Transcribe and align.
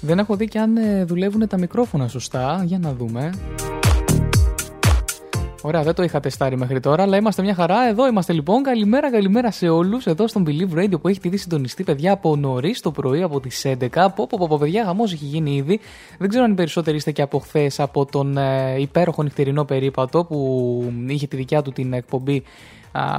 Δεν 0.00 0.18
έχω 0.18 0.36
δει 0.36 0.48
και 0.48 0.58
αν 0.58 0.76
ε, 0.76 1.04
δουλεύουν 1.04 1.48
τα 1.48 1.58
μικρόφωνα 1.58 2.08
σωστά. 2.08 2.62
Για 2.64 2.78
να 2.78 2.92
δούμε. 2.92 3.30
Ωραία, 5.66 5.82
δεν 5.82 5.94
το 5.94 6.02
είχα 6.02 6.20
τεστάρει 6.20 6.56
μέχρι 6.56 6.80
τώρα, 6.80 7.02
αλλά 7.02 7.16
είμαστε 7.16 7.42
μια 7.42 7.54
χαρά. 7.54 7.88
Εδώ 7.88 8.06
είμαστε 8.06 8.32
λοιπόν. 8.32 8.62
Καλημέρα, 8.62 9.10
καλημέρα 9.10 9.50
σε 9.50 9.68
όλους. 9.68 10.06
Εδώ 10.06 10.26
στον 10.28 10.44
Believe 10.46 10.78
Radio 10.78 11.00
που 11.00 11.08
έχει 11.08 11.20
τη 11.20 11.36
συντονιστεί, 11.36 11.82
παιδιά, 11.82 12.12
από 12.12 12.36
νωρίς 12.36 12.80
το 12.80 12.90
πρωί, 12.90 13.22
από 13.22 13.40
τις 13.40 13.66
11. 13.66 13.88
Πω, 14.14 14.26
πω, 14.26 14.46
πω, 14.48 14.58
παιδιά, 14.58 14.84
χαμός 14.84 15.12
έχει 15.12 15.24
γίνει 15.24 15.54
ήδη. 15.54 15.80
Δεν 16.18 16.28
ξέρω 16.28 16.44
αν 16.44 16.52
οι 16.52 16.54
περισσότεροι 16.54 16.96
είστε 16.96 17.10
και 17.10 17.22
από 17.22 17.38
χθες 17.38 17.80
από 17.80 18.06
τον 18.06 18.36
ε, 18.36 18.80
υπέροχο 18.80 19.22
νυχτερινό 19.22 19.64
περίπατο 19.64 20.24
που 20.24 20.92
είχε 21.06 21.26
τη 21.26 21.36
δικιά 21.36 21.62
του 21.62 21.72
την 21.72 21.92
εκπομπή 21.92 22.42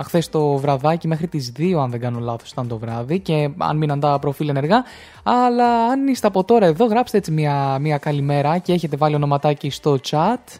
χθες 0.03 0.29
το 0.29 0.55
βραδάκι 0.55 1.07
μέχρι 1.07 1.27
τις 1.27 1.51
2 1.57 1.73
αν 1.81 1.89
δεν 1.89 1.99
κάνω 1.99 2.19
λάθος 2.19 2.51
ήταν 2.51 2.67
το 2.67 2.77
βράδυ 2.77 3.19
και 3.19 3.49
αν 3.57 3.77
μείναν 3.77 3.99
τα 3.99 4.19
προφίλ 4.19 4.49
ενεργά. 4.49 4.83
Αλλά 5.23 5.85
αν 5.85 6.07
είστε 6.07 6.27
από 6.27 6.43
τώρα 6.43 6.65
εδώ 6.65 6.85
γράψτε 6.85 7.17
έτσι 7.17 7.31
μια, 7.31 7.77
μια 7.81 7.97
καλημέρα 7.97 8.57
και 8.57 8.73
έχετε 8.73 8.97
βάλει 8.97 9.15
ονοματάκι 9.15 9.69
στο 9.69 9.97
chat 10.09 10.59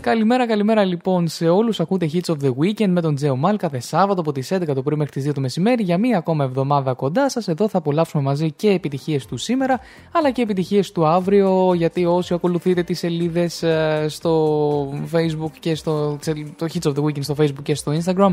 Καλημέρα, 0.00 0.46
καλημέρα 0.46 0.84
λοιπόν 0.84 1.28
σε 1.28 1.48
όλους. 1.48 1.80
Ακούτε 1.80 2.10
Hits 2.12 2.34
of 2.34 2.36
the 2.44 2.48
Weekend 2.48 2.88
με 2.88 3.00
τον 3.00 3.14
Τζέο 3.14 3.36
Μάλ 3.36 3.56
κάθε 3.56 3.80
Σάββατο 3.80 4.20
από 4.20 4.32
τις 4.32 4.52
11 4.52 4.74
το 4.74 4.82
πρωί 4.82 4.96
μέχρι 4.96 5.12
τις 5.12 5.30
2 5.30 5.34
το 5.34 5.40
μεσημέρι 5.40 5.82
για 5.82 5.98
μία 5.98 6.18
ακόμα 6.18 6.44
εβδομάδα 6.44 6.94
κοντά 6.94 7.28
σας. 7.30 7.48
Εδώ 7.48 7.68
θα 7.68 7.78
απολαύσουμε 7.78 8.22
μαζί 8.22 8.52
και 8.52 8.70
επιτυχίες 8.70 9.26
του 9.26 9.36
σήμερα 9.36 9.80
αλλά 10.12 10.30
και 10.30 10.42
επιτυχίες 10.42 10.92
του 10.92 11.06
αύριο. 11.06 11.74
Γιατί 11.74 12.04
όσοι 12.04 12.34
ακολουθείτε 12.34 12.82
τις 12.82 12.98
σελίδες 12.98 13.64
στο 14.06 14.88
Facebook 15.12 15.52
και 15.60 15.74
στο 15.74 16.18
το 16.56 16.66
Hits 16.74 16.88
of 16.88 16.94
the 16.94 17.02
Weekend 17.02 17.22
στο 17.22 17.34
Facebook 17.38 17.62
και 17.62 17.74
στο 17.74 17.92
Instagram 18.04 18.30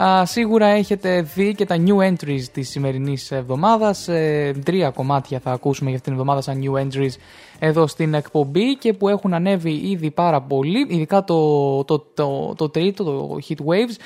Α, 0.00 0.26
σίγουρα 0.26 0.66
έχετε 0.66 1.22
δει 1.22 1.54
και 1.54 1.66
τα 1.66 1.76
new 1.86 2.12
entries 2.12 2.42
της 2.52 2.70
σημερινής 2.70 3.30
εβδομάδας. 3.30 4.08
Ε, 4.08 4.52
τρία 4.64 4.90
κομμάτια 4.90 5.38
θα 5.38 5.50
ακούσουμε 5.52 5.88
για 5.88 5.98
αυτήν 5.98 6.12
την 6.12 6.20
εβδομάδα 6.20 6.40
σαν 6.40 6.62
new 6.62 6.80
entries 6.80 7.16
εδώ 7.58 7.86
στην 7.86 8.14
εκπομπή 8.14 8.76
και 8.76 8.92
που 8.92 9.08
έχουν 9.08 9.34
ανέβει 9.34 9.72
ήδη 9.72 10.10
πάρα 10.10 10.40
πολύ. 10.40 10.86
Ειδικά 10.88 11.24
το, 11.24 11.84
το, 11.84 11.98
το, 12.14 12.54
το 12.56 12.68
τρίτο, 12.68 13.04
το 13.04 13.38
Heat 13.48 13.64
Waves, 13.66 13.96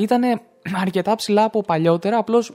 ήταν 0.00 0.40
αρκετά 0.80 1.14
ψηλά 1.14 1.44
από 1.44 1.62
παλιότερα. 1.62 2.18
Απλώς 2.18 2.52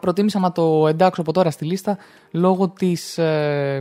προτίμησα 0.00 0.38
να 0.38 0.52
το 0.52 0.86
εντάξω 0.88 1.20
από 1.20 1.32
τώρα 1.32 1.50
στη 1.50 1.64
λίστα 1.64 1.98
λόγω 2.30 2.68
της, 2.68 3.18
ε, 3.18 3.80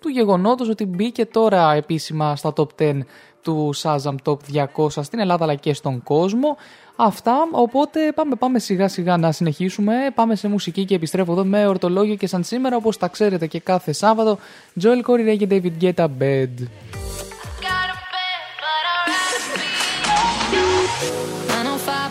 του 0.00 0.08
γεγονότος 0.08 0.68
ότι 0.68 0.86
μπήκε 0.86 1.26
τώρα 1.26 1.72
επίσημα 1.72 2.36
στα 2.36 2.52
top 2.56 2.66
10 2.78 3.00
του 3.46 3.74
Shazam 3.82 4.14
Top 4.24 4.36
200 4.76 4.88
στην 5.02 5.18
Ελλάδα 5.18 5.44
αλλά 5.44 5.54
και 5.54 5.74
στον 5.74 6.02
κόσμο. 6.02 6.56
Αυτά, 6.96 7.34
οπότε 7.50 8.12
πάμε, 8.14 8.34
πάμε 8.34 8.58
σιγά 8.58 8.88
σιγά 8.88 9.16
να 9.16 9.32
συνεχίσουμε. 9.32 9.94
Πάμε 10.14 10.34
σε 10.34 10.48
μουσική 10.48 10.84
και 10.84 10.94
επιστρέφω 10.94 11.32
εδώ 11.32 11.44
με 11.44 11.66
ορτολόγιο 11.66 12.14
και 12.14 12.26
σαν 12.26 12.44
σήμερα 12.44 12.76
όπως 12.76 12.96
τα 12.96 13.08
ξέρετε 13.08 13.46
και 13.46 13.60
κάθε 13.60 13.92
Σάββατο. 13.92 14.38
Joel 14.82 15.10
Corey 15.10 15.28
Ray 15.28 15.36
και 15.38 15.48
David 15.50 15.82
Guetta 15.82 16.06
Bed. 16.18 16.50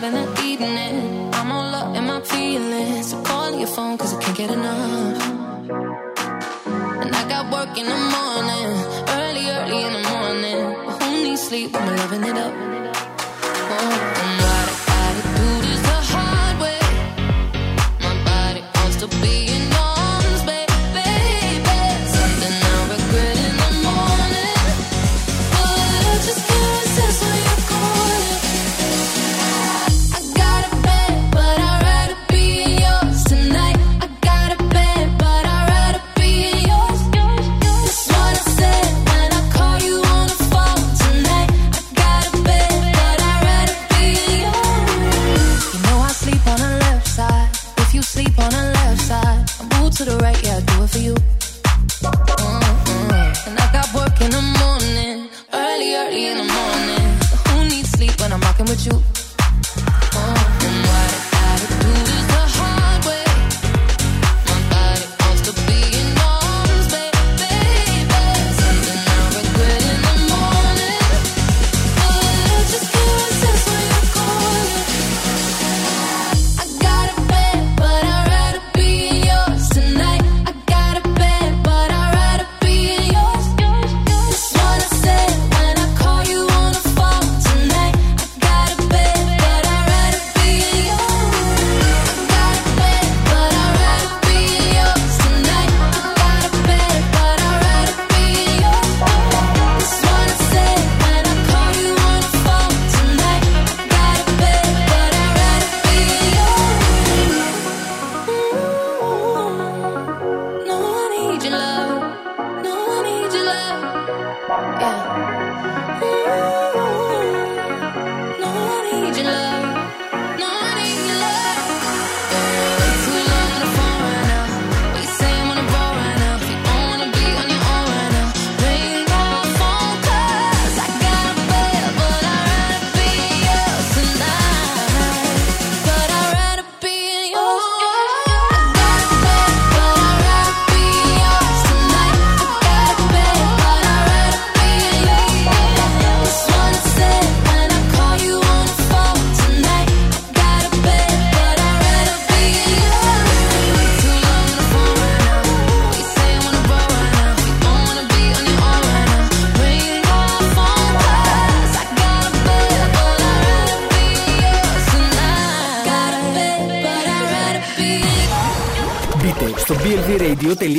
in 0.08 0.14
the 0.20 0.26
evening, 0.50 0.96
I'm 1.38 1.50
all 1.56 1.74
up 1.80 1.96
in 1.98 2.04
my 2.12 2.20
feelings. 2.32 3.04
So 3.10 3.16
call 3.28 3.50
your 3.62 3.70
phone 3.76 3.94
cause 4.00 4.12
I 4.16 4.18
can't 4.22 4.36
get 4.40 4.50
enough. 4.58 5.18
And 7.02 7.10
I 7.20 7.22
got 7.32 7.44
work 7.54 7.72
in 7.80 7.86
the 7.94 8.00
morning, 8.14 8.70
sleep 11.46 11.72
when 11.74 11.86
we're 11.86 11.96
loving 11.96 12.24
it 12.24 12.36
up? 12.36 12.52
Oh, 13.68 14.35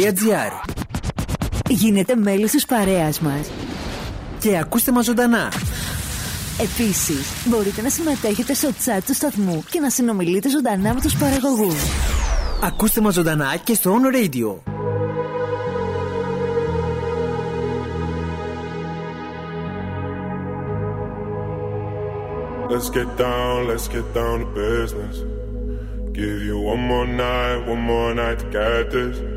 www.beliveradio.gr 0.07 0.75
Γίνετε 1.69 2.15
μέλη 2.15 2.49
της 2.49 2.65
παρέας 2.65 3.19
μας. 3.19 3.49
Και 4.39 4.57
ακούστε 4.57 4.91
μας 4.91 5.05
ζωντανά. 5.05 5.51
Επίσης, 6.61 7.45
μπορείτε 7.45 7.81
να 7.81 7.89
συμμετέχετε 7.89 8.53
στο 8.53 8.69
chat 8.69 8.99
του 9.05 9.13
σταθμού 9.13 9.63
και 9.69 9.79
να 9.79 9.89
συνομιλείτε 9.89 10.49
ζωντανά 10.49 10.93
με 10.93 11.01
τους 11.01 11.15
παραγωγούς. 11.15 11.75
Ακούστε 12.63 13.01
μας 13.01 13.13
ζωντανά 13.13 13.55
και 13.63 13.73
στο 13.73 13.95
On 13.95 14.15
Radio. 14.15 14.75
Let's 22.69 22.89
get 22.89 23.09
down, 23.17 23.67
let's 23.69 23.87
get 23.87 24.07
down 24.13 24.35
to 24.43 24.47
business. 24.65 25.15
Give 26.11 26.39
you 26.49 26.57
one 26.73 26.83
more 26.91 27.07
night, 27.07 27.59
one 27.73 27.83
more 27.91 28.13
night 28.13 28.39
to 28.39 28.47
get 28.57 28.91
this. 28.91 29.36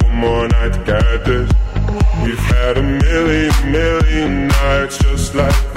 more 0.21 0.47
night 0.47 0.71
to 0.73 0.83
get 0.83 1.25
this. 1.25 1.51
We've 2.23 2.37
had 2.37 2.77
a 2.77 2.83
million, 2.83 3.71
million 3.71 4.47
nights 4.49 4.99
just 4.99 5.33
like 5.33 5.70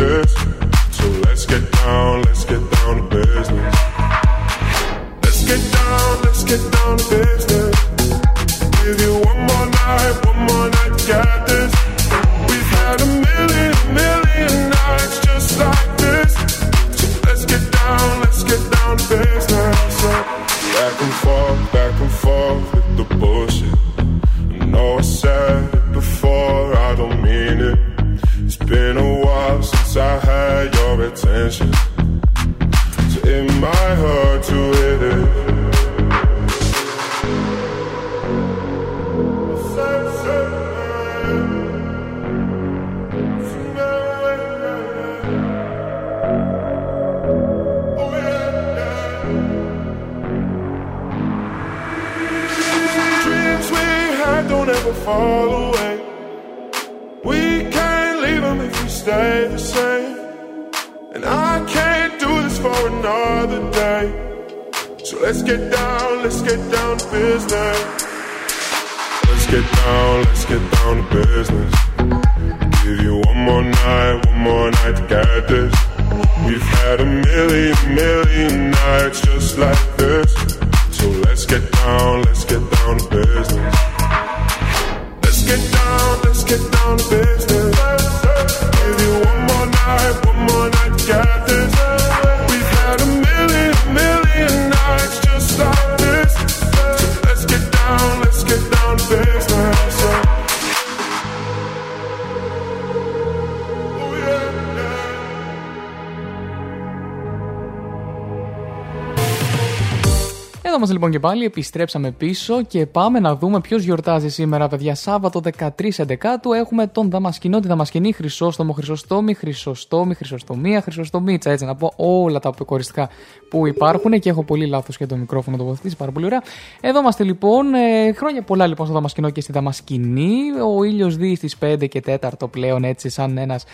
πάλι, 111.25 111.45
επιστρέψαμε 111.45 112.11
πίσω 112.11 112.63
και 112.63 112.87
πάμε 112.87 113.21
να 113.21 113.37
δούμε 113.37 113.61
ποιος 113.61 113.83
γιορτάζει 113.83 114.29
σήμερα, 114.29 114.69
παιδιά. 114.69 114.95
Σάββατο 114.95 115.41
13 115.59 115.69
Εντεκάτου 115.97 116.53
έχουμε 116.53 116.87
τον 116.87 117.11
Δαμασκηνό, 117.11 117.61
τη 117.61 117.69
Δαμασκηνή, 117.69 118.13
Χρυσόστομο, 118.13 118.73
Χρυσοστόμη, 118.73 119.35
Χρυσοστόμη, 119.35 120.15
Χρυσοστομία, 120.15 120.81
Χρυσοστομίτσα. 120.81 121.51
Έτσι 121.51 121.65
να 121.65 121.75
πω 121.75 121.93
όλα 121.97 122.39
τα 122.39 122.49
αποκοριστικά 122.49 123.09
που 123.49 123.67
υπάρχουν 123.67 124.21
και 124.21 124.29
έχω 124.31 124.43
πολύ 124.45 124.67
λάθος 124.67 124.97
και 124.97 125.07
το 125.07 125.17
μικρόφωνο 125.17 125.57
τοποθετήσει 125.57 125.97
πάρα 125.97 126.13
πολύ 126.13 126.27
ωραία. 126.27 126.43
Εδώ 126.81 127.01
είμαστε 127.01 127.25
λοιπόν, 127.25 127.75
ε, 127.75 128.13
χρόνια 128.13 128.43
πολλά 128.43 128.67
λοιπόν 128.67 128.87
στο 128.87 128.95
Δαμασκηνό 128.95 129.31
και 129.31 129.41
στη 129.41 129.53
Δαμασκηνή. 129.53 130.41
Ο 130.77 130.83
ήλιος 130.85 131.17
δει 131.17 131.37
στις 131.37 131.57
5 131.61 131.89
και 131.89 132.03
4 132.21 132.31
πλέον 132.51 132.85
έτσι, 132.85 133.09
σαν 133.09 133.39
ένας 133.39 133.65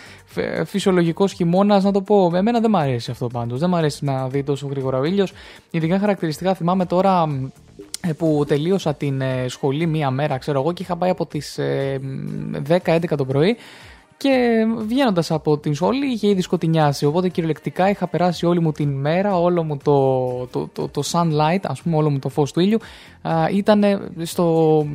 φυσιολογικός 0.65 1.33
χειμώνας. 1.33 1.83
Να 1.83 1.91
το 1.91 2.01
πω, 2.01 2.31
εμένα 2.35 2.59
δεν 2.59 2.71
μου 2.73 2.77
αρέσει 2.77 3.11
αυτό 3.11 3.27
πάντως. 3.27 3.59
Δεν 3.59 3.69
μου 3.69 3.75
αρέσει 3.75 4.05
να 4.05 4.27
δει 4.27 4.43
τόσο 4.43 4.67
γρήγορα 4.67 4.97
ο 4.97 5.03
ήλιος. 5.03 5.33
Ειδικά 5.71 5.99
χαρακτηριστικά 5.99 6.53
θυμάμαι 6.53 6.85
τώρα 6.85 7.23
ε, 7.23 7.40
που 8.17 8.43
τελείωσα 8.47 8.93
την 8.93 9.21
ε, 9.21 9.45
σχολή 9.47 9.85
μία 9.85 10.11
μέρα, 10.11 10.37
ξέρω 10.37 10.59
εγώ, 10.59 10.73
και 10.73 10.83
είχα 10.83 10.95
πάει 10.95 11.09
από 11.09 11.25
τις 11.25 11.57
ε, 11.57 11.99
10-11 12.67 12.99
το 13.17 13.25
πρωί 13.25 13.57
και 14.17 14.65
βγαίνοντας 14.87 15.31
από 15.31 15.57
την 15.57 15.75
σχολή 15.75 16.05
είχε 16.05 16.27
ήδη 16.27 16.41
σκοτεινιάσει. 16.41 17.05
Οπότε 17.05 17.29
κυριολεκτικά 17.29 17.89
είχα 17.89 18.07
περάσει 18.07 18.45
όλη 18.45 18.59
μου 18.59 18.71
την 18.71 18.89
μέρα, 18.89 19.39
όλο 19.39 19.63
μου 19.63 19.77
το, 19.77 20.45
το, 20.45 20.69
το, 20.73 20.87
το 20.87 21.01
sunlight, 21.11 21.59
ας 21.61 21.81
πούμε, 21.81 21.95
όλο 21.95 22.09
μου 22.09 22.19
το 22.19 22.29
φως 22.29 22.51
του 22.51 22.59
ήλιου, 22.59 22.79
ήταν 23.53 24.11
στο. 24.23 24.85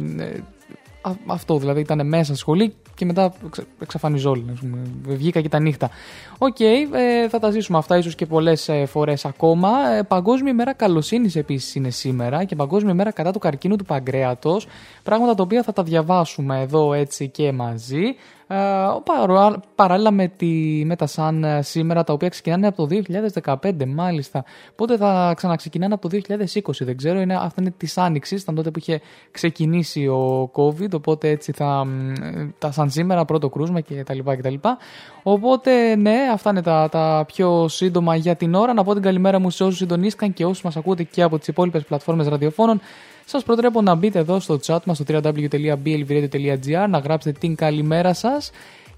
Ε, 1.06 1.10
α- 1.10 1.16
αυτό 1.26 1.58
δηλαδή 1.58 1.80
ήταν 1.80 2.06
μέσα 2.08 2.24
στη 2.24 2.36
σχολή 2.36 2.74
και 2.94 3.04
μετά 3.04 3.34
εξ, 3.46 3.60
εξαφανιζόλη. 3.78 4.44
ας 4.52 4.58
πούμε. 4.58 4.78
Βγήκα 5.02 5.40
και 5.40 5.48
τα 5.48 5.60
νύχτα. 5.60 5.90
Οκ, 6.38 6.60
ε, 6.60 7.28
θα 7.28 7.38
τα 7.38 7.50
ζήσουμε 7.50 7.78
αυτά 7.78 7.96
ίσως 7.96 8.14
και 8.14 8.26
πολλές 8.26 8.68
ε, 8.68 8.86
φορές 8.86 9.24
ακόμα. 9.24 9.90
Ε, 9.90 10.02
Παγκόσμια 10.02 10.52
ημέρα 10.52 10.72
καλοσύνης 10.72 11.36
επίσης 11.36 11.74
είναι 11.74 11.90
σήμερα 11.90 12.44
και 12.44 12.56
Παγκόσμια 12.56 12.92
ημέρα 12.92 13.10
κατά 13.10 13.32
του 13.32 13.38
καρκίνου 13.38 13.76
του 13.76 13.84
παγκρέατος. 13.84 14.66
Πράγματα 15.02 15.34
τα 15.34 15.42
οποία 15.42 15.62
θα 15.62 15.72
τα 15.72 15.82
διαβάσουμε 15.82 16.60
εδώ 16.60 16.92
έτσι 16.92 17.28
και 17.28 17.52
μαζί. 17.52 18.14
Ε, 18.48 18.56
παρα- 19.04 19.60
παράλληλα 19.74 20.10
με, 20.10 20.28
τη, 20.28 20.82
με 20.84 20.96
τα 20.96 21.06
σαν 21.06 21.44
ε, 21.44 21.62
σήμερα 21.62 22.04
τα 22.04 22.12
οποία 22.12 22.28
ξεκινάνε 22.28 22.66
από 22.66 22.86
το 22.86 23.02
2015 23.42 23.86
μάλιστα. 23.86 24.44
Πότε 24.76 24.96
θα 24.96 25.32
ξαναξεκινάνε 25.36 25.94
από 25.94 26.08
το 26.08 26.18
2020 26.28 26.70
δεν 26.80 26.96
ξέρω. 26.96 27.20
Είναι, 27.20 27.34
αυτά 27.34 27.60
είναι 27.60 27.72
της 27.76 27.98
άνοιξης 27.98 28.42
ήταν 28.42 28.54
τότε 28.54 28.70
που 28.70 28.78
είχε 28.78 29.00
ξεκινήσει 29.30 30.06
ο 30.06 30.50
COVID 30.54 30.90
οπότε 30.94 31.28
έτσι 31.28 31.52
θα 31.52 31.84
μ, 31.84 32.10
ε, 32.10 32.54
τα 32.58 32.70
σαν 32.70 32.90
σήμερα 32.90 33.24
πρώτο 33.24 33.48
κρούσμα 33.48 33.80
και 33.80 34.02
τα 34.02 34.14
λοιπά 34.14 34.34
και 34.36 34.42
τα 34.42 34.50
λοιπά. 34.50 34.78
Οπότε 35.22 35.96
ναι 35.96 36.16
αυτά 36.32 36.50
είναι 36.50 36.62
τα, 36.62 36.88
τα 36.88 37.24
πιο 37.26 37.68
σύντομα 37.68 38.16
για 38.16 38.36
την 38.36 38.54
ώρα. 38.54 38.72
Να 38.72 38.84
πω 38.84 38.92
την 38.92 39.02
καλημέρα 39.02 39.38
μου 39.38 39.50
σε 39.50 39.64
όσους 39.64 39.78
συντονίστηκαν 39.78 40.32
και 40.32 40.44
όσους 40.44 40.62
μας 40.62 40.76
ακούτε 40.76 41.02
και 41.02 41.22
από 41.22 41.38
τις 41.38 41.48
υπόλοιπες 41.48 41.84
πλατφόρμες 41.84 42.28
ραδιοφώνων 42.28 42.80
σας 43.28 43.42
προτρέπω 43.42 43.82
να 43.82 43.94
μπείτε 43.94 44.18
εδώ 44.18 44.40
στο 44.40 44.58
chat 44.66 44.78
μας 44.84 44.96
στο 44.96 45.04
www.blvradio.gr 45.08 46.86
να 46.88 46.98
γράψετε 46.98 47.38
την 47.38 47.54
καλημέρα 47.54 48.14
σας 48.14 48.50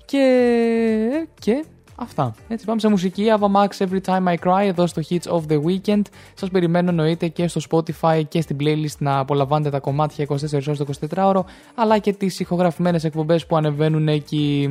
και, 0.05 1.27
και 1.41 1.65
αυτά. 1.95 2.35
Έτσι 2.49 2.65
πάμε 2.65 2.81
σε 2.81 2.89
μουσική. 2.89 3.25
Ava 3.39 3.47
Max 3.57 3.87
Every 3.87 4.01
Time 4.07 4.35
I 4.35 4.35
Cry 4.49 4.65
εδώ 4.67 4.87
στο 4.87 5.03
Hits 5.11 5.33
of 5.37 5.41
the 5.53 5.59
Weekend. 5.63 6.03
Σας 6.35 6.51
περιμένω 6.51 6.91
εννοείται 6.91 7.29
και 7.29 7.49
στο 7.49 7.61
Spotify 7.71 8.23
και 8.29 8.41
στην 8.41 8.57
playlist 8.61 8.97
να 8.99 9.19
απολαμβάνετε 9.19 9.71
τα 9.71 9.79
κομμάτια 9.79 10.27
24 10.29 10.37
ώρες 10.53 10.79
το 10.79 10.87
24ωρο 11.11 11.41
αλλά 11.75 11.99
και 11.99 12.13
τις 12.13 12.41
ηχογραφημένες 12.41 13.05
εκπομπές 13.05 13.47
που 13.47 13.57
ανεβαίνουν 13.57 14.09
εκεί. 14.09 14.69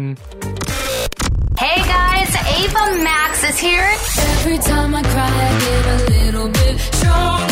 Hey 1.64 1.80
guys, 1.94 2.32
Ava 2.60 2.84
Max 3.08 3.32
is 3.50 3.58
here. 3.66 3.90
Every 4.34 4.60
time 4.70 4.92
I 5.00 5.04
cry, 5.14 5.32
I 5.48 5.52
get 5.64 5.86
a 5.96 5.98
little 6.14 6.50
bit 6.58 6.76
stronger. 6.90 7.47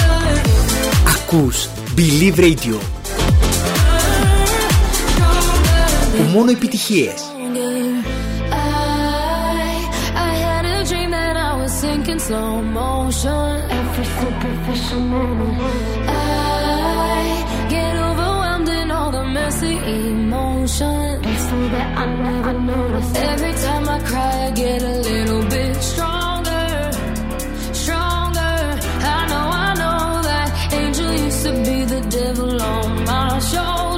Ακούς 1.36 1.70
Believe 1.96 2.40
Radio. 2.40 2.78
Μόνο 6.34 6.52
επιτυχίες. 6.52 7.30
Slow 12.28 12.56
motion. 12.78 13.52
Every 13.80 14.08
superficial 14.20 15.02
moment. 15.16 15.56
I 17.18 17.28
get 17.74 17.94
overwhelmed 18.10 18.70
in 18.80 18.88
all 18.98 19.12
the 19.18 19.26
messy 19.38 19.76
emotion 20.00 21.06
It's 21.32 21.44
so 21.50 21.58
that 21.74 21.88
I 22.04 22.06
never 22.28 22.54
noticed. 22.72 23.14
Every 23.32 23.56
time 23.66 23.86
I 23.96 24.00
cry 24.10 24.34
I 24.48 24.50
get 24.64 24.80
a 24.94 24.96
little 25.10 25.44
bit 25.54 25.76
on 32.66 33.06
my 33.06 33.40
shoulders. 33.40 33.95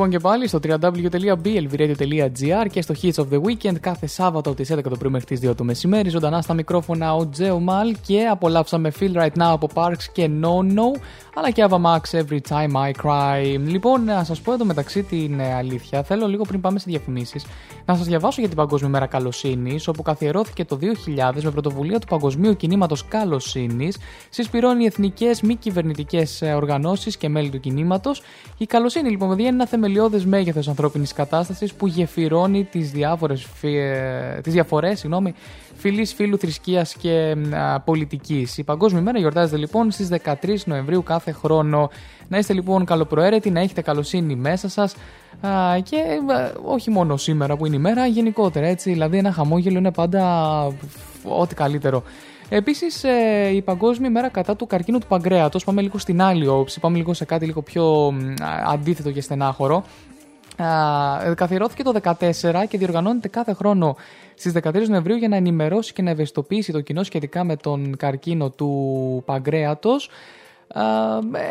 Λοιπόν 0.00 0.18
και 0.18 0.24
πάλι 0.28 0.48
στο 0.48 0.58
www.blvradio.gr 0.62 2.66
και 2.70 2.82
στο 2.82 2.94
Hits 3.02 3.14
of 3.14 3.24
the 3.32 3.40
Weekend 3.40 3.80
κάθε 3.80 4.06
Σάββατο 4.06 4.50
από 4.50 4.62
τις 4.62 4.72
11 4.72 4.82
το 4.82 4.96
πρωί 4.98 5.10
μέχρι 5.10 5.36
τις 5.36 5.50
2 5.50 5.56
το 5.56 5.64
μεσημέρι. 5.64 6.08
Ζωντανά 6.08 6.42
στα 6.42 6.54
μικρόφωνα 6.54 7.14
ο 7.14 7.28
Τζέο 7.28 7.60
Μαλ 7.60 7.96
και 8.06 8.26
απολαύσαμε 8.26 8.92
Feel 9.00 9.12
Right 9.12 9.26
Now 9.26 9.52
από 9.52 9.68
Parks 9.74 10.04
και 10.12 10.30
No 10.42 10.58
No 10.74 11.00
αλλά 11.34 11.50
και 11.50 11.66
Ava 11.68 11.76
Max 11.76 12.00
Every 12.10 12.38
Time 12.48 12.72
I 12.72 12.90
Cry. 13.02 13.58
Λοιπόν, 13.66 14.04
να 14.04 14.24
σας 14.24 14.40
πω 14.40 14.52
εδώ 14.52 14.64
μεταξύ 14.64 15.02
την 15.02 15.40
ε, 15.40 15.54
αλήθεια, 15.54 16.02
θέλω 16.02 16.26
λίγο 16.26 16.44
πριν 16.44 16.60
πάμε 16.60 16.78
σε 16.78 16.84
διαφημίσεις 16.88 17.44
να 17.90 17.96
σας 17.96 18.06
διαβάσω 18.06 18.40
για 18.40 18.48
την 18.48 18.58
Παγκόσμια 18.58 18.90
Μέρα 18.90 19.06
Καλοσύνης, 19.06 19.88
όπου 19.88 20.02
καθιερώθηκε 20.02 20.64
το 20.64 20.78
2000 21.36 21.42
με 21.42 21.50
πρωτοβουλία 21.50 21.98
του 21.98 22.06
Παγκοσμίου 22.06 22.56
Κινήματος 22.56 23.08
Καλοσύνης, 23.08 23.98
συσπηρώνει 24.28 24.84
εθνικές 24.84 25.40
μη 25.40 25.54
κυβερνητικές 25.54 26.42
ε, 26.42 26.52
οργανώσεις 26.52 27.16
και 27.16 27.28
μέλη 27.28 27.50
του 27.50 27.60
κινήματος. 27.60 28.22
Η 28.58 28.66
καλοσύνη, 28.66 29.10
λοιπόν, 29.10 29.28
παιδιά, 29.28 29.46
είναι 29.46 29.54
ένα 29.54 29.66
θεμελιώδες 29.90 30.24
μέγεθος 30.24 30.68
ανθρώπινης 30.68 31.12
κατάστασης 31.12 31.74
που 31.74 31.86
γεφυρώνει 31.86 32.64
τις 32.64 32.92
τις 34.42 34.52
διαφορές 34.52 35.06
φυλή, 35.76 36.06
φίλου, 36.06 36.38
θρησκείας 36.38 36.94
και 36.94 37.36
πολιτικής. 37.84 38.58
Η 38.58 38.62
Παγκόσμια 38.64 39.02
Μέρα 39.02 39.18
γιορτάζεται 39.18 39.56
λοιπόν 39.56 39.90
στις 39.90 40.08
13 40.08 40.64
Νοεμβρίου 40.64 41.02
κάθε 41.02 41.32
χρόνο. 41.32 41.90
Να 42.28 42.38
είστε 42.38 42.52
λοιπόν 42.52 42.84
καλοπροαίρετοι, 42.84 43.50
να 43.50 43.60
έχετε 43.60 43.82
καλοσύνη 43.82 44.34
μέσα 44.36 44.68
σας 44.68 44.94
και 45.82 45.96
όχι 46.64 46.90
μόνο 46.90 47.16
σήμερα 47.16 47.56
που 47.56 47.66
είναι 47.66 47.76
η 47.76 47.78
μέρα, 47.78 48.06
γενικότερα 48.06 48.66
έτσι. 48.66 48.90
Δηλαδή, 48.90 49.16
ένα 49.16 49.32
χαμόγελο 49.32 49.78
είναι 49.78 49.92
πάντα 49.92 50.64
ό,τι 51.22 51.54
καλύτερο. 51.54 52.02
Επίσης, 52.52 53.04
ε, 53.04 53.48
η 53.54 53.62
Παγκόσμια 53.62 54.10
Μέρα 54.10 54.28
κατά 54.28 54.56
του 54.56 54.66
καρκίνου 54.66 54.98
του 54.98 55.06
παγκρέατος. 55.06 55.64
Πάμε 55.64 55.80
λίγο 55.82 55.98
στην 55.98 56.22
άλλη 56.22 56.46
όψη, 56.46 56.80
πάμε 56.80 56.96
λίγο 56.96 57.14
σε 57.14 57.24
κάτι 57.24 57.46
λίγο 57.46 57.62
πιο 57.62 58.14
αντίθετο 58.66 59.10
και 59.10 59.20
στενάχωρο. 59.20 59.84
Καθιερώθηκε 61.34 61.82
το 61.82 61.92
2014 61.92 62.66
και 62.68 62.78
διοργανώνεται 62.78 63.28
κάθε 63.28 63.52
χρόνο 63.52 63.96
στις 64.34 64.52
13 64.62 64.88
Νοεμβρίου 64.88 65.16
για 65.16 65.28
να 65.28 65.36
ενημερώσει 65.36 65.92
και 65.92 66.02
να 66.02 66.10
ευαισθητοποιήσει 66.10 66.72
το 66.72 66.80
κοινό 66.80 67.02
σχετικά 67.02 67.44
με 67.44 67.56
τον 67.56 67.96
καρκίνο 67.96 68.50
του 68.50 69.22
παγκρέατος. 69.26 70.10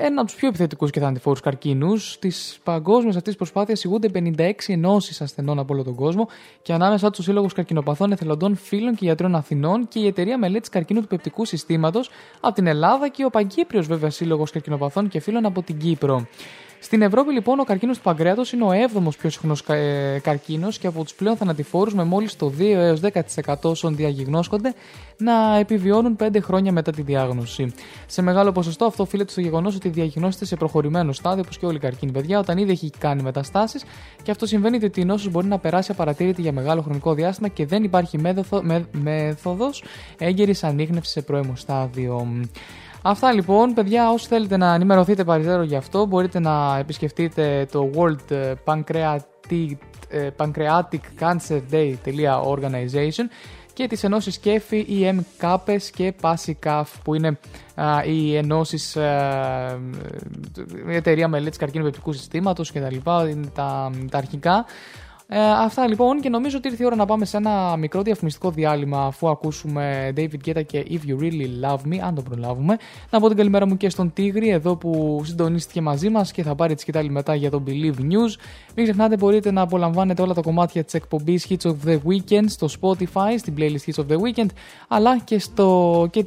Ένα 0.01 0.21
από 0.21 0.25
τους 0.25 0.35
πιο 0.35 0.47
επιθετικούς 0.47 0.91
και 0.91 0.99
θανατηφόρους 0.99 1.39
καρκίνους. 1.39 2.19
Της 2.19 2.59
παγκόσμιας 2.63 3.15
αυτής 3.15 3.35
προσπάθειας 3.35 3.83
ηγούνται 3.83 4.09
56 4.13 4.51
ενώσεις 4.73 5.21
ασθενών 5.21 5.59
από 5.59 5.73
όλο 5.73 5.83
τον 5.83 5.95
κόσμο 5.95 6.27
και 6.61 6.73
ανάμεσα 6.73 7.09
τους 7.09 7.25
Σύλλογος 7.25 7.53
Καρκινοπαθών 7.53 8.11
Εθελοντών 8.11 8.55
Φίλων 8.55 8.95
και 8.95 9.05
Γιατρών 9.05 9.35
Αθηνών 9.35 9.87
και 9.87 9.99
η 9.99 10.07
Εταιρεία 10.07 10.37
Μελέτης 10.37 10.69
Καρκίνου 10.69 11.01
του 11.01 11.07
Πεπτικού 11.07 11.45
Συστήματος 11.45 12.09
από 12.39 12.53
την 12.53 12.67
Ελλάδα 12.67 13.07
και 13.07 13.25
ο 13.25 13.29
Παγκύπριος 13.29 13.87
βέβαια 13.87 14.09
Σύλλογος 14.09 14.51
Καρκινοπαθών 14.51 15.07
και 15.07 15.19
Φίλων 15.19 15.45
από 15.45 15.61
την 15.61 15.77
Κύπρο. 15.77 16.27
Στην 16.81 17.01
Ευρώπη, 17.01 17.33
λοιπόν, 17.33 17.59
ο 17.59 17.63
καρκίνος 17.63 17.97
του 17.97 18.03
παγκρέατος 18.03 18.51
είναι 18.51 18.63
ο 18.63 18.69
7ο 18.71 19.09
πιο 19.17 19.29
συχνός 19.29 19.63
ε, 19.67 20.19
καρκίνος 20.23 20.77
και 20.77 20.87
από 20.87 21.03
τους 21.03 21.13
πλέον 21.13 21.37
θανατηφόρους, 21.37 21.93
με 21.93 22.03
μόλις 22.03 22.35
το 22.35 22.53
2 22.57 22.61
έως 22.61 22.99
10% 23.45 23.53
όσων 23.61 23.95
διαγνώσκονται 23.95 24.73
να 25.17 25.57
επιβιώνουν 25.57 26.15
5 26.19 26.41
χρόνια 26.41 26.71
μετά 26.71 26.91
τη 26.91 27.01
διάγνωση. 27.01 27.73
Σε 28.05 28.21
μεγάλο 28.21 28.51
ποσοστό 28.51 28.85
αυτό 28.85 29.03
οφείλεται 29.03 29.31
στο 29.31 29.41
γεγονός 29.41 29.75
ότι 29.75 29.89
διαγνώστηκε 29.89 30.45
σε 30.45 30.55
προχωρημένο 30.55 31.11
στάδιο, 31.11 31.41
όπως 31.45 31.57
και 31.57 31.65
όλοι 31.65 31.75
οι 31.75 31.79
καρκίνοι 31.79 32.11
παιδιά, 32.11 32.39
όταν 32.39 32.57
ήδη 32.57 32.71
έχει 32.71 32.89
κάνει 32.97 33.21
μεταστάσεις 33.21 33.83
και 34.23 34.31
αυτό 34.31 34.45
συμβαίνει 34.45 34.85
ότι 34.85 35.01
η 35.01 35.05
νόσος 35.05 35.31
μπορεί 35.31 35.47
να 35.47 35.57
περάσει 35.57 35.91
απαρατήρητη 35.91 36.41
για 36.41 36.51
μεγάλο 36.51 36.81
χρονικό 36.81 37.13
διάστημα 37.13 37.47
και 37.47 37.65
δεν 37.65 37.83
υπάρχει 37.83 38.19
μέθοδος 38.91 39.83
έγκαιρης 40.17 40.63
ανείχνευσης 40.63 41.13
σε 41.13 41.21
πρώιμο 41.21 41.55
στάδιο. 41.55 42.27
Αυτά 43.01 43.33
λοιπόν, 43.33 43.73
παιδιά, 43.73 44.11
όσοι 44.11 44.27
θέλετε 44.27 44.57
να 44.57 44.73
ενημερωθείτε 44.73 45.23
παριστέρω 45.23 45.63
γι' 45.63 45.75
αυτό, 45.75 46.05
μπορείτε 46.05 46.39
να 46.39 46.77
επισκεφτείτε 46.77 47.67
το 47.71 47.89
World 47.95 48.53
Pancreatic, 48.65 49.77
Pancreatic 50.37 50.99
Cancer 51.19 51.61
Day.organization 51.71 53.25
και 53.73 53.87
τις 53.87 54.03
ενώσεις 54.03 54.37
ΚΕΦΗ, 54.37 54.85
EM, 54.89 55.19
ΚΑΠΕΣ 55.37 55.89
και 55.89 56.13
PASICAF 56.21 56.83
που 57.03 57.13
είναι 57.13 57.39
α, 57.75 58.03
οι 58.05 58.35
ενώσεις, 58.35 58.97
α, 58.97 59.79
η 60.89 60.95
εταιρεία 60.95 61.27
μελέτης 61.27 61.57
καρκίνου 61.57 61.83
πεπτικού 61.83 62.13
συστήματος 62.13 62.71
και 62.71 62.79
τα 62.79 62.91
λοιπά, 62.91 63.29
είναι 63.29 63.47
τα, 63.53 63.91
τα 64.11 64.17
αρχικά. 64.17 64.65
Ε, 65.31 65.39
αυτά 65.39 65.87
λοιπόν 65.87 66.19
και 66.19 66.29
νομίζω 66.29 66.57
ότι 66.57 66.67
ήρθε 66.67 66.83
η 66.83 66.85
ώρα 66.85 66.95
να 66.95 67.05
πάμε 67.05 67.25
σε 67.25 67.37
ένα 67.37 67.77
μικρό 67.77 68.01
διαφημιστικό 68.01 68.51
διάλειμμα 68.51 69.05
αφού 69.05 69.29
ακούσουμε 69.29 70.13
David 70.15 70.37
Guetta 70.45 70.65
και 70.65 70.85
If 70.89 71.09
You 71.09 71.21
Really 71.21 71.65
Love 71.65 71.93
Me, 71.93 71.97
αν 72.01 72.15
το 72.15 72.21
προλάβουμε. 72.21 72.77
Να 73.09 73.19
πω 73.19 73.27
την 73.27 73.37
καλημέρα 73.37 73.67
μου 73.67 73.77
και 73.77 73.89
στον 73.89 74.13
Τίγρη 74.13 74.49
εδώ 74.49 74.75
που 74.75 75.21
συντονίστηκε 75.25 75.81
μαζί 75.81 76.09
μας 76.09 76.31
και 76.31 76.43
θα 76.43 76.55
πάρει 76.55 76.75
τη 76.75 76.81
σκητάλη 76.81 77.09
μετά 77.09 77.35
για 77.35 77.49
το 77.49 77.63
Believe 77.67 77.99
News. 77.99 78.33
Μην 78.75 78.85
ξεχνάτε 78.85 79.17
μπορείτε 79.17 79.51
να 79.51 79.61
απολαμβάνετε 79.61 80.21
όλα 80.21 80.33
τα 80.33 80.41
κομμάτια 80.41 80.83
της 80.83 80.93
εκπομπής 80.93 81.47
Hits 81.49 81.69
of 81.69 81.75
the 81.85 81.97
Weekend 82.07 82.45
στο 82.47 82.67
Spotify, 82.81 83.33
στην 83.37 83.53
playlist 83.57 83.91
Hits 83.91 84.03
of 84.03 84.07
the 84.11 84.17
Weekend, 84.17 84.49
αλλά 84.87 85.19
και, 85.19 85.39
στο, 85.39 86.07
και 86.11 86.23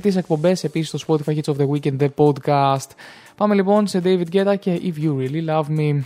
τις, 0.00 0.16
εκπομπές 0.16 0.64
επίσης 0.64 0.88
στο 0.88 0.98
Spotify 1.06 1.34
Hits 1.36 1.54
of 1.54 1.56
the 1.56 1.68
Weekend, 1.68 1.96
the 2.00 2.08
podcast. 2.16 2.90
Πάμε 3.36 3.54
λοιπόν 3.54 3.86
σε 3.86 4.02
David 4.04 4.26
Guetta 4.32 4.54
και 4.58 4.80
If 4.82 5.04
You 5.04 5.16
Really 5.18 5.48
Love 5.48 5.78
Me. 5.78 6.00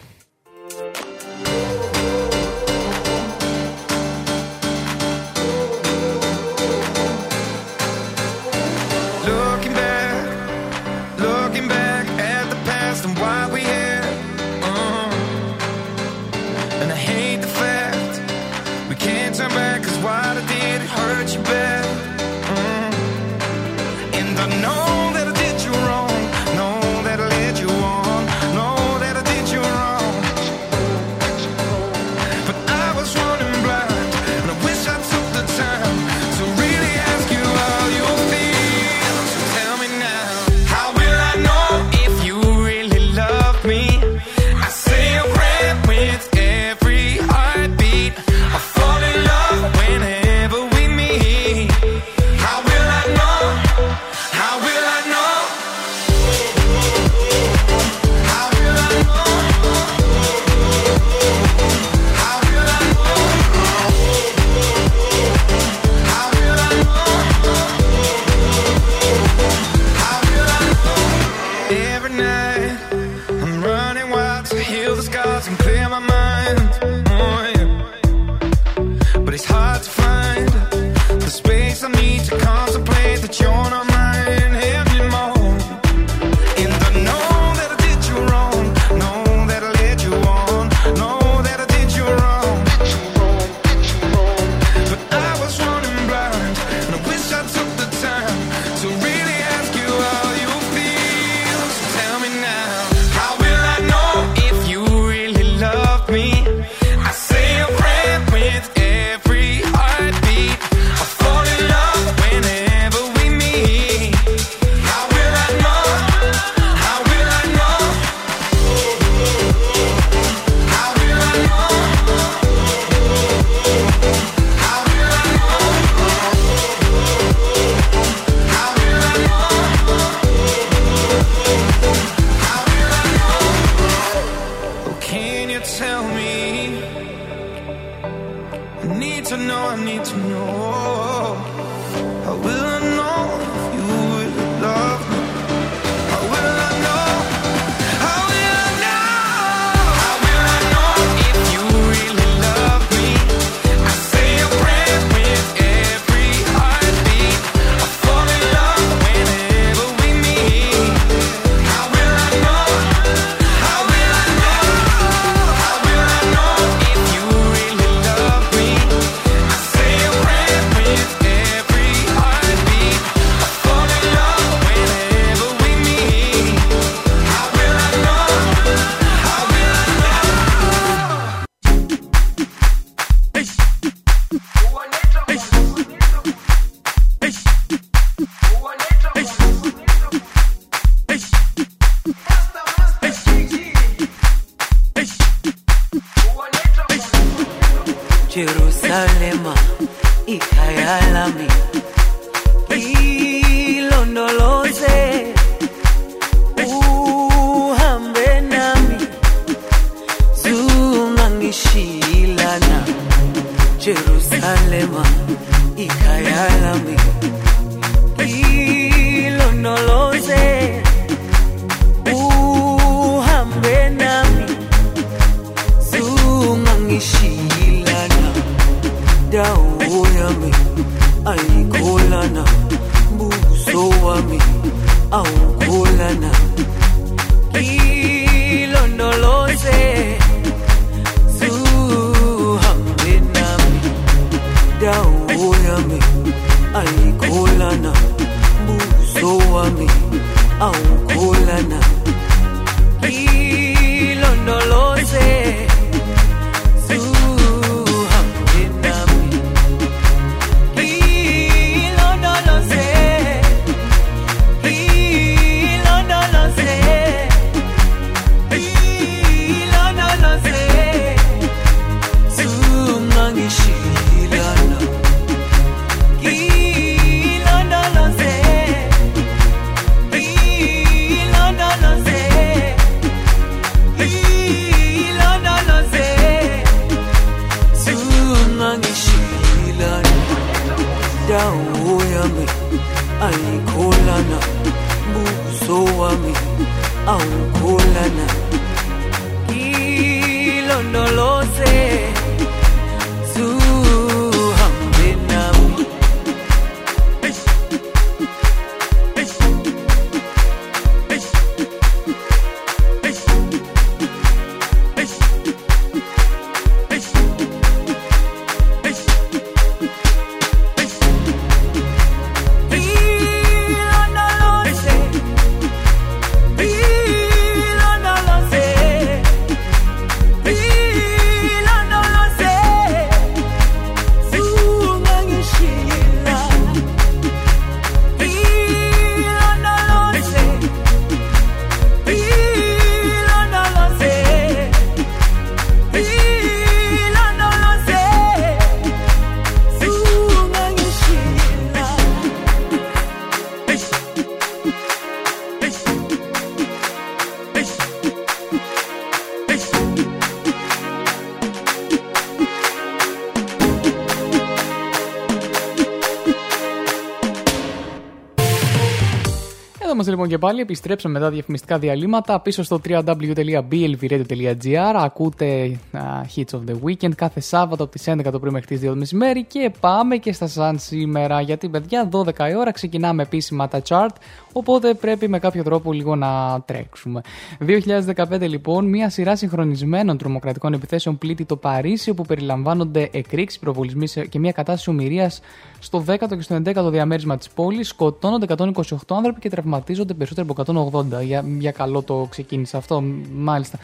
Και 370.31 370.39
πάλι. 370.39 370.61
Επιστρέψαμε 370.61 371.19
μετά 371.19 371.31
διαφημιστικά 371.31 371.79
διαλύματα 371.79 372.41
πίσω 372.41 372.63
στο 372.63 372.81
www.blvradio.gr. 372.89 374.95
Ακούτε 374.95 375.79
α, 375.93 376.01
Hits 376.37 376.45
of 376.53 376.61
the 376.71 376.75
Weekend 376.85 377.15
κάθε 377.15 377.41
Σάββατο 377.41 377.83
από 377.83 377.93
τις 377.93 378.05
11 378.09 378.21
το 378.33 378.39
πρωί 378.39 378.53
μέχρι 378.53 378.77
τις 378.77 378.89
2 378.89 378.93
το 378.93 378.97
μεσημέρι. 378.97 379.45
Και 379.45 379.71
πάμε 379.81 380.17
και 380.17 380.33
στα 380.33 380.47
σαν 380.47 380.79
σήμερα. 380.79 381.41
Γιατί, 381.41 381.69
παιδιά, 381.69 382.09
12 382.13 382.25
η 382.51 382.55
ώρα 382.57 382.73
ξεκινάμε 382.73 383.23
επίσημα 383.23 383.69
τα 383.69 383.83
chart. 383.89 384.15
Οπότε 384.53 384.95
πρέπει 384.95 385.29
με 385.29 385.39
κάποιο 385.39 385.63
τρόπο 385.63 385.93
λίγο 385.93 386.17
να 386.17 386.61
τρέξουμε. 386.65 387.21
2015 387.59 388.49
λοιπόν, 388.49 388.89
μια 388.89 389.11
σειρά 389.11 389.37
συγχρονισμένων 389.37 390.19
τρομοκρατικών 390.19 390.73
επιθέσεων 390.73 391.19
πλήττει 391.19 391.45
το 391.45 391.57
Παρίσι, 391.57 392.11
όπου 392.11 392.23
περιλαμβάνονται 392.25 393.09
εκρήξεις, 393.13 393.59
προβολισμοί 393.61 394.07
σε- 394.07 394.27
και 394.27 394.39
μια 394.39 394.53
κατάσταση 394.53 394.91
ομοιρίας 394.91 395.41
στο 395.79 396.05
10ο 396.07 396.37
και 396.37 396.43
στο 396.43 396.55
11ο 396.55 396.91
διαμέρισμα 396.91 397.37
της 397.37 397.49
πόλης. 397.51 397.89
Σκοτώνονται 397.89 398.45
128 398.45 399.17
άνθρωποι 399.17 399.41
και 399.41 399.49
τραυματίζονται 399.49 400.15
περισσότεροι 400.21 400.49
από 400.51 400.99
180. 401.19 401.25
Για, 401.25 401.45
για 401.59 401.71
καλό 401.71 402.03
το 402.03 402.27
ξεκίνησε 402.31 402.77
αυτό, 402.77 403.03
μάλιστα. 403.35 403.79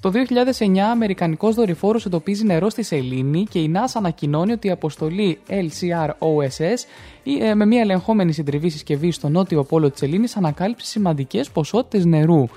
Το 0.00 0.12
2009, 0.58 0.78
Αμερικανικός 0.78 1.54
δορυφόρος 1.54 2.06
εντοπίζει 2.06 2.44
νερό 2.44 2.70
στη 2.70 2.82
Σελήνη 2.82 3.44
και 3.50 3.58
η 3.58 3.72
NASA 3.74 3.92
ανακοινώνει 3.94 4.52
ότι 4.52 4.66
η 4.66 4.70
αποστολή 4.70 5.38
LCROSS 5.48 6.78
ή, 7.22 7.44
ε, 7.44 7.54
με 7.54 7.66
μια 7.66 7.80
ελεγχόμενη 7.80 8.32
συντριβή 8.32 8.68
συσκευή 8.68 9.10
στο 9.10 9.28
νότιο 9.28 9.64
πόλο 9.64 9.90
της 9.90 9.98
Σελήνης 9.98 10.36
ανακάλυψε 10.36 10.86
σημαντικές 10.86 11.50
ποσότητες 11.50 12.04
νερού. 12.04 12.48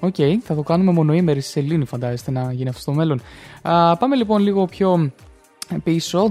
Οκ, 0.00 0.14
θα 0.42 0.54
το 0.54 0.62
κάνουμε 0.62 0.92
μονοήμερη 0.92 1.40
στη 1.40 1.50
Σελήνη, 1.50 1.84
φαντάζεστε 1.84 2.30
να 2.30 2.52
γίνει 2.52 2.68
αυτό 2.68 2.80
στο 2.80 2.92
μέλλον. 2.92 3.20
Α, 3.62 3.96
πάμε 3.96 4.16
λοιπόν 4.16 4.42
λίγο 4.42 4.64
πιο 4.64 5.10
πίσω. 5.78 6.28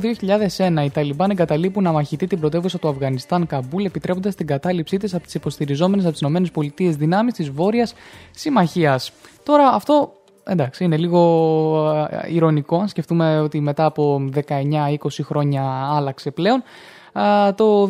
2001, 0.58 0.84
οι 0.84 0.90
Ταλιμπάν 0.90 1.30
εγκαταλείπουν 1.30 1.88
αμαχητή 1.88 2.28
την 2.28 2.40
πρωτεύουσα 2.40 2.80
του 2.80 2.88
Αφγανιστάν, 2.88 3.48
Καμπούλ, 3.48 3.86
επιτρέποντας 3.86 4.36
την 4.36 4.48
κατάληψή 4.48 4.98
της 4.98 5.14
από 5.14 5.24
τις 5.24 5.34
υποστηριζόμενες 5.34 6.06
από 6.06 6.14
τις 6.14 6.52
ΗΠΑ 6.56 6.92
δυνάμεις 6.98 7.34
της 7.34 7.50
Βόρειας 7.50 7.94
Συμμαχίας. 8.32 9.12
Τώρα 9.44 9.68
αυτό 9.68 10.14
εντάξει, 10.44 10.84
είναι 10.84 10.98
λίγο 10.98 12.08
ε, 12.10 12.34
ηρωνικό. 12.34 12.80
αν 12.80 12.88
Σκεφτούμε 12.88 13.40
ότι 13.40 13.60
μετά 13.60 13.86
από 13.86 14.30
19-20 14.48 14.96
χρόνια 15.24 15.64
άλλαξε 15.96 16.32
πλέον. 16.32 16.64
Α, 17.14 17.54
το, 17.54 17.90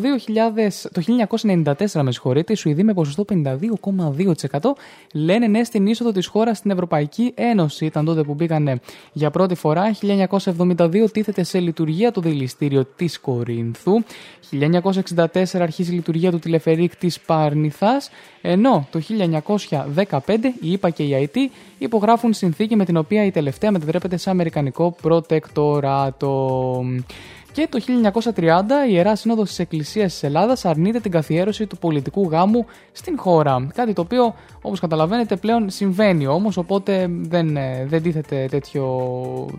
το 0.92 1.02
1994, 1.92 2.02
με 2.02 2.12
συγχωρείτε, 2.12 2.52
οι 2.52 2.56
Σουηδοί 2.56 2.82
με 2.82 2.94
ποσοστό 2.94 3.24
52,2% 3.28 4.58
λένε 5.12 5.46
ναι 5.46 5.64
στην 5.64 5.86
είσοδο 5.86 6.12
της 6.12 6.26
χώρας 6.26 6.58
στην 6.58 6.70
Ευρωπαϊκή 6.70 7.32
Ένωση. 7.34 7.84
Ήταν 7.84 8.04
τότε 8.04 8.22
που 8.22 8.34
μπήκανε 8.34 8.80
για 9.12 9.30
πρώτη 9.30 9.54
φορά. 9.54 9.94
1972 10.56 11.10
τίθεται 11.12 11.42
σε 11.42 11.58
λειτουργία 11.58 12.12
το 12.12 12.20
δηληστήριο 12.20 12.84
της 12.96 13.20
Κορίνθου. 13.20 14.02
1964 14.50 15.44
αρχίζει 15.52 15.92
η 15.92 15.94
λειτουργία 15.94 16.30
του 16.30 16.38
τηλεφερίκ 16.38 16.96
της 16.96 17.20
Παρνηθάς. 17.20 18.10
Ενώ 18.40 18.86
το 18.90 19.00
1915 19.98 20.18
η 20.60 20.72
ΙΠΑ 20.72 20.90
και 20.90 21.02
η 21.02 21.14
ΑΕΤ 21.14 21.36
υπογράφουν 21.78 22.32
συνθήκη 22.32 22.76
με 22.76 22.84
την 22.84 22.96
οποία 22.96 23.24
η 23.24 23.30
τελευταία 23.30 23.70
μετατρέπεται 23.70 24.16
σε 24.16 24.30
Αμερικανικό 24.30 24.96
προτεκτοράτο. 25.02 26.84
Και 27.54 27.68
το 27.70 27.78
1930 28.34 28.86
η 28.88 28.92
Ιερά 28.92 29.16
Σύνοδος 29.16 29.48
της 29.48 29.58
Εκκλησίας 29.58 30.12
της 30.12 30.22
Ελλάδας 30.22 30.64
αρνείται 30.64 31.00
την 31.00 31.10
καθιέρωση 31.10 31.66
του 31.66 31.78
πολιτικού 31.78 32.28
γάμου 32.30 32.66
στην 32.92 33.18
χώρα. 33.18 33.66
Κάτι 33.74 33.92
το 33.92 34.00
οποίο 34.00 34.34
όπως 34.62 34.80
καταλαβαίνετε 34.80 35.36
πλέον 35.36 35.70
συμβαίνει 35.70 36.26
όμως 36.26 36.56
οπότε 36.56 37.06
δεν, 37.10 37.56
ε, 37.56 37.84
δεν 37.88 38.02
τίθεται 38.02 38.46
τέτοιο, 38.50 38.86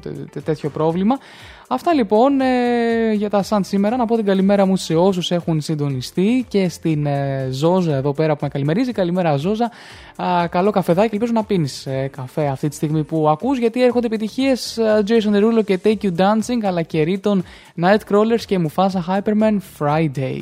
τέ- 0.01 0.43
τέτοιο 0.43 0.69
πρόβλημα. 0.69 1.17
Αυτά 1.67 1.93
λοιπόν 1.93 2.41
ε, 2.41 3.11
για 3.13 3.29
τα 3.29 3.43
σαν 3.43 3.63
σήμερα. 3.63 3.95
Να 3.95 4.05
πω 4.05 4.15
την 4.15 4.25
καλημέρα 4.25 4.65
μου 4.65 4.75
σε 4.75 4.95
όσους 4.95 5.31
έχουν 5.31 5.61
συντονιστεί 5.61 6.45
και 6.47 6.69
στην 6.69 7.05
ε, 7.05 7.47
Ζόζα 7.51 7.95
εδώ 7.95 8.13
πέρα 8.13 8.33
που 8.33 8.39
με 8.41 8.49
καλημερίζει. 8.49 8.91
Καλημέρα 8.91 9.35
Ζόζα. 9.35 9.71
Α, 10.15 10.47
καλό 10.47 10.71
καφεδάκι. 10.71 11.09
Ελπίζω 11.13 11.31
να 11.31 11.43
πίνεις 11.43 11.85
ε, 11.85 12.09
καφέ 12.15 12.47
αυτή 12.47 12.69
τη 12.69 12.75
στιγμή 12.75 13.03
που 13.03 13.29
ακούς 13.29 13.57
γιατί 13.57 13.83
έρχονται 13.83 14.05
επιτυχίες 14.05 14.77
ε, 14.77 15.03
Jason 15.07 15.35
Derulo 15.35 15.63
και 15.65 15.79
Take 15.83 15.97
You 16.01 16.11
Dancing 16.17 16.63
αλλά 16.63 16.81
και 16.81 17.03
Riton 17.07 17.39
Nightcrawlers 17.81 18.41
και 18.45 18.59
Mufasa 18.63 18.99
Hyperman 19.07 19.57
Friday. 19.79 20.41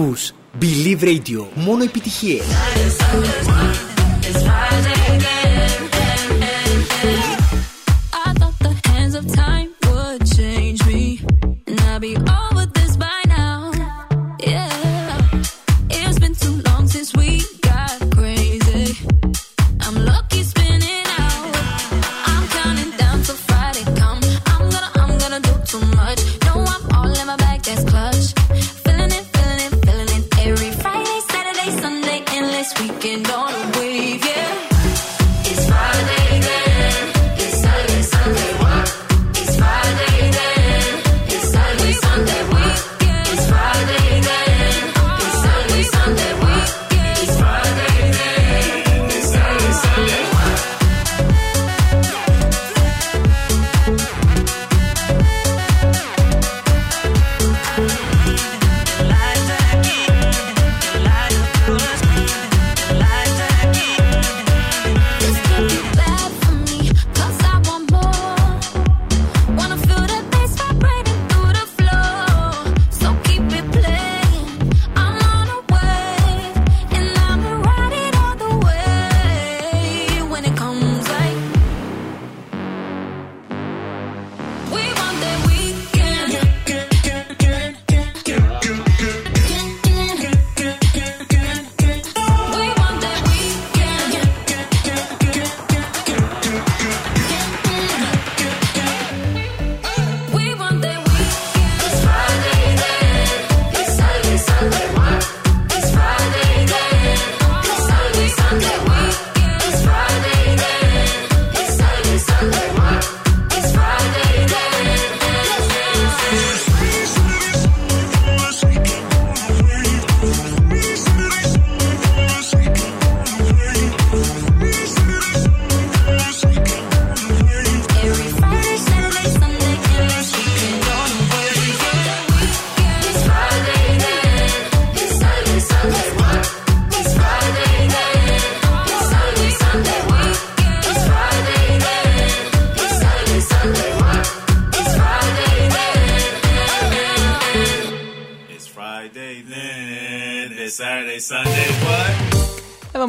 Ακούς 0.00 0.32
Believe 0.60 1.04
Radio. 1.04 1.44
Μόνο 1.54 1.82
επιτυχίες. 1.82 2.44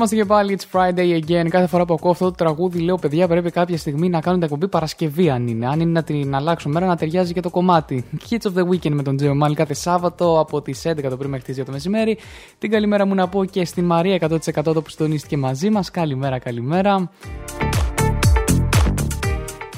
Είμαστε 0.01 0.19
και 0.19 0.25
πάλι, 0.25 0.59
it's 0.59 0.79
Friday 0.79 1.21
again. 1.21 1.47
Κάθε 1.49 1.67
φορά 1.67 1.85
που 1.85 1.93
ακούω 1.93 2.11
αυτό 2.11 2.25
το 2.25 2.31
τραγούδι, 2.31 2.79
λέω 2.79 2.97
παιδιά, 2.97 3.27
πρέπει 3.27 3.51
κάποια 3.51 3.77
στιγμή 3.77 4.09
να 4.09 4.21
κάνουν 4.21 4.39
τα 4.39 4.45
εκπομπή 4.45 4.67
Παρασκευή, 4.67 5.29
αν 5.29 5.47
είναι. 5.47 5.67
Αν 5.67 5.79
είναι 5.79 5.91
να 5.91 6.03
την 6.03 6.35
αλλάξω 6.35 6.69
μέρα, 6.69 6.85
να 6.85 6.95
ταιριάζει 6.95 7.33
και 7.33 7.39
το 7.39 7.49
κομμάτι. 7.49 8.05
Hits 8.29 8.51
of 8.51 8.59
the 8.59 8.67
Weekend 8.67 8.91
με 8.91 9.03
τον 9.03 9.15
Τζέο 9.15 9.35
Μάλι 9.35 9.55
κάθε 9.55 9.73
Σάββατο 9.73 10.39
από 10.39 10.61
τις 10.61 10.85
11 10.85 11.09
το 11.09 11.17
πρωί 11.17 11.29
μέχρι 11.29 11.45
τις 11.45 11.61
2 11.61 11.65
το 11.65 11.71
μεσημέρι. 11.71 12.17
Την 12.57 12.71
καλημέρα 12.71 13.05
μου 13.05 13.15
να 13.15 13.27
πω 13.27 13.45
και 13.45 13.65
στη 13.65 13.81
Μαρία 13.81 14.17
100% 14.21 14.63
το 14.63 14.81
που 14.81 14.89
συντονίστηκε 14.89 15.37
μαζί 15.37 15.69
μας. 15.69 15.91
Καλημέρα, 15.91 16.39
καλημέρα. 16.39 17.09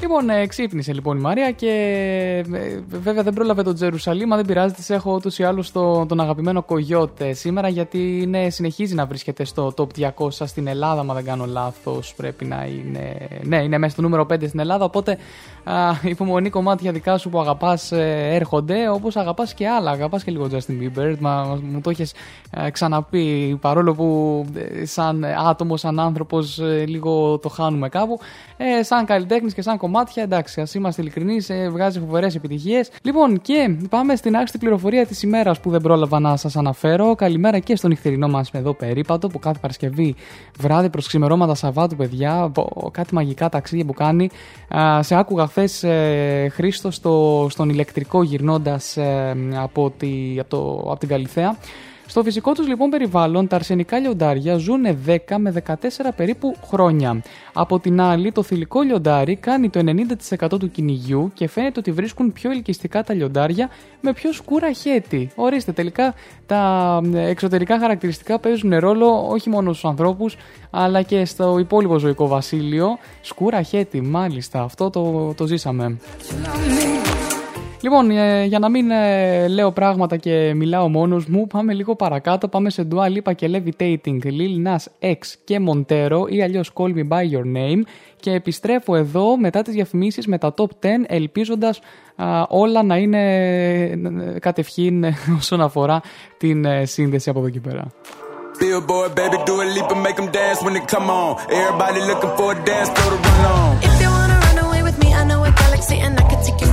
Λοιπόν, 0.04 0.30
ε, 0.30 0.45
ξύπνησε 0.47 0.93
λοιπόν 0.93 1.18
η 1.18 1.22
Μαρία 1.22 1.51
και 1.51 1.70
ε, 2.54 2.80
βέβαια 2.88 3.24
δεν 3.24 3.34
πρόλαβε 3.34 3.64
τον 3.64 3.76
Τζερουσαλήμ, 3.76 4.30
δεν 4.30 4.45
πειράζει, 4.45 4.74
της 4.74 4.89
έχω 4.89 5.14
ούτως 5.14 5.39
ή 5.39 5.43
άλλως 5.43 5.72
το, 5.72 6.06
τον 6.06 6.20
αγαπημένο 6.20 6.64
Κογιώτε 6.64 7.34
σήμερα 7.34 7.68
γιατί 7.68 8.26
ναι, 8.30 8.49
συνεχίζει 8.49 8.95
να 8.95 9.06
βρίσκεται 9.06 9.45
στο 9.45 9.74
top 9.78 9.88
200 10.18 10.30
στην 10.30 10.68
Ελλάδα, 10.68 11.04
μα 11.04 11.14
δεν 11.14 11.24
κάνω 11.24 11.45
λάθος. 11.45 12.14
Πρέπει 12.14 12.45
να 12.45 12.66
είναι. 12.66 13.28
Ναι, 13.43 13.64
είναι 13.64 13.78
μέσα 13.78 13.91
στο 13.93 14.01
νούμερο 14.01 14.26
5 14.30 14.47
στην 14.47 14.60
Ελλάδα. 14.60 14.86
Οπότε 14.86 15.18
α, 15.64 15.74
υπομονή 16.04 16.49
κομμάτια 16.49 16.91
δικά 16.91 17.18
σου 17.18 17.30
που 17.30 17.39
αγαπάς 17.39 17.91
ε, 17.91 18.30
έρχονται, 18.32 18.89
όπως 18.89 19.16
αγαπάς 19.16 19.54
και 19.54 19.68
άλλα. 19.68 19.91
Αγαπάς 19.91 20.24
και 20.24 20.32
λίγο 20.32 20.47
Justin 20.51 20.72
Bieber. 20.82 21.16
Μα, 21.20 21.60
μου 21.72 21.82
το 21.82 21.89
έχεις 21.89 22.14
ξαναπεί 22.72 23.58
παρόλο 23.62 23.93
που 23.93 24.45
σαν 24.84 25.26
άτομο, 25.49 25.78
σαν 25.78 25.99
άνθρωπος, 25.99 26.60
λίγο 26.86 27.38
το 27.38 27.49
χάνουμε 27.49 27.89
κάπου. 27.89 28.20
Ε, 28.58 28.84
σαν 28.84 29.06
καλλιτέχνης 29.06 29.54
και 29.54 29.62
σαν 29.62 29.78
κομμάτια, 29.94 30.24
εντάξει, 30.24 30.62
ας 30.62 30.74
είμαστε 30.74 31.02
ειλικρινείς, 31.02 31.50
ε, 31.50 31.70
βγάζει 31.70 32.00
φοβερές 32.00 32.36
επιτυχίες. 32.36 32.89
Λοιπόν, 33.04 33.41
και 33.41 33.78
πάμε 33.89 34.16
στην 34.16 34.36
άξιτη 34.36 34.58
πληροφορία 34.58 35.06
της 35.06 35.24
ημέρας 35.24 35.60
που 35.60 35.70
δεν 35.70 35.82
πρόλαβα 35.82 36.20
να 36.20 36.36
σας 36.38 36.56
αναφέρω. 36.56 37.16
Καλημέρα 37.16 37.60
και 37.60 37.76
στον 37.76 37.89
νυχτερινό 37.89 38.28
μας 38.28 38.50
εδώ 38.52 38.74
περίπατο 38.74 39.28
που 39.28 39.39
κάθε 39.39 39.58
Παρασκευή 39.62 40.16
βράδυ 40.60 40.89
προς 40.89 41.08
ξημερώματα 41.08 41.56
Σαββάτου, 41.56 41.96
παιδιά. 41.96 42.52
Κάτι 42.91 43.14
μαγικά 43.14 43.50
ταξίδια 43.50 43.86
που 43.86 43.94
κάνει. 43.94 44.30
σε 45.00 45.16
άκουγα 45.16 45.48
χθες 45.48 45.84
ε, 45.84 46.48
Χρήστο 46.52 46.91
στο, 46.91 47.48
στον 47.50 47.70
ηλεκτρικό 47.70 48.24
γυρνώντας 48.24 48.98
ε, 48.98 49.36
από, 49.56 49.94
τη, 49.98 50.39
από, 50.39 50.50
το, 50.50 50.91
από 50.91 51.00
την 51.00 51.10
Καλυθέα. 51.10 51.58
Στο 52.08 52.24
φυσικό 52.24 52.51
τους 52.51 52.68
λοιπόν 52.68 52.89
περιβάλλον 52.89 53.47
τα 53.47 53.56
αρσενικά 53.56 53.99
λιοντάρια 53.99 54.58
ζουν 54.58 54.82
10 55.08 55.18
με 55.38 55.54
14 55.68 55.76
περίπου 56.16 56.56
χρόνια. 56.66 57.22
Από 57.54 57.80
την 57.80 58.01
άλλη 58.01 58.32
το 58.32 58.43
θηλυκό 58.43 58.82
λιοντάρι 58.82 59.36
κάνει 59.36 59.70
το 59.70 59.82
90% 60.39 60.60
του 60.60 60.72
κυνηγιού 60.72 61.32
και 61.34 61.47
φαίνεται 61.47 61.80
ότι 61.80 61.91
βρίσκουν 61.91 62.34
πιο 62.34 62.51
ελκυστικά 62.51 63.04
τα 63.04 63.14
λιοντάρια 63.14 63.70
με 64.01 64.14
πιο 64.14 64.34
σκούρα 64.34 64.72
χέτη. 64.72 65.32
Ορίστε 65.36 65.72
τελικά 65.72 66.14
τα 66.45 67.01
εξωτερικά 67.14 67.80
χαρακτηριστικά 67.80 68.39
παίζουν 68.39 68.80
ρόλο 68.80 69.28
όχι 69.30 69.49
μόνο 69.49 69.72
στους 69.74 69.86
ανθρώπους 69.86 70.36
αλλά 70.70 71.01
και 71.01 71.26
στο 71.26 71.58
υπόλοιπο 71.60 71.97
ζωικό 71.97 72.28
βασίλειο. 72.28 72.97
Σκούρα 73.22 73.62
χέτη 73.62 74.01
μάλιστα 74.01 74.62
αυτό 74.62 74.89
το, 74.89 75.34
το 75.34 75.45
ζήσαμε. 75.45 75.97
Λοιπόν, 77.84 78.10
ε, 78.10 78.44
για 78.44 78.60
να 78.60 78.70
μην 78.70 78.92
ε, 78.92 79.48
λέω 79.48 79.72
πράγματα 79.72 80.18
και 80.18 80.54
μιλάω 80.56 80.90
μόνο 80.90 81.22
μου, 81.28 81.48
πάμε 81.48 81.74
λίγο 81.74 81.96
παρακάτω. 81.96 82.48
Πάμε 82.48 82.70
σε 82.70 82.88
Dua 82.92 83.18
Lipa 83.18 83.36
και 83.36 83.50
Levitating, 83.52 84.20
Lil 84.24 84.68
Nas 84.68 85.08
X 85.12 85.18
και 85.44 85.60
Montero 85.68 86.22
ή 86.28 86.42
αλλιώ 86.44 86.62
Call 86.74 86.94
Me 86.96 87.08
By 87.08 87.22
Your 87.32 87.46
Name. 87.56 87.82
Και 88.20 88.32
επιστρέφω 88.32 88.96
εδώ 88.96 89.38
μετά 89.38 89.62
τις 89.62 89.74
διαφημίσεις 89.74 90.28
με 90.28 90.38
τα 90.38 90.54
Top 90.58 90.64
10, 90.64 90.68
ελπίζοντας 91.08 91.80
όλα 92.48 92.84
να 92.84 92.98
είναι 92.98 93.22
ε, 93.84 94.40
κατευχήν 94.40 95.06
όσον 95.38 95.62
αφορά 95.62 96.02
την 96.38 96.66
σύνδεση 96.84 97.30
από 97.30 97.40
εδώ 97.40 97.50
και 97.50 97.60
πέρα. 97.60 97.88
Billboard, 98.60 99.12
baby, 99.20 99.38
do 99.48 99.54
a 99.64 99.66
leap 99.76 99.90
and 99.94 100.02
make 100.08 100.18
them 100.20 100.30
dance 100.38 100.60
when 100.64 100.74
they 100.76 100.86
come 100.94 101.10
on. 101.22 101.32
Everybody 101.62 102.00
looking 102.10 102.34
for 102.38 102.50
a 102.56 102.58
dance, 102.70 102.90
throw 102.96 103.10
the 103.14 103.20
run 103.28 103.46
on. 103.56 103.72
If 103.88 103.96
you 104.02 104.10
wanna 104.18 104.38
run 104.46 104.58
away 104.66 104.82
with 104.88 104.98
me, 105.04 105.10
I 105.20 105.24
know 105.30 105.40
a 105.50 105.52
galaxy 105.62 105.98
and 106.06 106.14
I 106.22 106.24
can 106.30 106.40
take 106.46 106.62
you 106.64 106.72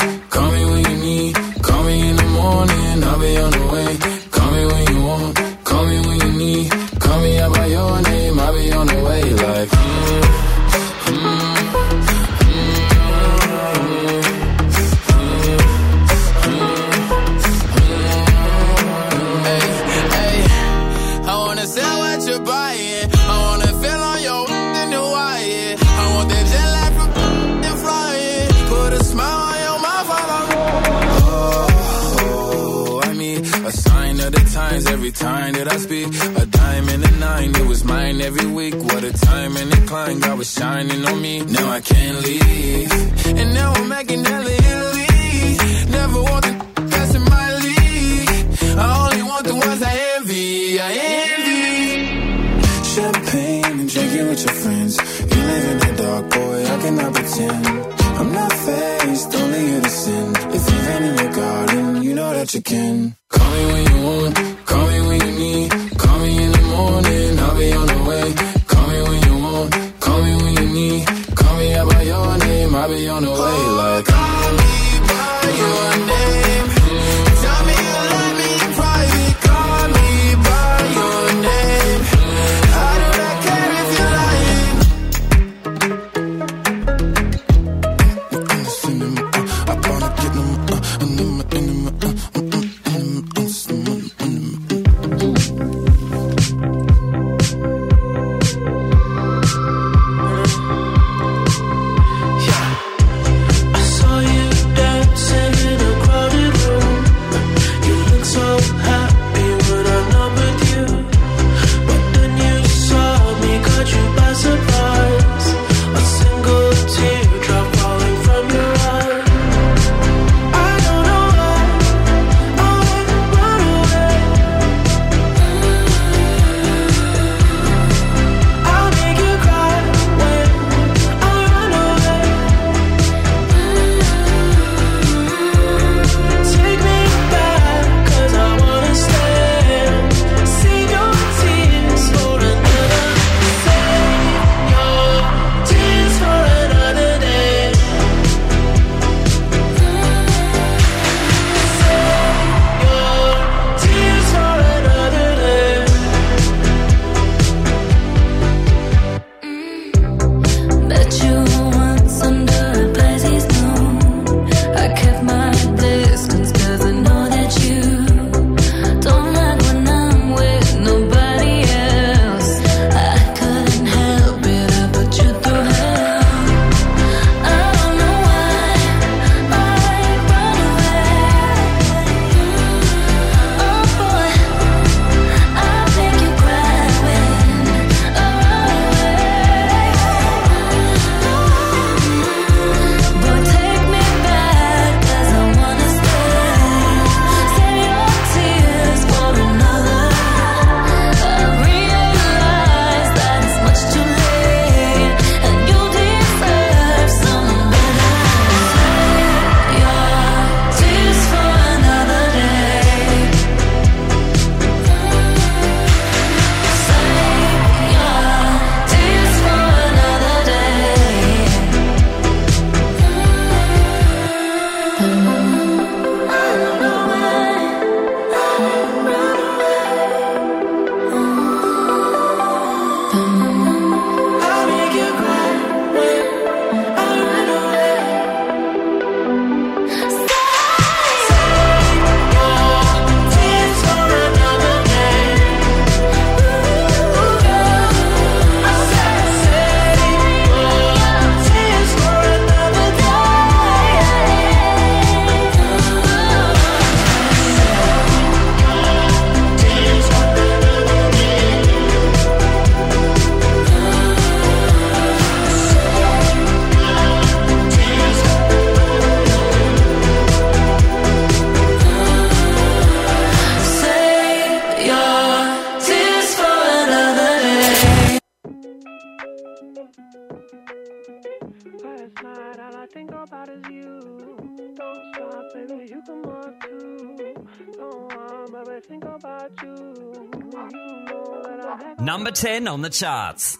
10 292.61 292.67
on 292.67 292.81
the 292.83 292.89
charts. 292.91 293.57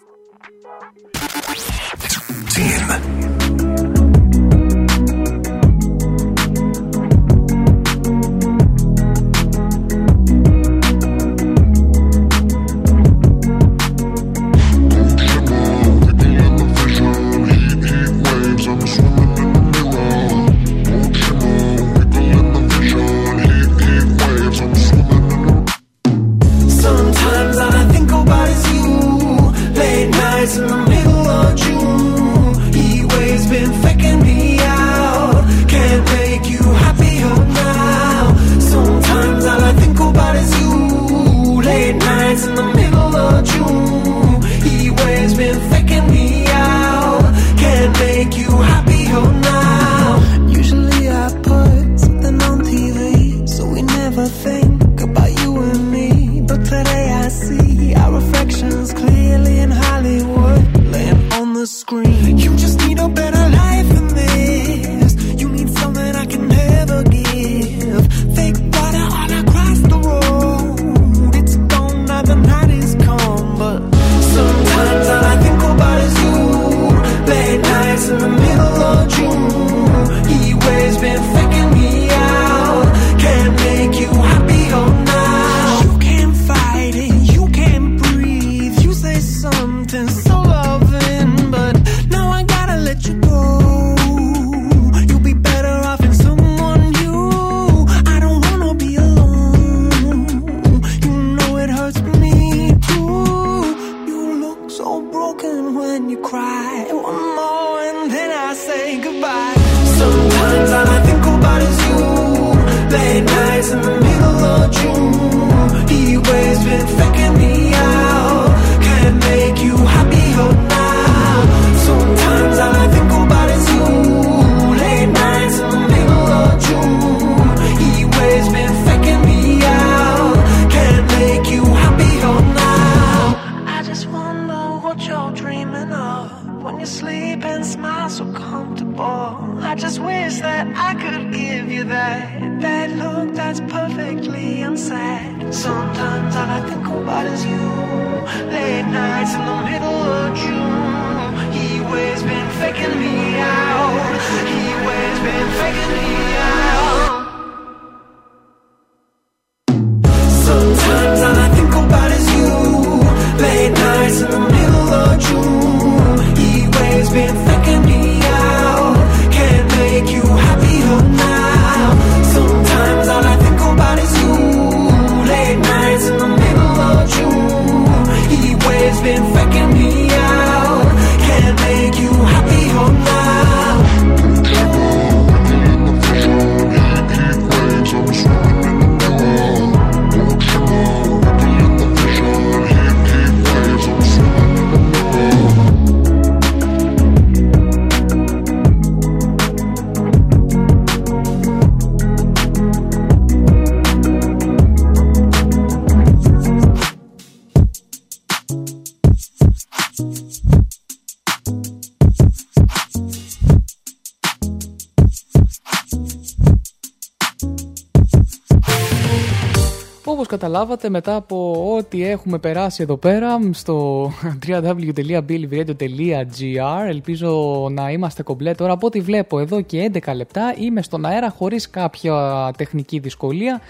καταλάβατε 220.62 220.90
μετά 220.90 221.16
από 221.16 221.66
ό,τι 221.76 222.08
έχουμε 222.08 222.38
περάσει 222.38 222.84
εδώ 222.84 222.98
πέρα 222.98 223.40
στο 223.52 224.06
www.billivradio.gr 224.48 226.88
Ελπίζω 226.88 227.68
να 227.72 227.92
είμαστε 227.92 228.24
κομπλέ 228.24 228.54
τώρα. 228.54 228.74
Από 228.74 228.88
ό,τι 228.88 229.00
βλέπω 229.00 229.40
εδώ 229.40 229.62
και 229.62 229.92
11 229.94 230.16
λεπτά 230.16 230.56
είμαι 230.58 230.82
στον 230.82 231.06
αέρα 231.06 231.30
χωρίς 231.30 231.70
κάποια 231.70 232.52
τεχνική 232.58 233.00
δυσκολία 233.00 233.62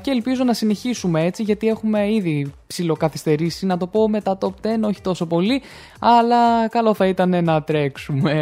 και 0.00 0.10
ελπίζω 0.10 0.44
να 0.44 0.52
συνεχίσουμε 0.52 1.24
έτσι 1.24 1.42
γιατί 1.42 1.66
έχουμε 1.68 2.12
ήδη 2.12 2.52
ψηλοκαθυστερήσει 2.66 3.66
να 3.66 3.76
το 3.76 3.86
πω 3.86 4.08
με 4.08 4.20
τα 4.20 4.38
top 4.40 4.48
10 4.48 4.52
όχι 4.84 5.00
τόσο 5.00 5.26
πολύ 5.26 5.62
αλλά 5.98 6.68
καλό 6.68 6.94
θα 6.94 7.06
ήταν 7.06 7.44
να 7.44 7.62
τρέξουμε. 7.62 8.32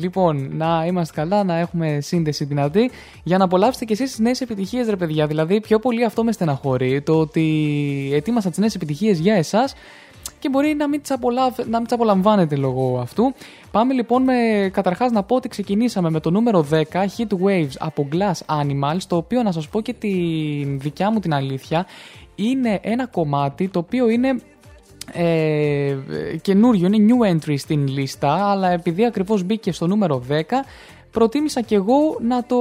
Λοιπόν 0.00 0.56
να 0.56 0.84
είμαστε 0.86 1.20
καλά 1.20 1.44
να 1.44 1.56
έχουμε 1.58 1.98
σύνδεση 2.00 2.44
δυνατή. 2.44 2.90
Για 3.22 3.38
να 3.38 3.44
απολαύσετε 3.44 3.84
και 3.84 3.92
εσείς 3.92 4.10
τις 4.10 4.18
νέες 4.18 4.40
επιτυχίες 4.40 4.88
ρε 4.88 4.96
παιδιά 4.96 5.26
δηλαδή 5.26 5.60
πιο 5.60 5.78
πολύ 5.78 6.04
αυτό 6.04 6.24
με 6.24 6.32
στεναχωρεί 6.32 7.02
το 7.02 7.20
ότι 7.20 8.10
ετοίμασα 8.12 8.48
τις 8.48 8.58
νέες 8.58 8.74
επιτυχίες 8.74 9.18
για 9.18 9.34
εσάς 9.34 9.74
και 10.40 10.48
μπορεί 10.48 10.74
να 10.74 10.88
μην 10.88 11.00
τις 11.00 11.10
απολαμβ... 11.10 12.52
λόγω 12.56 12.98
αυτού. 13.00 13.34
Πάμε 13.70 13.92
λοιπόν 13.92 14.22
με, 14.22 14.70
καταρχάς 14.72 15.12
να 15.12 15.22
πω 15.22 15.36
ότι 15.36 15.48
ξεκινήσαμε 15.48 16.10
με 16.10 16.20
το 16.20 16.30
νούμερο 16.30 16.66
10 16.70 16.74
Heat 16.92 17.44
Waves 17.44 17.74
από 17.78 18.08
Glass 18.12 18.60
Animals 18.62 19.02
το 19.08 19.16
οποίο 19.16 19.42
να 19.42 19.52
σας 19.52 19.68
πω 19.68 19.80
και 19.80 19.92
τη 19.92 20.08
δικιά 20.78 21.10
μου 21.10 21.20
την 21.20 21.34
αλήθεια 21.34 21.86
είναι 22.34 22.80
ένα 22.82 23.06
κομμάτι 23.06 23.68
το 23.68 23.78
οποίο 23.78 24.08
είναι 24.08 24.40
ε, 25.12 25.96
καινούριο, 26.42 26.86
είναι 26.86 27.06
new 27.08 27.34
entry 27.34 27.54
στην 27.58 27.88
λίστα 27.88 28.50
αλλά 28.50 28.70
επειδή 28.70 29.04
ακριβώς 29.04 29.42
μπήκε 29.42 29.72
στο 29.72 29.86
νούμερο 29.86 30.22
10 30.28 30.34
προτίμησα 31.10 31.60
και 31.60 31.74
εγώ 31.74 32.18
να 32.20 32.44
το 32.44 32.56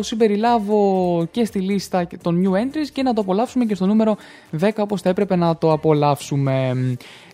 συμπεριλάβω 0.00 1.26
και 1.30 1.44
στη 1.44 1.60
λίστα 1.60 2.06
των 2.22 2.42
new 2.44 2.52
entries 2.52 2.88
και 2.92 3.02
να 3.02 3.14
το 3.14 3.20
απολαύσουμε 3.20 3.64
και 3.64 3.74
στο 3.74 3.86
νούμερο 3.86 4.16
10 4.60 4.70
όπως 4.78 5.00
θα 5.02 5.08
έπρεπε 5.08 5.36
να 5.36 5.56
το 5.56 5.72
απολαύσουμε. 5.72 6.74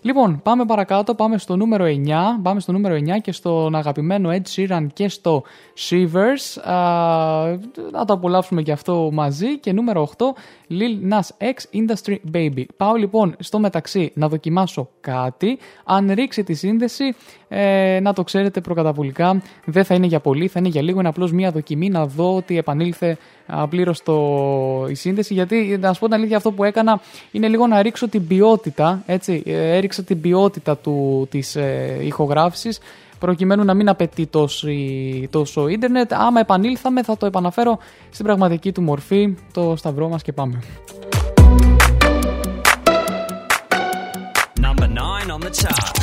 Λοιπόν, 0.01 0.39
πάμε 0.43 0.65
παρακάτω, 0.65 1.15
πάμε 1.15 1.37
στο 1.37 1.55
νούμερο 1.55 1.85
9, 1.85 2.11
πάμε 2.41 2.59
στο 2.59 2.71
νούμερο 2.71 2.95
9 2.95 2.99
και 3.21 3.31
στον 3.31 3.75
αγαπημένο 3.75 4.29
Ed 4.31 4.55
Sheeran 4.55 4.87
και 4.93 5.09
στο 5.09 5.43
Shivers. 5.89 6.61
Να 7.91 8.05
το 8.05 8.13
απολαύσουμε 8.13 8.61
και 8.61 8.71
αυτό 8.71 9.09
μαζί. 9.13 9.59
Και 9.59 9.71
νούμερο 9.73 10.09
8, 10.17 10.25
Lil 10.69 11.13
Nas 11.13 11.47
X 11.47 11.79
Industry 11.79 12.15
Baby. 12.33 12.65
Πάω 12.77 12.95
λοιπόν 12.95 13.35
στο 13.39 13.59
μεταξύ 13.59 14.11
να 14.15 14.27
δοκιμάσω 14.27 14.89
κάτι. 15.01 15.57
Αν 15.83 16.11
ρίξει 16.11 16.43
τη 16.43 16.53
σύνδεση, 16.53 17.15
ε, 17.47 17.99
να 18.01 18.13
το 18.13 18.23
ξέρετε 18.23 18.61
προκαταβολικά, 18.61 19.41
δεν 19.65 19.83
θα 19.83 19.95
είναι 19.95 20.05
για 20.05 20.19
πολύ, 20.19 20.47
θα 20.47 20.59
είναι 20.59 20.69
για 20.69 20.81
λίγο, 20.81 20.99
είναι 20.99 21.09
απλώς 21.09 21.31
μία 21.31 21.51
δοκιμή 21.51 21.89
να 21.89 22.05
δω 22.05 22.35
ότι 22.35 22.57
επανήλθε 22.57 23.17
απλήρωτο 23.49 24.87
η 24.89 24.93
σύνδεση, 24.93 25.33
γιατί 25.33 25.77
να 25.81 25.93
σου 25.93 25.99
πω 25.99 26.05
την 26.05 26.15
αλήθεια, 26.15 26.37
αυτό 26.37 26.51
που 26.51 26.63
έκανα 26.63 27.01
είναι 27.31 27.47
λίγο 27.47 27.67
να 27.67 27.81
ρίξω 27.81 28.07
την 28.07 28.27
ποιότητα, 28.27 29.03
έτσι, 29.05 29.43
ε, 29.45 29.75
έριξα 29.75 30.03
την 30.03 30.21
ποιότητα 30.21 30.77
του, 30.77 31.27
της 31.31 31.55
ε, 31.55 31.97
ηχογράφησης, 32.01 32.79
προκειμένου 33.19 33.63
να 33.63 33.73
μην 33.73 33.89
απαιτεί 33.89 34.25
τόσο, 34.25 34.67
τόσο 35.29 35.67
ίντερνετ. 35.67 36.13
Άμα 36.13 36.39
επανήλθαμε 36.39 37.03
θα 37.03 37.17
το 37.17 37.25
επαναφέρω 37.25 37.79
στην 38.09 38.25
πραγματική 38.25 38.71
του 38.71 38.81
μορφή, 38.81 39.35
το 39.53 39.73
σταυρό 39.77 40.07
μας 40.07 40.21
και 40.21 40.31
πάμε. 40.31 40.59
Number 44.61 44.87
9 44.87 45.31
on 45.35 45.39
the 45.39 45.51
chart. 45.61 45.99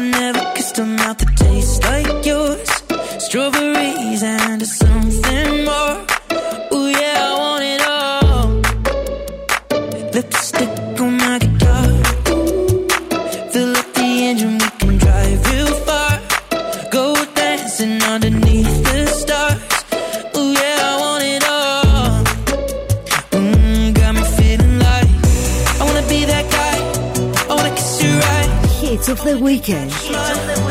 I 0.00 0.08
never 0.08 0.40
kissed 0.54 0.78
a 0.78 0.86
mouth 0.86 1.18
that 1.18 1.36
tastes 1.36 1.78
like 1.82 2.19
the 29.30 29.38
weekend. 29.38 30.69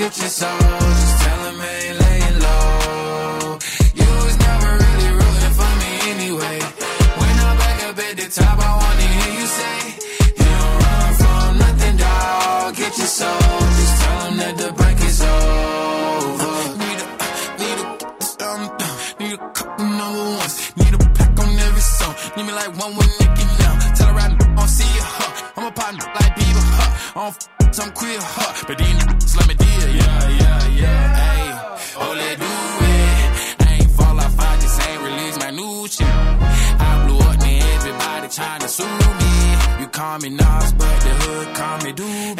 get 0.00 0.16
your 0.16 0.28
soul. 0.28 0.58
Just 0.58 1.22
tell 1.22 1.40
him 1.48 1.60
I 1.60 1.74
ain't 1.86 1.98
laying 2.04 2.38
low. 2.46 3.58
You 4.00 4.08
was 4.24 4.36
never 4.46 4.70
really 4.84 5.10
rooting 5.20 5.54
for 5.60 5.72
me 5.82 5.92
anyway. 6.14 6.58
When 7.20 7.34
I'm 7.46 7.56
back 7.62 7.78
up 7.88 7.98
at 8.06 8.14
the 8.20 8.28
top, 8.38 8.58
I 8.68 8.70
wanna 8.82 9.08
hear 9.16 9.32
you 9.40 9.46
say, 9.58 9.78
You 10.40 10.48
don't 10.56 10.78
run 10.84 11.10
from 11.20 11.58
nothing, 11.64 11.96
dog. 11.98 12.76
Get 12.76 12.96
your 12.96 13.12
soul. 13.18 13.69
Me 40.22 40.28
Nas, 40.30 40.72
but 40.72 41.00
the 41.00 41.10
hood 41.22 41.56
call 41.56 41.78
me 41.78 41.92
Doobie. 41.92 42.39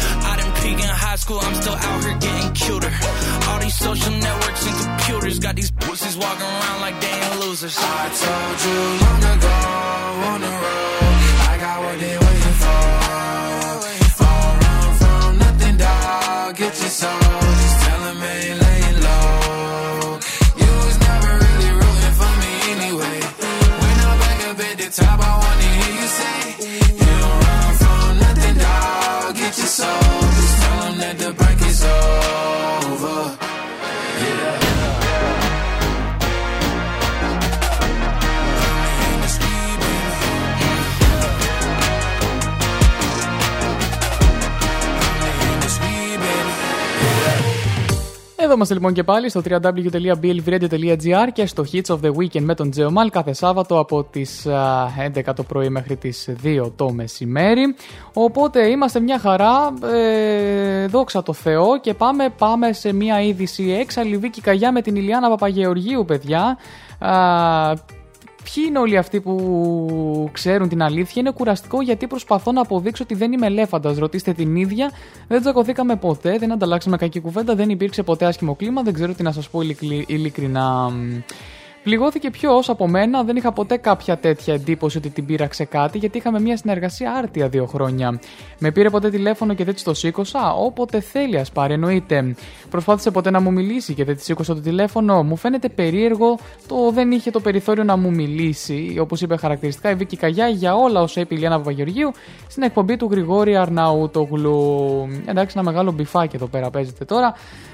Peak 0.61 0.77
in 0.77 0.87
high 0.87 1.15
school, 1.15 1.39
I'm 1.41 1.55
still 1.55 1.73
out 1.73 2.03
here 2.03 2.17
getting 2.19 2.53
cuter. 2.53 2.91
All 3.49 3.59
these 3.59 3.75
social 3.75 4.13
networks 4.13 4.63
and 4.67 4.75
computers 4.85 5.39
got 5.39 5.55
these 5.55 5.71
pussies 5.71 6.15
walking 6.17 6.45
around 6.45 6.81
like 6.81 7.01
they 7.01 7.07
ain't 7.09 7.39
losers. 7.39 7.75
I 7.79 8.03
told 8.23 8.57
you 8.65 8.79
long 9.03 9.21
ago 9.33 9.57
on 10.29 10.39
the 10.45 10.53
road, 10.63 11.17
I 11.49 11.57
got 11.65 11.77
what 11.83 11.97
they 12.03 12.15
waiting 12.25 12.57
for. 12.61 12.81
Don't 14.21 14.55
run 14.63 14.89
from 15.01 15.37
nothing, 15.39 15.77
dog. 15.77 16.55
Get 16.55 16.73
your 16.81 16.93
soul. 17.01 17.19
Just 17.61 17.77
tell 17.85 18.01
them 18.05 18.21
ain't 18.21 18.57
laying 18.65 18.99
low. 19.07 20.19
You 20.61 20.71
was 20.85 20.97
never 21.09 21.31
really 21.43 21.71
rooting 21.81 22.15
for 22.21 22.33
me 22.41 22.51
anyway. 22.75 23.17
When 23.81 23.95
I'm 24.07 24.17
back 24.23 24.39
up 24.49 24.59
at 24.69 24.75
the 24.77 24.89
top, 24.93 25.19
I 25.19 25.31
wanna 25.41 25.69
hear 25.79 25.93
you 26.01 26.09
say, 26.19 26.37
You 27.01 27.09
don't 27.23 27.39
run 27.49 27.69
from 27.81 28.09
nothing, 28.25 28.57
dog. 28.61 29.35
Get 29.41 29.57
your 29.57 29.71
soul 29.79 30.20
end 31.11 31.23
up 31.23 31.40
Εδώ 48.51 48.59
είμαστε 48.59 48.79
λοιπόν 48.79 48.93
και 48.93 49.03
πάλι 49.03 49.29
στο 49.29 49.41
www.blvradio.gr 49.49 51.27
και 51.33 51.45
στο 51.45 51.65
Hits 51.71 51.85
of 51.85 51.99
the 52.01 52.11
Weekend 52.15 52.41
με 52.41 52.55
τον 52.55 52.71
Τζεωμάλ 52.71 53.09
κάθε 53.09 53.33
Σάββατο 53.33 53.79
από 53.79 54.03
τις 54.03 54.45
α, 54.45 54.87
11 55.15 55.21
το 55.35 55.43
πρωί 55.43 55.69
μέχρι 55.69 55.95
τις 55.95 56.29
2 56.43 56.71
το 56.75 56.91
μεσημέρι. 56.91 57.75
Οπότε 58.13 58.67
είμαστε 58.67 58.99
μια 58.99 59.19
χαρά, 59.19 59.73
ε, 59.93 60.85
δόξα 60.87 61.23
τω 61.23 61.33
Θεώ 61.33 61.79
και 61.79 61.93
πάμε, 61.93 62.29
πάμε 62.37 62.73
σε 62.73 62.93
μια 62.93 63.21
είδηση 63.21 63.71
έξαλλη 63.79 64.17
Βίκη 64.17 64.41
Καγιά 64.41 64.71
με 64.71 64.81
την 64.81 64.95
Ηλιάνα 64.95 65.29
Παπαγεωργίου 65.29 66.05
παιδιά. 66.05 66.57
Α, 66.99 67.73
Ποιοι 68.43 68.63
είναι 68.67 68.79
όλοι 68.79 68.97
αυτοί 68.97 69.19
που 69.21 70.29
ξέρουν 70.31 70.69
την 70.69 70.81
αλήθεια; 70.81 71.13
Είναι 71.21 71.31
κουραστικό 71.31 71.81
γιατί 71.81 72.07
προσπαθώ 72.07 72.51
να 72.51 72.61
αποδείξω 72.61 73.03
ότι 73.03 73.15
δεν 73.15 73.31
είμαι 73.31 73.45
ελέφαντας. 73.45 73.97
Ρωτήστε 73.97 74.33
την 74.33 74.55
ίδια. 74.55 74.91
Δεν 75.27 75.41
τσακωθήκαμε 75.41 75.95
ποτέ, 75.95 76.37
δεν 76.37 76.51
ανταλλάξαμε 76.51 76.97
κακή 76.97 77.19
κουβέντα, 77.19 77.55
δεν 77.55 77.69
υπήρξε 77.69 78.03
ποτέ 78.03 78.25
άσχημο 78.25 78.55
κλίμα. 78.55 78.81
Δεν 78.81 78.93
ξέρω 78.93 79.13
τι 79.13 79.23
να 79.23 79.31
σας 79.31 79.49
πω 79.49 79.61
ειλικρι- 79.61 80.09
ειλικρινά. 80.09 80.91
Πληγώθηκε 81.83 82.29
ποιο 82.29 82.63
από 82.67 82.87
μένα, 82.87 83.23
δεν 83.23 83.35
είχα 83.35 83.51
ποτέ 83.51 83.77
κάποια 83.77 84.17
τέτοια 84.17 84.53
εντύπωση 84.53 84.97
ότι 84.97 85.09
την 85.09 85.25
πείραξε 85.25 85.65
κάτι, 85.65 85.97
γιατί 85.97 86.17
είχαμε 86.17 86.39
μια 86.39 86.57
συνεργασία 86.57 87.13
άρτια 87.13 87.47
δύο 87.47 87.65
χρόνια. 87.65 88.19
Με 88.59 88.71
πήρε 88.71 88.89
ποτέ 88.89 89.09
τηλέφωνο 89.09 89.53
και 89.53 89.63
δεν 89.63 89.73
της 89.73 89.83
το 89.83 89.93
σήκωσα, 89.93 90.53
όποτε 90.53 90.99
θέλει, 90.99 91.37
ας 91.37 91.51
πάρει, 91.51 91.73
εννοείται. 91.73 92.35
Προσπάθησε 92.69 93.11
ποτέ 93.11 93.29
να 93.29 93.39
μου 93.39 93.51
μιλήσει 93.51 93.93
και 93.93 94.03
δεν 94.03 94.15
της 94.15 94.23
σήκωσα 94.23 94.55
το 94.55 94.61
τηλέφωνο. 94.61 95.23
Μου 95.23 95.35
φαίνεται 95.35 95.69
περίεργο 95.69 96.37
το 96.67 96.91
δεν 96.91 97.11
είχε 97.11 97.31
το 97.31 97.39
περιθώριο 97.39 97.83
να 97.83 97.97
μου 97.97 98.11
μιλήσει, 98.11 98.97
όπως 98.99 99.21
είπε 99.21 99.35
χαρακτηριστικά 99.37 99.89
η 99.89 99.95
Βίκη 99.95 100.17
Καγιά 100.17 100.47
για 100.47 100.75
όλα 100.75 101.01
όσα 101.01 101.21
είπε 101.21 101.35
η 101.35 101.37
Λιάννα 101.37 101.57
Παπαγεωργίου 101.57 102.11
στην 102.47 102.63
εκπομπή 102.63 102.97
του 102.97 103.07
Γρηγόρη 103.11 103.55
Αρναούτογλου. 103.55 105.07
Εντάξει, 105.25 105.55
ένα 105.59 105.71
μεγάλο 105.71 105.91
μπιφάκι 105.91 106.35
εδώ 106.35 106.47
πέρα 106.47 106.69
παίζεται 106.69 107.05
τώρα. 107.05 107.33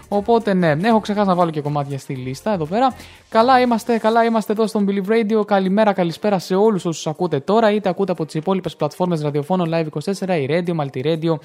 Οπότε 0.09 0.53
ναι, 0.53 0.75
έχω 0.83 0.99
ξεχάσει 0.99 1.27
να 1.27 1.35
βάλω 1.35 1.51
και 1.51 1.61
κομμάτια 1.61 1.97
στη 1.97 2.13
λίστα 2.13 2.53
εδώ 2.53 2.65
πέρα. 2.65 2.93
Καλά 3.29 3.59
είμαστε, 3.59 3.97
καλά 3.97 4.23
είμαστε 4.23 4.51
εδώ 4.51 4.67
στον 4.67 4.87
Believe 4.89 5.09
Radio. 5.09 5.45
Καλημέρα, 5.45 5.93
καλησπέρα 5.93 6.39
σε 6.39 6.55
όλους 6.55 6.85
όσους 6.85 7.07
ακούτε 7.07 7.39
τώρα, 7.39 7.71
είτε 7.71 7.89
ακούτε 7.89 8.11
από 8.11 8.25
τις 8.25 8.33
υπόλοιπες 8.33 8.75
πλατφόρμες 8.75 9.21
ραδιοφώνων 9.21 9.69
Live24, 9.73 10.27
η 10.27 10.47
Radio, 10.49 10.75
Multi 10.75 11.03
Radio, 11.03 11.35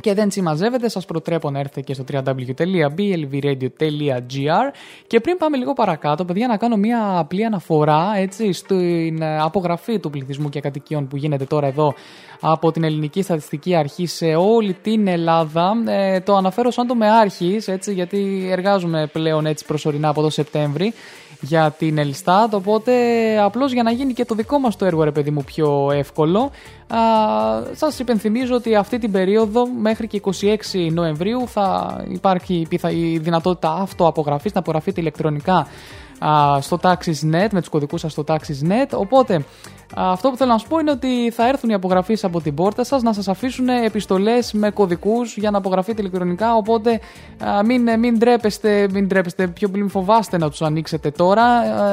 και 0.00 0.14
δεν 0.14 0.30
συμμαζεύετε, 0.30 0.88
σας 0.88 1.04
προτρέπω 1.04 1.50
να 1.50 1.58
έρθετε 1.58 1.80
και 1.80 1.94
στο 1.94 2.04
www.blvradio.gr 2.12 4.72
και 5.06 5.20
πριν 5.20 5.36
πάμε 5.36 5.56
λίγο 5.56 5.72
παρακάτω, 5.72 6.24
παιδιά, 6.24 6.46
να 6.46 6.56
κάνω 6.56 6.76
μια 6.76 7.18
απλή 7.18 7.44
αναφορά 7.44 8.12
έτσι, 8.16 8.52
στην 8.52 9.22
ε, 9.22 9.40
απογραφή 9.40 9.98
του 9.98 10.10
πληθυσμού 10.10 10.48
και 10.48 10.60
κατοικιών 10.60 11.08
που 11.08 11.16
γίνεται 11.16 11.44
τώρα 11.44 11.66
εδώ 11.66 11.94
από 12.40 12.72
την 12.72 12.84
Ελληνική 12.84 13.22
Στατιστική 13.22 13.74
Αρχή 13.74 14.06
σε 14.06 14.34
όλη 14.34 14.76
την 14.82 15.06
Ελλάδα. 15.06 15.72
Ε, 15.86 16.20
το 16.20 16.36
αναφέρω 16.36 16.70
σαν 16.70 16.86
το 16.86 16.94
μεάρχης, 16.94 17.68
έτσι, 17.68 17.92
γιατί 17.92 18.48
εργάζομαι 18.50 19.06
πλέον 19.12 19.46
έτσι 19.46 19.64
προσωρινά 19.64 20.08
από 20.08 20.22
το 20.22 20.30
Σεπτέμβρη 20.30 20.92
για 21.44 21.70
την 21.78 21.98
Ελστάτ, 21.98 22.54
οπότε 22.54 22.92
απλώς 23.42 23.72
για 23.72 23.82
να 23.82 23.90
γίνει 23.90 24.12
και 24.12 24.24
το 24.24 24.34
δικό 24.34 24.58
μας 24.58 24.76
το 24.76 24.84
έργο 24.84 25.02
ρε 25.02 25.10
παιδί 25.12 25.30
μου 25.30 25.42
πιο 25.44 25.90
εύκολο 25.92 26.50
α, 26.88 26.98
σας 27.72 27.98
υπενθυμίζω 27.98 28.54
ότι 28.54 28.74
αυτή 28.74 28.98
την 28.98 29.12
περίοδο 29.12 29.66
μέχρι 29.80 30.06
και 30.06 30.20
26 30.24 30.92
Νοεμβρίου 30.92 31.48
θα 31.48 31.96
υπάρχει 32.08 32.66
πιθα- 32.68 32.90
η 32.90 33.18
δυνατότητα 33.18 33.72
αυτοαπογραφής 33.72 34.52
να 34.52 34.60
απογραφείτε 34.60 35.00
ηλεκτρονικά 35.00 35.66
α, 36.18 36.60
στο 36.60 36.78
Taxis.net 36.82 37.48
με 37.52 37.60
τους 37.60 37.68
κωδικούς 37.68 38.00
σας 38.00 38.12
στο 38.12 38.24
Taxis.net 38.26 38.90
οπότε 38.94 39.44
αυτό 39.94 40.30
που 40.30 40.36
θέλω 40.36 40.52
να 40.52 40.58
σα 40.58 40.66
πω 40.66 40.78
είναι 40.78 40.90
ότι 40.90 41.30
θα 41.30 41.48
έρθουν 41.48 41.70
οι 41.70 41.74
απογραφείς 41.74 42.24
από 42.24 42.40
την 42.40 42.54
πόρτα 42.54 42.84
σας 42.84 43.02
να 43.02 43.12
σας 43.12 43.28
αφήσουν 43.28 43.68
επιστολές 43.68 44.52
με 44.52 44.70
κωδικούς 44.70 45.36
για 45.36 45.50
να 45.50 45.58
απογραφείτε 45.58 46.00
ηλεκτρονικά. 46.00 46.54
Οπότε 46.54 47.00
α, 47.44 47.64
μην, 47.64 47.98
μην 47.98 48.18
ντρέπεστε, 48.18 48.88
μην 48.92 49.06
ντρέπεστε, 49.06 49.46
πιο 49.46 49.68
πολύ 49.68 49.80
μην 49.80 49.90
φοβάστε 49.90 50.38
να 50.38 50.50
τους 50.50 50.62
ανοίξετε 50.62 51.10
τώρα. 51.10 51.44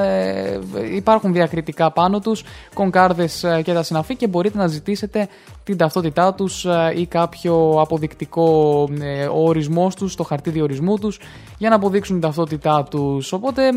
Ε, 0.03 0.59
υπάρχουν 0.95 1.33
διακριτικά 1.33 1.91
πάνω 1.91 2.19
τους, 2.19 2.43
κονκάρδες 2.73 3.45
και 3.63 3.73
τα 3.73 3.83
συναφή 3.83 4.15
και 4.15 4.27
μπορείτε 4.27 4.57
να 4.57 4.67
ζητήσετε 4.67 5.27
την 5.63 5.77
ταυτότητά 5.77 6.33
τους 6.33 6.65
ή 6.95 7.05
κάποιο 7.05 7.77
αποδεικτικό 7.79 8.87
ε, 9.01 9.25
ο 9.25 9.43
ορισμό 9.43 9.91
τους, 9.95 10.15
το 10.15 10.23
χαρτί 10.23 10.49
διορισμού 10.49 10.97
τους 10.97 11.19
για 11.57 11.69
να 11.69 11.75
αποδείξουν 11.75 12.19
την 12.19 12.23
ταυτότητά 12.23 12.83
τους. 12.89 13.31
Οπότε 13.31 13.71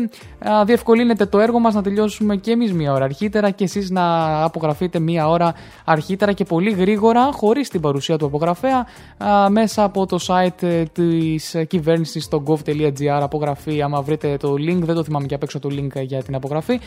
Α, 0.49 0.63
Διευκολύνεται 0.65 1.25
το 1.25 1.39
έργο 1.39 1.59
μας 1.59 1.73
να 1.73 1.81
τελειώσουμε 1.81 2.35
και 2.35 2.51
εμείς 2.51 2.73
μία 2.73 2.93
ώρα 2.93 3.03
αρχίτερα 3.03 3.49
και 3.49 3.63
εσείς 3.63 3.89
να 3.89 4.12
απογραφείτε 4.43 4.99
μία 4.99 5.29
ώρα 5.29 5.53
αρχίτερα 5.85 6.31
και 6.31 6.43
πολύ 6.43 6.71
γρήγορα 6.71 7.31
χωρίς 7.31 7.69
την 7.69 7.81
παρουσία 7.81 8.17
του 8.17 8.25
απογραφέα 8.25 8.87
α, 9.17 9.49
μέσα 9.49 9.83
από 9.83 10.05
το 10.05 10.19
site 10.27 10.63
ε, 10.63 10.83
της 10.83 11.55
κυβέρνησης 11.67 12.23
στο 12.23 12.43
gov.gr 12.47 13.19
απογραφή 13.21 13.81
άμα 13.81 14.01
βρείτε 14.01 14.37
το 14.37 14.53
link, 14.53 14.79
δεν 14.81 14.95
το 14.95 15.03
θυμάμαι 15.03 15.25
και 15.25 15.35
απ' 15.35 15.43
έξω 15.43 15.59
το 15.59 15.69
link 15.71 16.01
για 16.01 16.23
την 16.23 16.35
απογραφή 16.35 16.79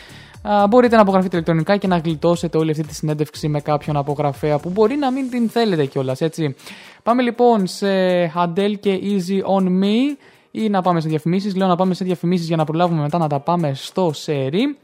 α, 0.43 0.67
μπορείτε 0.67 0.97
να 0.97 1.03
απογραφείτε 1.03 1.37
ηλεκτρονικά 1.37 1.77
και 1.77 1.87
να 1.87 1.97
γλιτώσετε 1.99 2.59
όλη 2.59 2.71
αυτή 2.71 2.87
τη 2.87 2.95
συνέντευξη 2.95 3.49
με 3.49 3.61
κάποιον 3.61 3.97
απογραφέα 3.97 4.59
που 4.59 4.71
μπορεί 4.71 4.97
να 4.97 5.11
μην 5.11 5.31
την 5.31 5.49
θέλετε 5.49 5.85
κιόλας, 5.85 6.21
έτσι. 6.21 6.55
Πάμε 7.03 7.23
λοιπόν 7.23 7.67
σε 7.67 7.87
Adele 8.35 8.75
και 8.81 9.01
Easy 9.03 9.59
on 9.59 9.65
Me 9.65 10.17
ή 10.51 10.69
να 10.69 10.83
πάμε 10.83 11.01
σε 11.01 11.09
διαφημίσεις. 11.09 11.57
Λέω 11.57 11.67
να 11.69 11.77
πάμε 11.77 11.95
σε 11.95 12.05
διαφημίσεις 12.05 12.47
για 12.47 12.57
να 12.57 12.65
προλάβουμε 12.65 13.01
μετά 13.01 13.19
να 13.19 13.29
τα 13.29 13.41
πάμε 13.41 13.75
στο 13.75 14.11
σερί. 14.13 14.77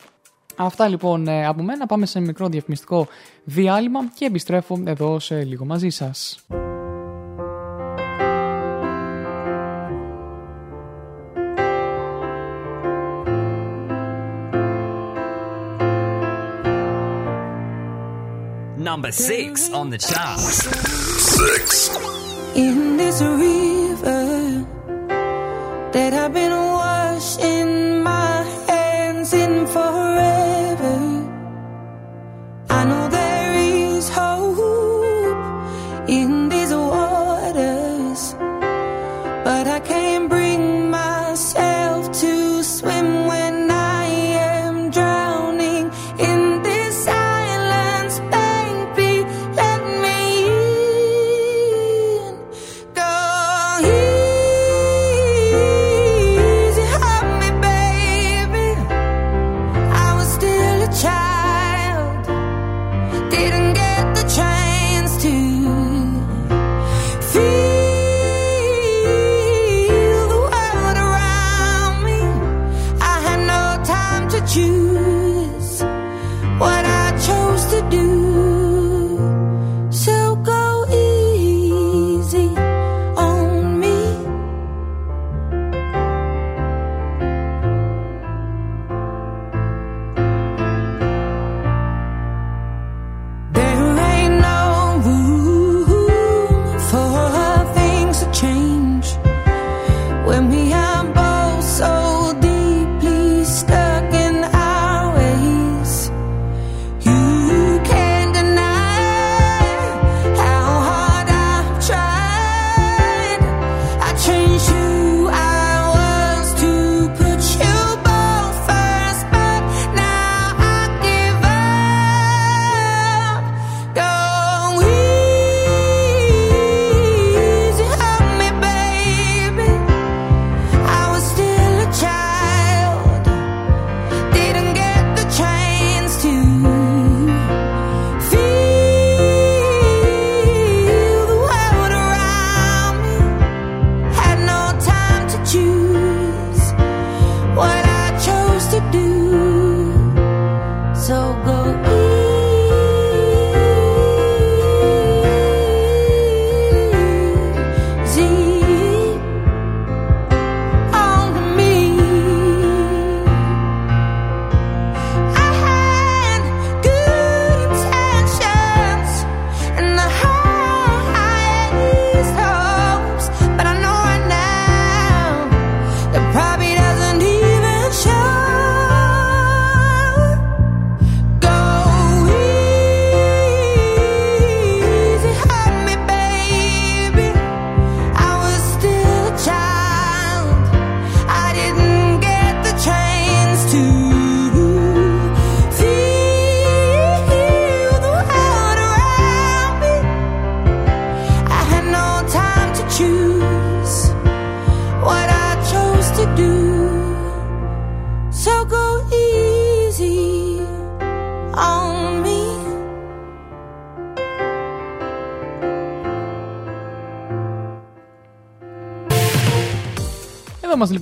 Αυτά 0.56 0.88
λοιπόν 0.88 1.28
ε, 1.28 1.46
από 1.46 1.62
μένα. 1.62 1.86
Πάμε 1.86 2.06
σε 2.06 2.20
μικρό 2.20 2.48
διαφημιστικό 2.48 3.06
διάλειμμα 3.44 4.00
και 4.14 4.24
επιστρέφω 4.24 4.82
εδώ 4.84 5.18
σε 5.18 5.44
λίγο 5.44 5.64
μαζί 5.64 5.90
σας. 5.90 6.44
Number 18.92 19.12
six 19.12 19.52
on 19.80 19.86
the 19.94 20.00
charts. 20.10 20.56
Six. 21.38 21.66
In 22.66 22.76
this 23.00 23.18
river 23.44 24.26
that 25.94 26.12
I've 26.22 26.34
been 26.40 26.54
washing 26.80 28.02
my 28.08 28.31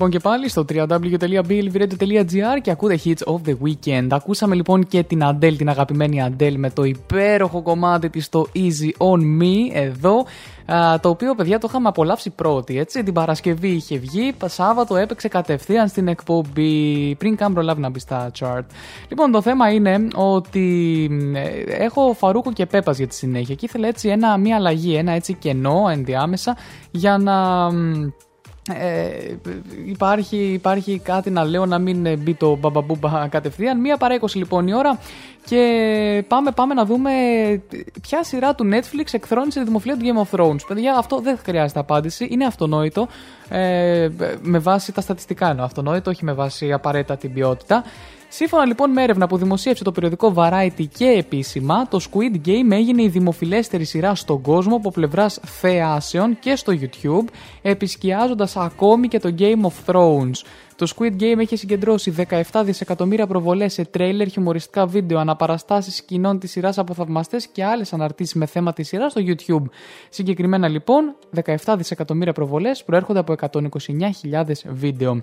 λοιπόν 0.03 0.20
και 0.20 0.28
πάλι 0.28 0.48
στο 0.48 0.64
www.billviradio.gr 0.68 2.61
και 2.62 2.70
ακούτε 2.70 2.98
Hits 3.05 3.22
of 3.26 3.36
the 3.46 3.55
Weekend. 3.64 4.07
Ακούσαμε 4.11 4.55
λοιπόν 4.55 4.86
και 4.86 5.03
την 5.03 5.20
Adele, 5.24 5.55
την 5.57 5.68
αγαπημένη 5.68 6.24
Adele 6.28 6.55
με 6.57 6.70
το 6.70 6.84
υπέροχο 6.84 7.62
κομμάτι 7.62 8.11
της 8.11 8.28
το 8.28 8.46
Easy 8.55 8.90
On 8.98 9.20
Me 9.40 9.55
εδώ 9.72 10.24
α, 10.72 11.01
το 11.01 11.09
οποίο 11.09 11.34
παιδιά 11.34 11.59
το 11.59 11.66
είχαμε 11.70 11.88
απολαύσει 11.88 12.30
πρώτη 12.30 12.78
έτσι 12.78 13.03
την 13.03 13.14
Παρασκευή 13.14 13.68
είχε 13.68 13.98
βγει, 13.98 14.34
Σάββατο 14.44 14.96
έπαιξε 14.96 15.28
κατευθείαν 15.28 15.88
στην 15.88 16.09
εκπομπή 16.09 17.14
πριν 17.18 17.36
καν 17.36 17.53
προλάβει 17.53 17.80
να 17.80 17.88
μπει 17.90 17.98
στα 17.98 18.30
chart. 18.38 18.64
Λοιπόν 19.09 19.30
το 19.30 19.42
θέμα 19.42 19.72
είναι 19.72 20.09
ότι 20.14 21.09
ε, 21.34 21.84
έχω 21.84 22.14
Φαρούκο 22.18 22.53
και 22.53 22.66
Πέπας 22.66 22.96
για 22.96 23.07
τη 23.07 23.14
συνέχεια 23.14 23.55
και 23.55 23.64
ήθελα 23.64 23.88
έτσι 23.88 24.09
ένα, 24.09 24.36
μια 24.36 24.57
αλλαγή, 24.57 24.94
ένα 24.94 25.12
έτσι 25.12 25.34
κενό 25.34 25.88
ενδιάμεσα 25.90 26.57
για 26.90 27.18
να 27.18 27.70
μ, 27.72 28.09
ε, 28.71 29.39
υπάρχει, 29.87 30.37
υπάρχει 30.37 30.99
κάτι 30.99 31.31
να 31.31 31.45
λέω 31.45 31.66
να 31.66 31.79
μην 31.79 32.07
ε, 32.07 32.16
μπει 32.16 32.35
το 32.35 32.57
μπαμπαμπούμπα 32.57 33.29
κατευθείαν. 33.29 33.81
Μία 33.81 33.97
παρά 33.97 34.18
20 34.21 34.27
λοιπόν 34.35 34.66
η 34.66 34.75
ώρα 34.75 34.99
και 35.45 36.25
πάμε, 36.29 36.51
πάμε 36.51 36.75
να 36.75 36.85
δούμε 36.85 37.11
ποια 38.03 38.25
σειρά 38.25 38.55
του 38.55 38.68
Netflix 38.73 39.05
εκθρονίζει 39.12 39.51
τη 39.51 39.64
δημοφιλία 39.64 39.97
του 39.97 40.05
Game 40.05 40.27
of 40.27 40.41
Thrones. 40.41 40.66
Παιδιά, 40.66 40.97
αυτό 40.99 41.21
δεν 41.21 41.39
χρειάζεται 41.45 41.81
απάντηση, 41.81 42.29
είναι 42.31 42.45
αυτονόητο. 42.45 43.09
Ε, 43.49 44.09
με 44.43 44.59
βάση 44.59 44.93
τα 44.93 45.01
στατιστικά 45.01 45.51
εννοώ 45.51 45.64
αυτονόητο, 45.64 46.11
όχι 46.11 46.25
με 46.25 46.33
βάση 46.33 46.73
απαραίτητα 46.73 47.16
την 47.16 47.33
ποιότητα. 47.33 47.85
Σύμφωνα 48.33 48.64
λοιπόν 48.64 48.91
με 48.91 49.03
έρευνα 49.03 49.26
που 49.26 49.37
δημοσίευσε 49.37 49.85
το 49.85 49.93
περιοδικό 49.93 50.33
Variety 50.37 50.85
και 50.99 51.05
επίσημα, 51.05 51.89
το 51.89 52.01
Squid 52.11 52.49
Game 52.49 52.70
έγινε 52.70 53.03
η 53.03 53.09
δημοφιλέστερη 53.09 53.85
σειρά 53.85 54.14
στον 54.14 54.41
κόσμο 54.41 54.76
από 54.76 54.91
πλευράς 54.91 55.41
θεάσεων 55.45 56.39
και 56.39 56.57
στο 56.57 56.72
YouTube, 56.81 57.33
επισκιάζοντας 57.62 58.57
ακόμη 58.57 59.09
και 59.09 59.18
το 59.18 59.35
Game 59.39 59.61
of 59.62 59.93
Thrones. 59.93 60.45
Το 60.81 60.93
Squid 60.97 61.22
Game 61.22 61.39
έχει 61.39 61.57
συγκεντρώσει 61.57 62.14
17 62.53 62.62
δισεκατομμύρια 62.64 63.26
προβολές 63.26 63.72
σε 63.72 63.85
τρέιλερ, 63.85 64.28
χιουμοριστικά 64.28 64.87
βίντεο, 64.87 65.18
αναπαραστάσεις 65.18 65.97
σκηνών 65.97 66.39
της 66.39 66.51
σειράς 66.51 66.78
από 66.78 66.95
θαυμαστές 66.95 67.47
και 67.47 67.64
άλλες 67.64 67.93
αναρτήσεις 67.93 68.35
με 68.35 68.47
θέμα 68.47 68.72
της 68.72 68.89
σειράς 68.89 69.12
στο 69.12 69.22
YouTube. 69.24 69.62
Συγκεκριμένα 70.09 70.68
λοιπόν, 70.68 71.16
17 71.45 71.74
δισεκατομμύρια 71.76 72.33
προβολές 72.33 72.85
προέρχονται 72.85 73.18
από 73.18 73.35
129.000 73.41 74.64
βίντεο. 74.64 75.18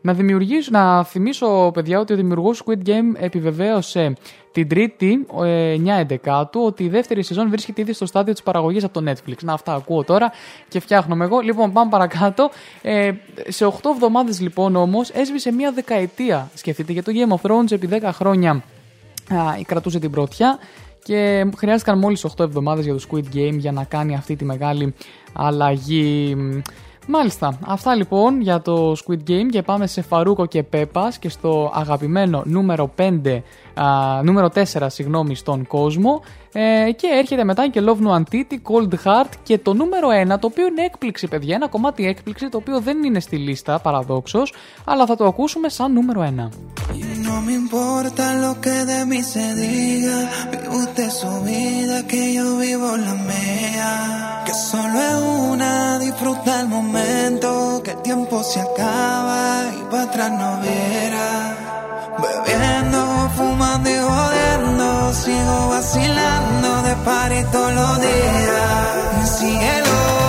Να, 0.00 0.12
δημιουργήσω, 0.12 0.70
να 0.72 1.04
θυμίσω, 1.04 1.70
παιδιά, 1.74 2.00
ότι 2.00 2.12
ο 2.12 2.16
δημιουργός 2.16 2.62
Squid 2.64 2.88
Game 2.88 3.12
επιβεβαίωσε 3.18 4.12
την 4.52 4.68
Τρίτη, 4.68 5.26
9 5.36 5.98
Εντεκάτου, 5.98 6.62
ότι 6.64 6.84
η 6.84 6.88
δεύτερη 6.88 7.22
σεζόν 7.22 7.50
βρίσκεται 7.50 7.80
ήδη 7.80 7.92
στο 7.92 8.06
στάδιο 8.06 8.32
της 8.32 8.42
παραγωγής 8.42 8.84
από 8.84 9.00
το 9.00 9.10
Netflix. 9.10 9.36
Να, 9.42 9.52
αυτά 9.52 9.74
ακούω 9.74 10.04
τώρα 10.04 10.32
και 10.68 10.80
φτιάχνω 10.80 11.24
εγώ. 11.24 11.40
Λοιπόν, 11.40 11.72
πάμε 11.72 11.90
παρακάτω. 11.90 12.50
Ε, 12.82 13.12
σε 13.48 13.66
8 13.66 13.72
εβδομάδες 13.94 14.40
λοιπόν 14.40 14.76
όμως 14.76 15.10
έσβησε 15.10 15.52
μία 15.52 15.72
δεκαετία. 15.72 16.50
Σκεφτείτε 16.54 16.92
για 16.92 17.02
το 17.02 17.12
Game 17.14 17.36
of 17.36 17.50
Thrones 17.50 17.72
επί 17.72 17.88
10 17.92 18.10
χρόνια 18.12 18.50
α, 19.28 19.62
κρατούσε 19.66 19.98
την 19.98 20.10
πρωτιά 20.10 20.58
και 21.02 21.50
χρειάστηκαν 21.56 21.98
μόλις 21.98 22.26
8 22.36 22.44
εβδομάδες 22.44 22.84
για 22.84 22.94
το 22.94 23.00
Squid 23.10 23.36
Game 23.36 23.56
για 23.56 23.72
να 23.72 23.84
κάνει 23.84 24.14
αυτή 24.14 24.36
τη 24.36 24.44
μεγάλη 24.44 24.94
αλλαγή. 25.32 26.36
Μάλιστα, 27.06 27.58
αυτά 27.66 27.94
λοιπόν 27.94 28.40
για 28.40 28.60
το 28.60 28.92
Squid 28.92 29.30
Game 29.30 29.46
και 29.50 29.62
πάμε 29.62 29.86
σε 29.86 30.02
Φαρούκο 30.02 30.46
και 30.46 30.62
Πέπας 30.62 31.18
και 31.18 31.28
στο 31.28 31.70
αγαπημένο 31.74 32.42
νούμερο 32.46 32.94
5, 32.98 33.40
α, 33.74 34.22
νούμερο 34.22 34.48
4 34.54 34.62
συγγνώμη 34.86 35.34
στον 35.34 35.66
κόσμο 35.66 36.22
ε, 36.52 36.92
και 36.92 37.06
έρχεται 37.06 37.44
μετά 37.44 37.68
και 37.68 37.82
Love 37.84 38.06
No 38.06 38.20
Antiti, 38.20 38.56
Cold 38.70 38.94
Heart 39.04 39.30
και 39.42 39.58
το 39.58 39.74
νούμερο 39.74 40.08
1 40.34 40.38
το 40.40 40.46
οποίο 40.46 40.66
είναι 40.66 40.82
έκπληξη 40.82 41.28
παιδιά, 41.28 41.54
ένα 41.54 41.68
κομμάτι 41.68 42.06
έκπληξη 42.06 42.48
το 42.48 42.56
οποίο 42.56 42.80
δεν 42.80 43.04
είναι 43.04 43.20
στη 43.20 43.36
λίστα 43.36 43.78
παραδόξως 43.78 44.54
αλλά 44.84 45.06
θα 45.06 45.16
το 45.16 45.24
ακούσουμε 45.26 45.68
σαν 45.68 45.92
νούμερο 45.92 46.34
1. 46.36 46.48
No 47.32 47.40
me 47.40 47.54
importa 47.64 48.24
lo 48.44 48.60
que 48.64 48.76
de 48.92 49.06
mí 49.10 49.20
se 49.22 49.46
diga, 49.54 50.18
vive 50.50 50.68
usted 50.82 51.10
su 51.22 51.32
vida, 51.50 51.96
que 52.10 52.34
yo 52.36 52.46
vivo 52.58 52.88
la 53.06 53.14
mía. 53.30 53.92
Que 54.46 54.54
solo 54.70 54.96
es 55.10 55.18
una, 55.50 55.98
disfruta 56.06 56.50
el 56.62 56.68
momento, 56.76 57.80
que 57.84 57.92
el 57.92 58.02
tiempo 58.02 58.42
se 58.42 58.60
acaba 58.60 59.40
y 59.80 59.82
para 59.90 60.02
atrás 60.08 60.30
no 60.40 60.50
viera. 60.66 61.28
Bebiendo, 62.22 63.00
fumando 63.36 63.88
y 63.96 63.98
jodiendo, 64.08 64.86
sigo 65.22 65.56
vacilando 65.74 66.41
de 66.82 66.96
party 67.04 67.44
todos 67.52 67.72
los 67.72 68.00
días. 68.00 69.38
Cielo. 69.38 70.21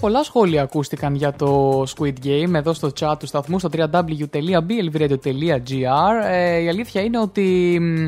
Πολλά 0.00 0.22
σχόλια 0.22 0.62
ακούστηκαν 0.62 1.14
για 1.14 1.32
το 1.32 1.82
Squid 1.82 2.14
Game 2.24 2.54
εδώ 2.54 2.72
στο 2.72 2.90
chat 3.00 3.14
του 3.18 3.26
σταθμού 3.26 3.58
στο 3.58 3.68
www.blvradio.gr. 3.72 6.24
Ε, 6.24 6.58
η 6.58 6.68
αλήθεια 6.68 7.02
είναι 7.02 7.18
ότι 7.18 7.78
μ, 7.80 8.06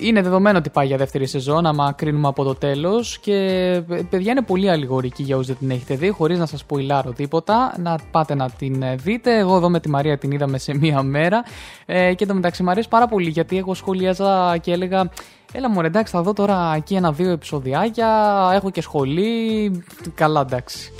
είναι 0.00 0.22
δεδομένο 0.22 0.58
ότι 0.58 0.70
πάει 0.70 0.86
για 0.86 0.96
δεύτερη 0.96 1.26
σεζόν, 1.26 1.66
άμα 1.66 1.92
κρίνουμε 1.92 2.28
από 2.28 2.44
το 2.44 2.54
τέλος. 2.54 3.18
Και 3.18 3.34
ε, 3.88 4.02
παιδιά 4.10 4.30
είναι 4.30 4.42
πολύ 4.42 4.70
αλληγορική 4.70 5.22
για 5.22 5.36
όσου 5.36 5.46
δεν 5.46 5.56
την 5.58 5.70
έχετε 5.70 5.94
δει, 5.94 6.10
χωρίς 6.10 6.38
να 6.38 6.46
σας 6.46 6.64
ποηλάρω 6.64 7.12
τίποτα. 7.12 7.74
Να 7.78 7.98
πάτε 8.10 8.34
να 8.34 8.50
την 8.50 8.82
ε, 8.82 8.94
δείτε. 8.94 9.38
Εγώ 9.38 9.56
εδώ 9.56 9.70
με 9.70 9.80
τη 9.80 9.88
Μαρία 9.88 10.18
την 10.18 10.30
είδαμε 10.30 10.58
σε 10.58 10.74
μία 10.74 11.02
μέρα. 11.02 11.44
Ε, 11.86 12.14
και 12.14 12.26
το 12.26 12.34
μεταξύ 12.34 12.62
μου 12.62 12.70
αρέσει 12.70 12.88
πάρα 12.88 13.06
πολύ 13.06 13.30
γιατί 13.30 13.58
εγώ 13.58 13.74
σχολίαζα 13.74 14.56
και 14.60 14.72
έλεγα. 14.72 15.10
Έλα 15.52 15.70
μου 15.70 15.80
εντάξει, 15.80 16.12
θα 16.12 16.22
δω 16.22 16.32
τώρα 16.32 16.72
εκεί 16.76 16.94
ένα-δύο 16.94 17.30
επεισοδιάκια. 17.30 18.08
Έχω 18.54 18.70
και 18.70 18.80
σχολή. 18.80 19.84
Καλά, 20.14 20.40
εντάξει. 20.40 20.92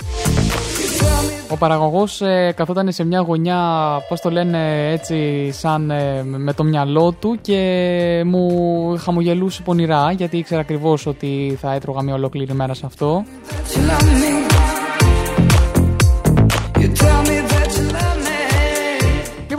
Ο 1.49 1.57
παραγωγός 1.57 2.21
ε, 2.21 2.53
καθόταν 2.55 2.91
σε 2.91 3.03
μια 3.03 3.19
γωνιά, 3.19 3.61
πώς 4.09 4.21
το 4.21 4.29
λένε 4.31 4.91
έτσι, 4.91 5.51
σαν 5.51 5.91
ε, 5.91 6.23
με 6.23 6.53
το 6.53 6.63
μυαλό 6.63 7.11
του 7.11 7.37
και 7.41 8.23
μου 8.25 8.97
χαμογελούσε 8.99 9.61
πονηρά 9.61 10.11
γιατί 10.11 10.37
ήξερα 10.37 10.61
ακριβώς 10.61 11.05
ότι 11.05 11.57
θα 11.61 11.73
έτρωγα 11.73 12.01
μια 12.01 12.13
ολόκληρη 12.13 12.53
μέρα 12.53 12.73
σε 12.73 12.85
αυτό. 12.85 13.23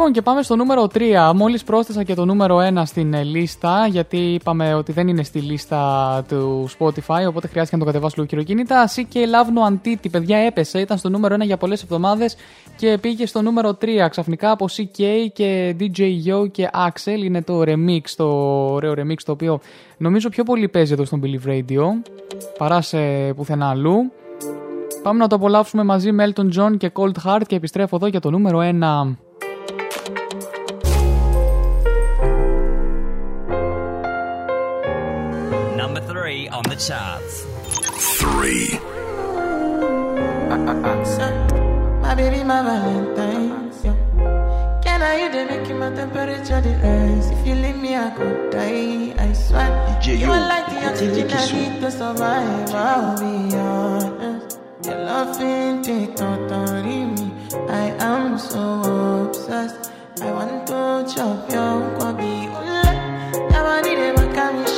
Λοιπόν, 0.06 0.22
και 0.22 0.31
πάμε 0.31 0.43
στο 0.43 0.56
νούμερο 0.56 0.89
3. 0.94 1.32
Μόλις 1.35 1.64
πρόσθεσα 1.64 2.02
και 2.02 2.14
το 2.14 2.24
νούμερο 2.24 2.59
1 2.74 2.82
στην 2.85 3.14
ε, 3.14 3.22
λίστα, 3.22 3.86
γιατί 3.86 4.16
είπαμε 4.16 4.74
ότι 4.74 4.93
δεν 4.93 5.09
είναι 5.09 5.22
στη 5.22 5.39
λίστα 5.39 6.24
του 6.28 6.68
Spotify, 6.78 7.24
οπότε 7.28 7.48
χρειάστηκε 7.48 7.76
να 7.76 7.78
το 7.78 7.85
κατεβάσω 7.85 8.14
λίγο 8.16 8.28
χειροκίνητα. 8.28 8.89
CK 8.89 9.14
Love 9.14 9.48
No 9.56 9.72
Antiti, 9.72 10.10
παιδιά, 10.10 10.39
έπεσε. 10.39 10.81
Ήταν 10.81 10.98
στο 10.98 11.09
νούμερο 11.09 11.35
1 11.35 11.40
για 11.40 11.56
πολλές 11.56 11.82
εβδομάδες 11.82 12.36
και 12.76 12.98
πήγε 13.01 13.26
στο 13.26 13.43
νούμερο 13.43 13.78
3 13.81 13.86
ξαφνικά 14.10 14.51
από 14.51 14.66
CK 14.76 15.02
και 15.32 15.76
DJ 15.81 16.01
Yo 16.01 16.51
και 16.51 16.70
Axel. 16.72 17.24
Είναι 17.24 17.43
το 17.43 17.60
remix, 17.60 18.02
το 18.16 18.26
ωραίο 18.72 18.93
remix 18.93 19.18
το 19.24 19.32
οποίο 19.32 19.60
νομίζω 19.97 20.28
πιο 20.28 20.44
πολύ 20.44 20.68
παίζει 20.68 20.93
εδώ 20.93 21.05
στον 21.05 21.22
Believe 21.24 21.48
Radio 21.48 21.82
παρά 22.59 22.81
σε 22.81 22.98
πουθενά 23.36 23.68
αλλού. 23.68 24.12
Πάμε 25.02 25.18
να 25.18 25.26
το 25.26 25.36
απολαύσουμε 25.36 25.85
μαζί 25.85 26.12
με 26.12 26.32
Elton 26.32 26.48
John 26.59 26.76
και 26.76 26.93
Cold 26.94 27.14
Heart 27.24 27.43
και 27.47 27.56
επιστρέφω 27.56 27.97
εδώ 27.97 28.06
για 28.06 28.20
το 28.20 28.31
νούμερο 28.31 28.59
1. 28.62 29.16
The 36.75 36.81
charts. 36.81 37.47
Three. 38.19 38.81
My 42.03 42.15
baby, 42.15 42.45
my 42.45 42.63
Valentine's, 42.63 43.85
yeah. 43.85 44.81
Can 44.83 45.03
I 45.03 45.23
you 45.23 45.33
they 45.33 45.45
make 45.47 45.69
my 45.77 45.91
temperature 45.95 46.61
the 46.61 46.75
rise? 46.83 47.31
If 47.31 47.47
you 47.47 47.55
leave 47.55 47.77
me, 47.77 47.97
I 47.97 48.11
could 48.11 48.51
die. 48.51 49.15
I 49.19 49.33
swear. 49.33 49.71
DJ 50.03 50.19
you 50.19 50.27
Yo, 50.27 50.33
are 50.33 50.49
like 50.49 50.67
the 50.67 50.87
oxygen 50.89 51.31
I 51.31 51.53
need 51.53 51.81
to 51.81 51.91
survive. 51.91 52.75
I'll 52.75 53.19
be 53.19 53.57
honest. 53.57 54.59
Your 54.85 54.99
love 55.05 55.41
ain't 55.41 55.89
it 55.89 56.17
totally 56.17 57.05
me. 57.07 57.33
I 57.69 57.87
am 58.01 58.39
so 58.39 59.27
obsessed. 59.29 59.93
I 60.23 60.31
want 60.33 60.67
to 60.69 61.15
chop 61.15 61.51
your 61.51 61.77
kwabi. 61.97 62.35
Ule, 62.59 62.85
yabani 63.53 63.93
de 64.01 64.09
makamishi. 64.19 64.74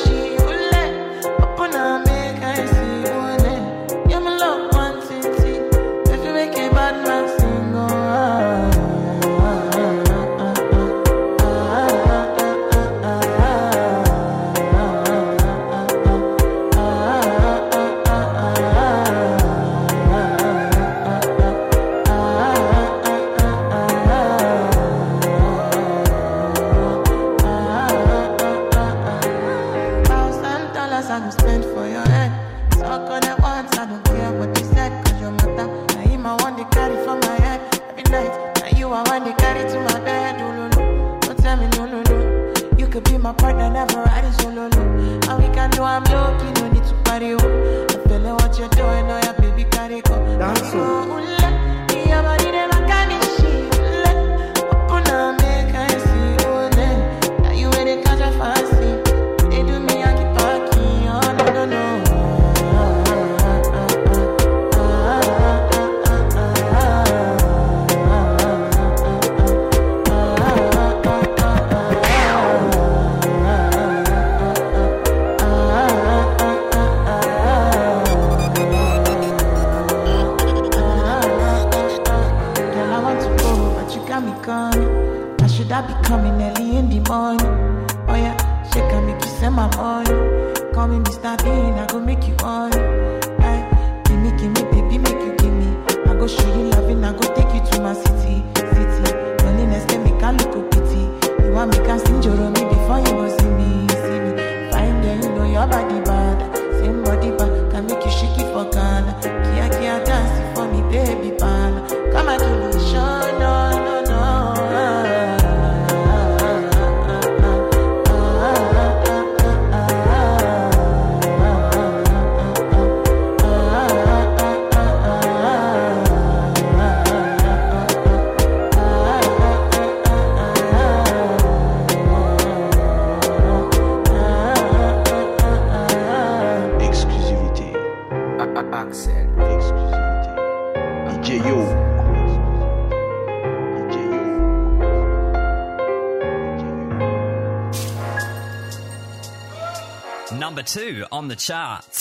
The 151.28 151.36
charts. 151.36 151.95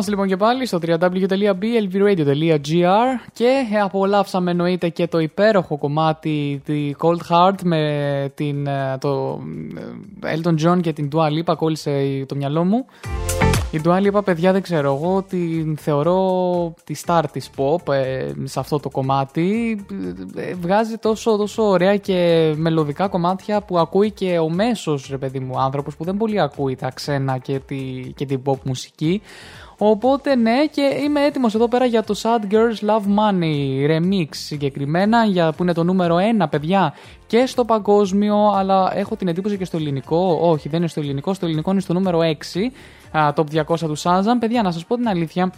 Εδώ 0.00 0.12
είμαστε 0.12 0.28
λοιπόν 0.28 0.28
και 0.28 0.36
πάλι 0.44 0.66
στο 0.66 0.78
www.blvradio.gr 0.86 3.30
και 3.32 3.66
απολαύσαμε 3.82 4.50
εννοείται 4.50 4.88
και 4.88 5.06
το 5.06 5.18
υπέροχο 5.18 5.78
κομμάτι 5.78 6.62
τη 6.64 6.92
Cold 6.98 7.18
Heart 7.28 7.54
με 7.62 8.32
την, 8.34 8.66
ε, 8.66 8.96
το 9.00 9.40
ε, 10.24 10.36
Elton 10.36 10.54
John 10.64 10.80
και 10.80 10.92
την 10.92 11.08
Dua 11.12 11.28
Lipa 11.28 11.56
κόλλησε 11.56 12.24
το 12.28 12.34
μυαλό 12.34 12.64
μου. 12.64 12.86
Η 13.72 13.80
Dua 13.84 14.06
Lipa, 14.06 14.24
παιδιά, 14.24 14.52
δεν 14.52 14.62
ξέρω, 14.62 14.94
εγώ 14.94 15.22
την 15.22 15.76
θεωρώ 15.76 16.74
τη 16.84 16.94
star 17.06 17.22
της 17.32 17.50
pop 17.56 17.92
ε, 17.92 18.32
σε 18.44 18.60
αυτό 18.60 18.78
το 18.78 18.88
κομμάτι. 18.88 19.78
Ε, 20.34 20.54
βγάζει 20.54 20.96
τόσο, 20.96 21.36
τόσο 21.36 21.62
ωραία 21.62 21.96
και 21.96 22.52
μελωδικά 22.56 23.08
κομμάτια 23.08 23.60
που 23.60 23.78
ακούει 23.78 24.10
και 24.10 24.38
ο 24.38 24.48
μέσος, 24.48 25.08
ρε 25.10 25.18
παιδί 25.18 25.38
μου, 25.38 25.60
άνθρωπος 25.60 25.96
που 25.96 26.04
δεν 26.04 26.16
πολύ 26.16 26.40
ακούει 26.40 26.76
τα 26.76 26.90
ξένα 26.90 27.38
και, 27.38 27.60
τη, 27.66 27.76
και 28.16 28.26
την 28.26 28.40
pop 28.44 28.58
μουσική. 28.62 29.22
Οπότε 29.82 30.34
ναι 30.34 30.66
και 30.66 30.82
είμαι 31.04 31.24
έτοιμος 31.24 31.54
εδώ 31.54 31.68
πέρα 31.68 31.84
για 31.84 32.02
το 32.02 32.20
Sad 32.22 32.52
Girls 32.52 32.88
Love 32.88 33.18
Money 33.18 33.90
Remix 33.90 34.26
συγκεκριμένα 34.30 35.24
για, 35.24 35.52
που 35.52 35.62
είναι 35.62 35.72
το 35.72 35.84
νούμερο 35.84 36.16
1 36.42 36.46
παιδιά 36.50 36.94
και 37.26 37.46
στο 37.46 37.64
παγκόσμιο 37.64 38.52
αλλά 38.54 38.92
έχω 38.96 39.16
την 39.16 39.28
εντύπωση 39.28 39.56
και 39.56 39.64
στο 39.64 39.76
ελληνικό, 39.76 40.38
όχι 40.42 40.68
δεν 40.68 40.78
είναι 40.78 40.88
στο 40.88 41.00
ελληνικό, 41.00 41.34
στο 41.34 41.46
ελληνικό 41.46 41.70
είναι 41.70 41.80
στο 41.80 41.92
νούμερο 41.92 42.18
6 42.18 43.18
α, 43.18 43.32
top 43.36 43.64
200 43.64 43.78
του 43.78 43.98
Shazam. 43.98 44.36
Παιδιά 44.40 44.62
να 44.62 44.70
σας 44.70 44.84
πω 44.84 44.96
την 44.96 45.08
αλήθεια 45.08 45.52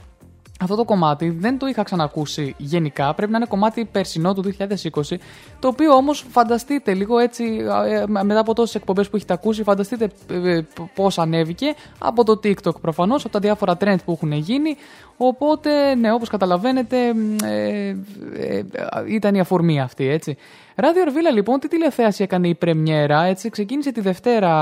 αυτό 0.60 0.76
το 0.76 0.84
κομμάτι 0.84 1.30
δεν 1.30 1.58
το 1.58 1.66
είχα 1.66 1.82
ξανακούσει 1.82 2.54
γενικά. 2.58 3.14
Πρέπει 3.14 3.30
να 3.30 3.36
είναι 3.36 3.46
κομμάτι 3.46 3.84
περσινό 3.84 4.34
του 4.34 4.42
2020. 4.58 5.16
Το 5.58 5.68
οποίο 5.68 5.94
όμως 5.94 6.26
φανταστείτε 6.30 6.94
λίγο 6.94 7.18
έτσι, 7.18 7.44
ε, 7.86 8.04
μετά 8.06 8.40
από 8.40 8.54
τόσες 8.54 8.74
εκπομπές 8.74 9.08
που 9.08 9.16
έχετε 9.16 9.32
ακούσει, 9.32 9.62
φανταστείτε 9.62 10.10
ε, 10.30 10.60
πώς 10.94 11.18
ανέβηκε 11.18 11.74
από 11.98 12.24
το 12.24 12.40
TikTok 12.44 12.80
προφανώς, 12.80 13.24
από 13.24 13.32
τα 13.32 13.38
διάφορα 13.38 13.76
trend 13.80 13.96
που 14.04 14.12
έχουν 14.12 14.32
γίνει. 14.32 14.76
Οπότε, 15.16 15.94
ναι, 15.94 16.12
όπως 16.12 16.28
καταλαβαίνετε, 16.28 16.96
ε, 17.44 17.88
ε, 17.88 18.64
ήταν 19.06 19.34
η 19.34 19.40
αφορμή 19.40 19.80
αυτή, 19.80 20.08
έτσι. 20.08 20.36
Ράδιο 20.74 21.02
Ορβίλα, 21.02 21.30
λοιπόν, 21.30 21.58
τι 21.58 21.68
τηλεθέαση 21.68 22.22
έκανε 22.22 22.48
η 22.48 22.54
πρεμιέρα, 22.54 23.22
έτσι. 23.22 23.50
Ξεκίνησε 23.50 23.92
τη 23.92 24.00
Δευτέρα 24.00 24.52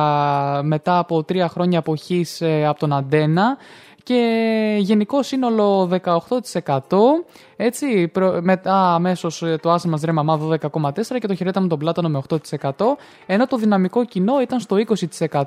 μετά 0.62 0.98
από 0.98 1.24
τρία 1.24 1.48
χρόνια 1.48 1.78
αποχής 1.78 2.40
ε, 2.40 2.66
από 2.66 2.78
τον 2.78 2.92
Αντένα 2.92 3.56
και 4.02 4.76
γενικό 4.78 5.22
σύνολο 5.22 5.90
18%. 6.02 6.72
Έτσι, 7.56 8.08
προ, 8.08 8.38
μετά 8.42 8.94
αμέσως 8.94 9.44
το 9.60 9.70
άσε 9.70 9.88
μας 9.88 10.00
ρε 10.02 10.12
μαμά 10.12 10.40
12,4% 10.70 11.18
και 11.20 11.26
το 11.26 11.34
χαιρέταμε 11.34 11.68
τον 11.68 11.78
πλάτανο 11.78 12.08
με 12.08 12.22
8%. 12.60 12.70
Ενώ 13.26 13.46
το 13.46 13.56
δυναμικό 13.56 14.04
κοινό 14.04 14.40
ήταν 14.40 14.60
στο 14.60 14.76
20% 14.76 15.42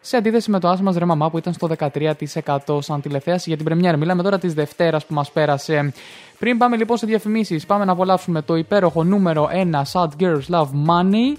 σε 0.00 0.16
αντίθεση 0.16 0.50
με 0.50 0.60
το 0.60 0.68
άσε 0.68 0.82
μας 0.82 0.96
ρε 0.96 1.04
μαμά 1.04 1.30
που 1.30 1.38
ήταν 1.38 1.52
στο 1.52 1.68
13% 1.78 2.78
σαν 2.78 3.00
τηλεθέαση 3.00 3.44
για 3.48 3.56
την 3.56 3.64
πρεμιέρα. 3.64 3.96
Μιλάμε 3.96 4.22
τώρα 4.22 4.38
της 4.38 4.54
Δευτέρας 4.54 5.06
που 5.06 5.14
μας 5.14 5.30
πέρασε. 5.30 5.92
Πριν 6.38 6.58
πάμε 6.58 6.76
λοιπόν 6.76 6.96
σε 6.96 7.06
διαφημίσεις, 7.06 7.66
πάμε 7.66 7.84
να 7.84 7.92
απολαύσουμε 7.92 8.42
το 8.42 8.56
υπέροχο 8.56 9.04
νούμερο 9.04 9.50
1 9.52 9.82
Sad 9.92 10.08
Girls 10.20 10.46
Love 10.50 10.68
Money 10.86 11.36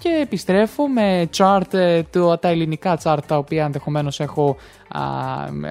και 0.00 0.18
επιστρέφω 0.22 0.88
με 0.88 1.28
chart, 1.36 1.72
ε, 1.74 2.02
του 2.02 2.38
τα 2.40 2.48
ελληνικά 2.48 2.98
chart 3.02 3.18
τα 3.26 3.36
οποία 3.36 3.64
ενδεχομένως 3.64 4.20
έχω 4.20 4.56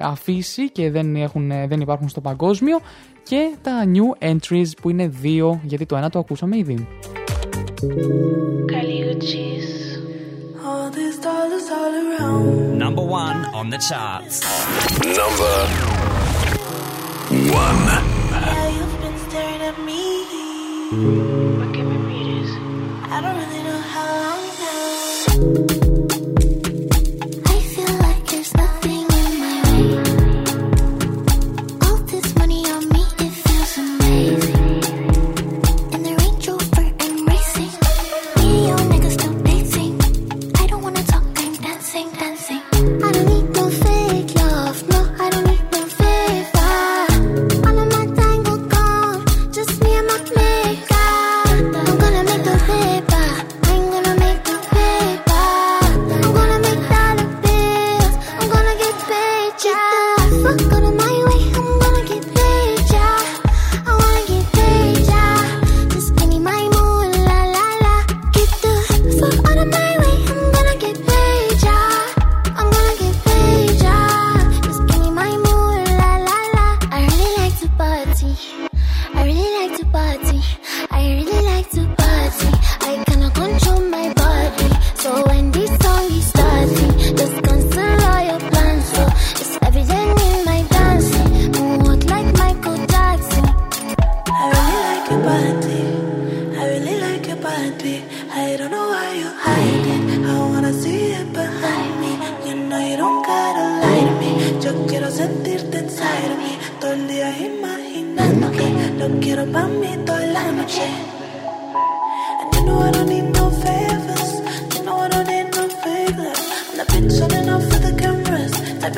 αφήσει 0.02 0.70
και 0.70 0.90
δεν, 0.90 1.16
έχουν, 1.16 1.50
ε, 1.50 1.66
δεν 1.66 1.80
υπάρχουν 1.80 2.08
στο 2.08 2.20
παγκόσμιο. 2.20 2.80
Και 3.22 3.54
τα 3.62 3.72
new 3.86 4.26
entries 4.26 4.70
που 4.82 4.90
είναι 4.90 5.06
δύο 5.06 5.60
γιατί 5.62 5.86
το 5.86 5.96
ένα 5.96 6.10
το 6.10 6.18
ακούσαμε 6.18 6.56
ήδη. 6.56 6.86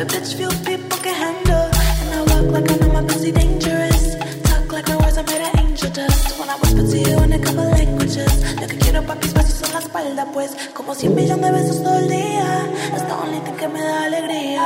bitch 0.05 0.37
people 0.65 0.99
can 0.99 1.15
handle. 1.15 1.71
And 2.03 2.15
I 2.15 2.21
walk 2.29 2.53
like 2.53 2.71
I 2.71 2.77
know 2.77 2.93
my 2.93 3.03
dangerous. 3.03 4.17
Talk 4.45 4.73
like 4.73 4.89
my 4.89 4.97
words 4.97 5.17
made 5.17 5.59
angel 5.59 5.91
dust. 5.91 6.39
When 6.39 6.51
I 6.51 6.57
whisper 6.61 6.85
to 6.91 6.99
you 6.99 7.23
in 7.25 7.33
a 7.33 7.39
couple 7.39 7.65
languages. 7.65 8.61
Lo 8.61 8.67
que 8.67 8.77
quiero 8.77 9.03
para 9.03 9.21
mis 9.21 9.33
besos 9.33 9.73
la 9.73 9.79
espalda, 9.79 10.27
pues. 10.35 10.51
Como 10.75 10.95
cien 10.95 11.15
millones 11.15 11.47
de 11.47 11.53
besos 11.53 11.83
todo 11.83 11.99
el 11.99 12.09
día. 12.09 12.69
Es 12.95 13.03
la 13.09 13.17
única 13.27 13.53
que 13.57 13.69
me 13.69 13.81
da 13.81 14.05
alegría. 14.05 14.65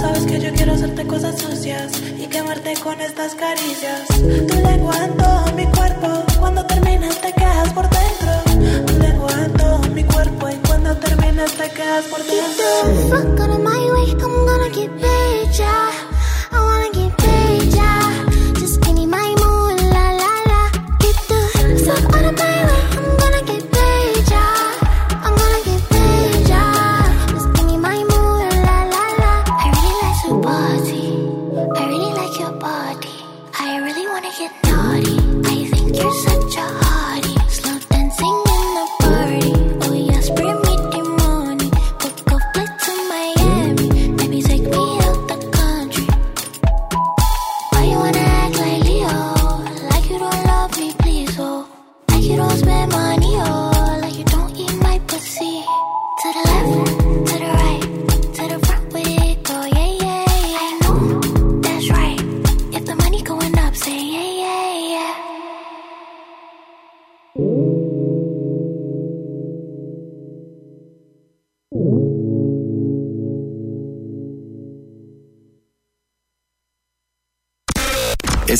Sabes 0.00 0.24
que 0.24 0.40
yo 0.40 0.52
quiero 0.54 0.72
hacerte 0.72 1.06
cosas 1.06 1.38
sucias 1.38 1.92
y 2.18 2.26
quemarte 2.26 2.74
con 2.82 3.00
estas 3.00 3.34
caricias. 3.34 4.02
Mi 5.56 5.66
cuerpo. 5.66 6.08
Cuando 6.40 6.66
terminas 6.66 7.20
te 7.20 7.32
quedas 7.32 7.72
por 7.72 7.88
dentro. 7.88 8.86
Tu 8.86 8.98
lengua 8.98 9.30
en 9.84 9.94
mi 9.94 10.02
cuerpo. 10.04 10.33
hasta 11.38 11.68
quedas 11.70 12.04
por 12.06 12.22
dentro. 12.24 12.64
Fuck 13.10 13.40
out 13.40 13.50
of 13.50 13.60
my 13.60 13.90
way, 13.92 14.10
I'm 14.12 14.46
gonna 14.46 14.70
get 14.70 14.90
paid, 15.00 15.58
yeah. 15.58 16.03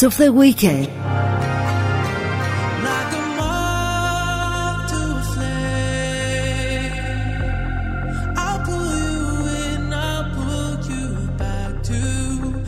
Thoughts 0.00 0.14
of 0.14 0.24
the 0.24 0.32
Weekend. 0.32 0.88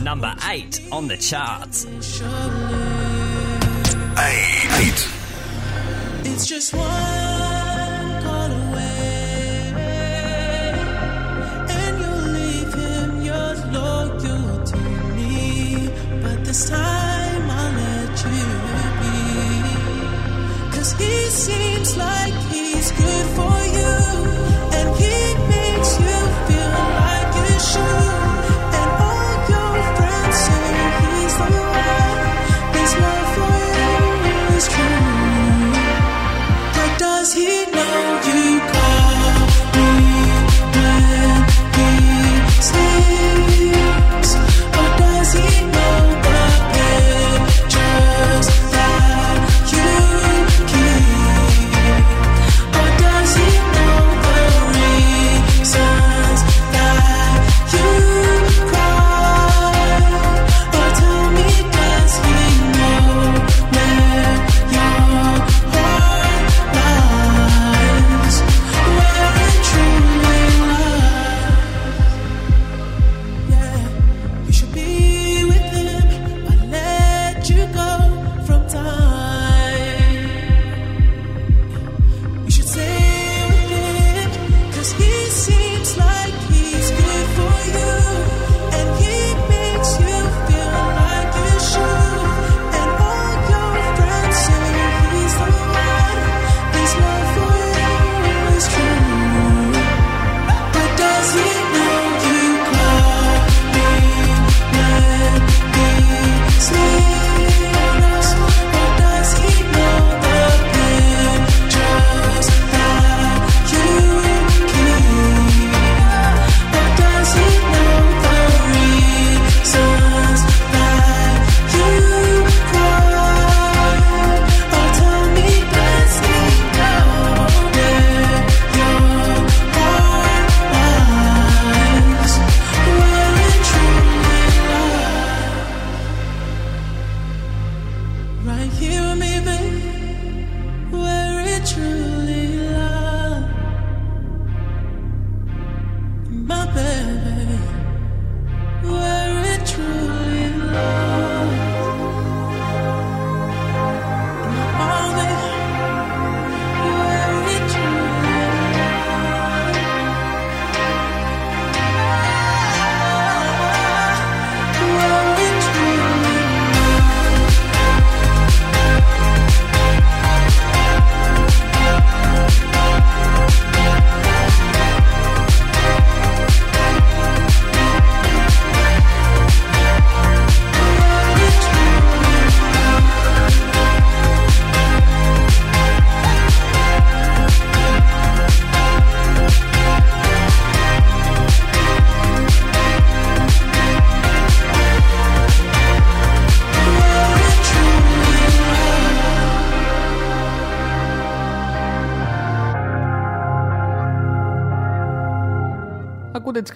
Number 0.03 0.35
8 0.47 0.81
on 0.91 1.07
the 1.07 1.17
charts. 1.17 1.87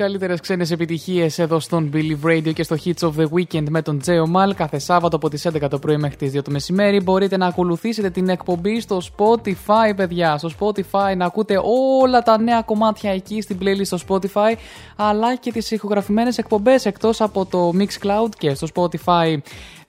καλύτερες 0.08 0.40
ξένες 0.40 0.72
επιτυχίες 0.72 1.40
εδώ 1.40 1.60
στον 1.60 1.92
Billy 1.94 2.28
Radio 2.28 2.54
και 2.54 2.64
στο 2.64 2.76
Hits 2.86 3.08
of 3.08 3.12
the 3.18 3.26
Weekend 3.36 3.70
με 3.70 3.82
τον 3.82 4.00
Τζέο 4.00 4.28
Μαλ 4.28 4.56
κάθε 4.56 4.80
Σάββατο 4.80 5.16
από 5.16 5.30
τις 5.30 5.48
11 5.48 5.70
το 5.70 5.80
πρωί 5.80 5.98
μέχρι 5.98 6.16
τις 6.16 6.32
2 6.38 6.42
το 6.44 6.52
μεσημέρι. 6.52 7.02
Μπορείτε 7.02 7.38
να 7.38 7.46
ακολουθήσετε 7.46 8.10
την 8.10 8.30
εκπομπή 8.30 8.80
στο 8.80 9.02
Spotify, 9.18 9.96
παιδιά. 9.96 10.38
Στο 10.38 10.50
Spotify 10.60 11.16
να 11.18 11.26
ακούτε 11.26 11.60
όλα 12.02 12.22
τα 12.22 12.40
νέα 12.40 12.62
κομμάτια 12.62 13.12
εκεί 13.12 13.42
στην 13.42 13.58
playlist 13.62 13.86
στο 13.86 13.98
Spotify 14.08 14.54
αλλά 14.96 15.36
και 15.36 15.52
τις 15.52 15.72
ηχογραφημένες 15.72 16.38
εκπομπές 16.38 16.86
εκτός 16.86 17.22
από 17.22 17.46
το 17.46 17.72
Mixcloud 17.80 18.30
και 18.38 18.54
στο 18.54 18.68
Spotify 18.74 19.38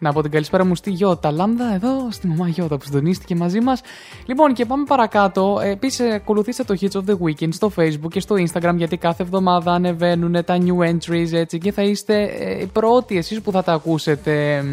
να 0.00 0.12
πω 0.12 0.22
την 0.22 0.30
καλησπέρα 0.30 0.64
μου 0.64 0.74
στη 0.74 0.90
Γιώτα 0.90 1.30
Λάμδα, 1.30 1.74
εδώ 1.74 2.08
στη 2.10 2.26
μαμά 2.26 2.48
Γιώτα 2.48 2.76
που 2.76 2.84
συντονίστηκε 2.84 3.34
μαζί 3.34 3.60
μας. 3.60 3.80
Λοιπόν, 4.26 4.54
και 4.54 4.64
πάμε 4.64 4.84
παρακάτω. 4.84 5.60
Επίσης, 5.64 6.12
ακολουθήστε 6.12 6.64
το 6.64 6.74
Hits 6.80 6.92
of 6.92 7.10
the 7.10 7.16
Weekend 7.24 7.48
στο 7.52 7.72
Facebook 7.76 8.08
και 8.10 8.20
στο 8.20 8.34
Instagram, 8.34 8.74
γιατί 8.76 8.96
κάθε 8.96 9.22
εβδομάδα 9.22 9.72
ανεβαίνουν 9.72 10.44
τα 10.44 10.58
new 10.58 10.90
entries 10.90 11.32
έτσι 11.32 11.58
και 11.58 11.72
θα 11.72 11.82
είστε 11.82 12.22
ε, 12.22 12.60
οι 12.60 12.66
πρώτοι 12.66 13.16
εσείς 13.16 13.40
που 13.40 13.50
θα 13.50 13.62
τα 13.62 13.72
ακούσετε. 13.72 14.64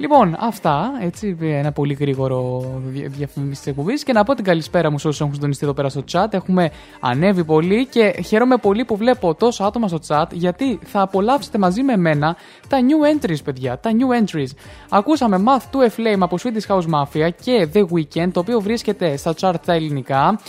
Λοιπόν, 0.00 0.36
αυτά. 0.38 0.92
Έτσι, 1.00 1.36
ένα 1.40 1.72
πολύ 1.72 1.94
γρήγορο 1.94 2.64
διαφήμιση 2.92 3.60
της 3.62 3.66
εκπομπής. 3.66 4.04
Και 4.04 4.12
να 4.12 4.24
πω 4.24 4.34
την 4.34 4.44
καλησπέρα 4.44 4.90
μου 4.90 4.98
σε 4.98 5.08
όσους 5.08 5.20
έχουν 5.20 5.34
συντονιστεί 5.34 5.64
εδώ 5.64 5.74
πέρα 5.74 5.88
στο 5.88 6.04
chat. 6.12 6.26
Έχουμε 6.30 6.70
ανέβει 7.00 7.44
πολύ 7.44 7.86
και 7.86 8.22
χαίρομαι 8.26 8.56
πολύ 8.56 8.84
που 8.84 8.96
βλέπω 8.96 9.34
τόσα 9.34 9.66
άτομα 9.66 9.88
στο 9.88 9.98
chat 10.08 10.24
γιατί 10.32 10.78
θα 10.84 11.00
απολαύσετε 11.00 11.58
μαζί 11.58 11.82
με 11.82 11.92
εμένα 11.92 12.36
τα 12.68 12.78
new 12.80 13.16
entries, 13.16 13.44
παιδιά. 13.44 13.78
Τα 13.78 13.90
new 13.90 14.24
entries. 14.24 14.48
Ακούσαμε 14.88 15.42
Math 15.46 15.76
to 15.76 15.78
a 15.78 15.88
Flame 15.88 16.20
από 16.20 16.36
Swedish 16.42 16.74
House 16.74 16.86
Mafia 16.94 17.28
και 17.42 17.68
The 17.74 17.84
Weekend, 17.94 18.30
το 18.32 18.40
οποίο 18.40 18.60
βρίσκεται 18.60 19.16
στα 19.16 19.34
chart 19.40 19.54
τα 19.64 19.72
ελληνικά. 19.72 20.40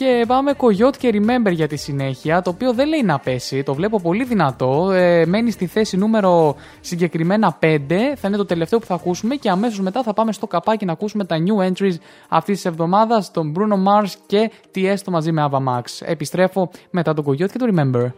Και 0.00 0.24
πάμε 0.26 0.54
Coyote 0.56 0.96
και 0.98 1.10
Remember 1.12 1.52
για 1.52 1.68
τη 1.68 1.76
συνέχεια, 1.76 2.42
το 2.42 2.50
οποίο 2.50 2.72
δεν 2.72 2.88
λέει 2.88 3.02
να 3.02 3.18
πέσει, 3.18 3.62
το 3.62 3.74
βλέπω 3.74 4.00
πολύ 4.00 4.24
δυνατό. 4.24 4.90
Ε, 4.90 5.26
μένει 5.26 5.50
στη 5.50 5.66
θέση 5.66 5.96
νούμερο 5.96 6.56
συγκεκριμένα 6.80 7.58
5, 7.62 7.76
θα 8.16 8.28
είναι 8.28 8.36
το 8.36 8.44
τελευταίο 8.44 8.78
που 8.78 8.86
θα 8.86 8.94
ακούσουμε 8.94 9.34
και 9.34 9.50
αμέσως 9.50 9.80
μετά 9.80 10.02
θα 10.02 10.12
πάμε 10.12 10.32
στο 10.32 10.46
καπάκι 10.46 10.84
να 10.84 10.92
ακούσουμε 10.92 11.24
τα 11.24 11.36
new 11.36 11.68
entries 11.68 11.94
αυτής 12.28 12.54
της 12.54 12.64
εβδομάδας, 12.64 13.30
τον 13.30 13.54
Bruno 13.56 13.74
Mars 13.74 14.12
και 14.26 14.50
Tiesto 14.74 15.10
μαζί 15.10 15.32
με 15.32 15.48
Ava 15.50 15.58
Max. 15.58 15.82
Επιστρέφω 16.00 16.70
μετά 16.90 17.14
τον 17.14 17.24
Coyote 17.24 17.50
και 17.50 17.58
το 17.58 17.66
Remember. 17.74 18.10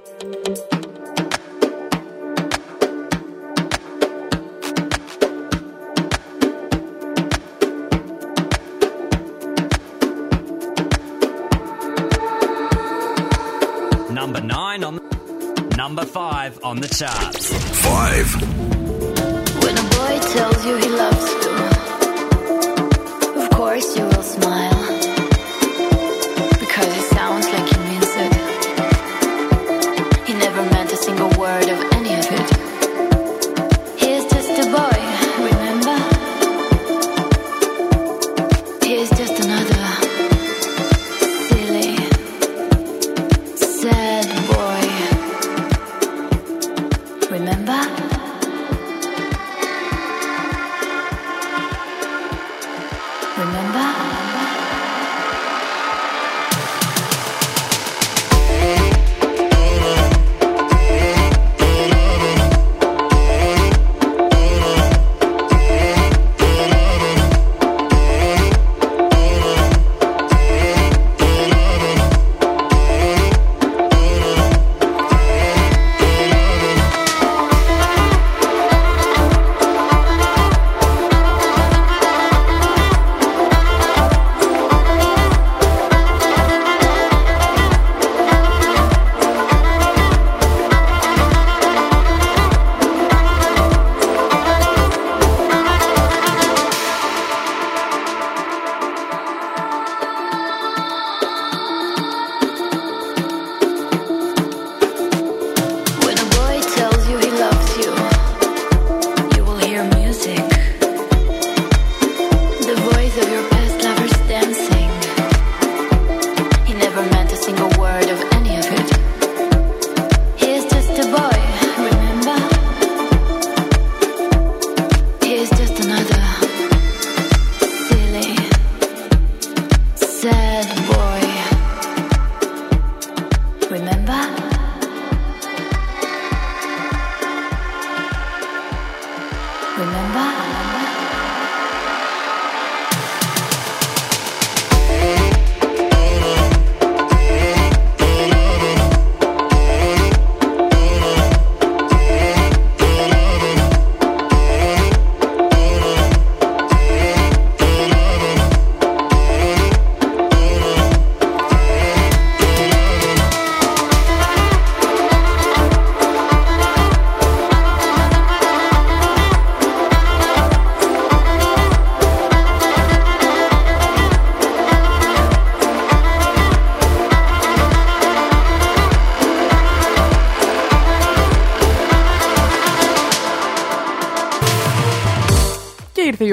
Number 15.95 16.11
five 16.11 16.59
on 16.65 16.81
the 16.81 16.89
charts. 16.89 17.53
Five. 17.83 18.35
When 19.63 19.77
a 19.77 19.83
boy 19.91 20.21
tells 20.33 20.65
you 20.65 20.77
he 20.79 20.89
loves 20.89 21.31
you, 23.37 23.43
of 23.43 23.51
course 23.51 23.95
you 23.95 24.05
will 24.05 24.23
smile. 24.23 24.72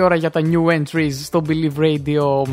Ώρα 0.10 0.18
για 0.18 0.30
τα 0.30 0.41
new 0.44 0.80
entries 0.80 1.11
στο 1.11 1.41
Believe 1.48 1.80
Radio. 1.80 2.44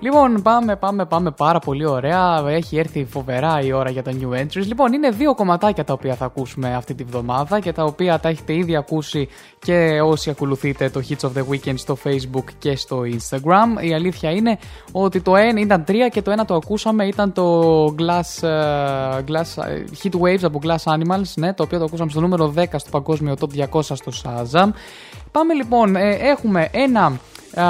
Λοιπόν, 0.00 0.42
πάμε, 0.42 0.76
πάμε, 0.76 1.04
πάμε 1.04 1.30
πάρα 1.30 1.58
πολύ 1.58 1.86
ωραία. 1.86 2.44
Έχει 2.48 2.78
έρθει 2.78 3.04
φοβερά 3.04 3.60
η 3.60 3.72
ώρα 3.72 3.90
για 3.90 4.02
τα 4.02 4.12
new 4.12 4.40
entries. 4.40 4.66
Λοιπόν, 4.66 4.92
είναι 4.92 5.10
δύο 5.10 5.34
κομματάκια 5.34 5.84
τα 5.84 5.92
οποία 5.92 6.14
θα 6.14 6.24
ακούσουμε 6.24 6.74
αυτή 6.74 6.94
τη 6.94 7.04
βδομάδα 7.04 7.60
και 7.60 7.72
τα 7.72 7.84
οποία 7.84 8.18
τα 8.18 8.28
έχετε 8.28 8.54
ήδη 8.54 8.76
ακούσει 8.76 9.28
και 9.58 10.00
όσοι 10.04 10.30
ακολουθείτε 10.30 10.90
το 10.90 11.02
Hits 11.08 11.28
of 11.28 11.30
the 11.38 11.44
Weekend 11.50 11.74
στο 11.74 11.96
Facebook 12.04 12.44
και 12.58 12.76
στο 12.76 13.00
Instagram. 13.00 13.82
Η 13.84 13.94
αλήθεια 13.94 14.30
είναι 14.30 14.58
ότι 14.92 15.20
το 15.20 15.36
ένα 15.36 15.60
ήταν 15.60 15.84
τρία 15.84 16.08
και 16.08 16.22
το 16.22 16.30
ένα 16.30 16.44
το 16.44 16.54
ακούσαμε 16.54 17.06
ήταν 17.06 17.32
το 17.32 17.84
Glass, 17.84 18.48
ε, 18.48 19.22
glass 19.28 19.62
ε, 19.64 19.84
Heat 20.02 20.20
Waves 20.20 20.42
από 20.42 20.60
Glass 20.62 20.92
Animals, 20.92 21.32
ναι, 21.34 21.54
το 21.54 21.62
οποίο 21.62 21.78
το 21.78 21.84
ακούσαμε 21.84 22.10
στο 22.10 22.20
νούμερο 22.20 22.54
10 22.56 22.64
στο 22.76 22.90
παγκόσμιο 22.90 23.34
Top 23.40 23.66
200 23.70 23.80
στο 23.82 24.12
Shazam. 24.22 24.68
Πάμε 25.36 25.54
λοιπόν, 25.54 25.96
ε, 25.96 26.10
έχουμε 26.10 26.68
ένα 26.72 27.20
α, 27.54 27.64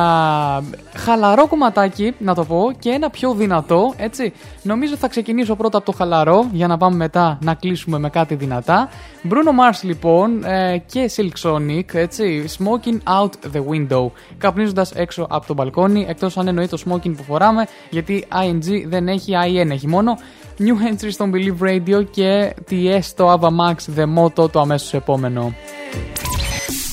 χαλαρό 0.97 1.47
κομματάκι, 1.47 2.15
να 2.19 2.35
το 2.35 2.45
πω, 2.45 2.73
και 2.79 2.91
ένα 2.91 3.11
πιο 3.11 3.35
δυνατό, 3.35 3.95
έτσι. 3.97 4.33
Νομίζω 4.63 4.97
θα 4.97 5.09
ξεκινήσω 5.09 5.57
πρώτα 5.57 5.77
από 5.77 5.87
το 5.87 5.93
χαλαρό, 5.93 6.47
για 6.53 6.67
να 6.67 6.77
πάμε 6.77 6.97
μετά 6.97 7.39
να 7.43 7.55
κλείσουμε 7.55 7.99
με 7.99 8.11
κάτι 8.11 8.35
δυνατά. 8.35 8.89
Bruno 9.25 9.73
Mars 9.73 9.79
λοιπόν 9.83 10.45
ε, 10.45 10.79
και 10.87 11.11
Silk 11.17 11.51
Sonic, 11.51 11.95
έτσι, 11.95 12.45
smoking 12.59 12.99
out 13.21 13.57
the 13.57 13.63
window. 13.71 14.11
Καπνίζοντας 14.39 14.93
έξω 14.93 15.27
από 15.31 15.47
το 15.47 15.55
μπαλκόνι, 15.55 16.07
εκτός 16.09 16.37
αν 16.37 16.49
εννοεί 16.49 16.69
το 16.69 16.79
smoking 16.87 17.17
που 17.17 17.23
φοράμε, 17.23 17.67
γιατί 17.91 18.27
ING 18.33 18.87
δεν 18.87 19.09
έχει, 19.09 19.33
IN 19.47 19.71
έχει 19.71 19.89
μόνο. 19.89 20.19
New 20.59 20.93
entry 20.93 21.09
στον 21.11 21.33
Believe 21.35 21.67
Radio 21.67 22.05
και 22.11 22.55
TS 22.71 23.05
το 23.17 23.33
Ava 23.33 23.49
Max 23.49 23.99
The 23.99 24.05
Motto 24.19 24.51
το 24.51 24.61
αμέσως 24.61 24.95
επόμενο. 24.95 25.55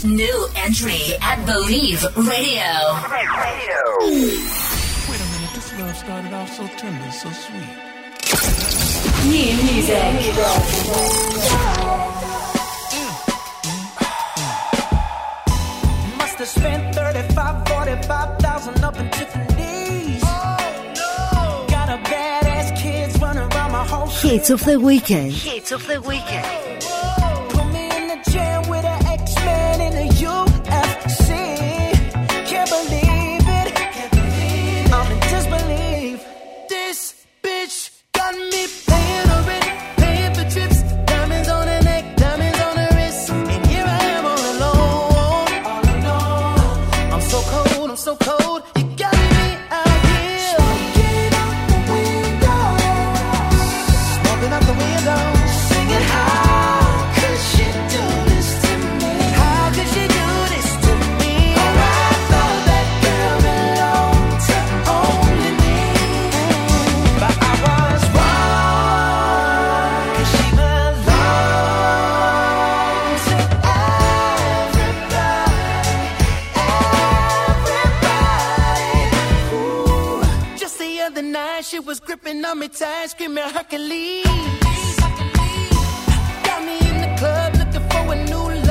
New 0.04 0.48
entry 0.58 1.14
at 1.22 1.46
Believe 1.46 2.04
Radio. 2.18 2.72
Wait 5.08 5.22
a 5.22 5.28
minute, 5.32 5.54
this 5.56 5.80
love 5.80 5.96
started 5.96 6.34
off 6.34 6.52
so 6.52 6.68
tender, 6.68 7.12
so 7.12 7.30
sweet. 7.32 7.70
New 9.32 9.56
music. 9.64 10.04
Mm-hmm. 14.44 16.18
Must 16.18 16.38
have 16.38 16.48
spent 16.50 16.96
35, 16.96 17.68
45,000 17.70 18.84
up 18.84 19.00
in 19.00 19.10
Tiffany's. 19.10 20.22
Oh, 20.26 20.94
no. 20.96 21.66
Got 21.70 21.90
a 21.90 21.98
badass 22.10 22.78
kids 22.82 23.18
running 23.22 23.44
around 23.54 23.72
my 23.72 23.86
whole 23.86 24.08
Hits 24.08 24.50
of 24.50 24.66
the 24.66 24.80
weekend. 24.80 25.32
Hits 25.32 25.72
of 25.72 25.88
the 25.88 26.02
weekend. 26.02 26.84
gripping 82.14 82.46
on 82.46 82.60
me 82.60 82.68
tight, 82.68 83.10
screaming 83.10 83.44
Hercules. 83.44 84.26
Got 86.46 86.64
me 86.64 86.78
in 86.90 87.02
the 87.02 87.16
club 87.18 87.56
looking 87.56 87.90
for 87.90 88.14
a 88.14 88.16
new 88.26 88.63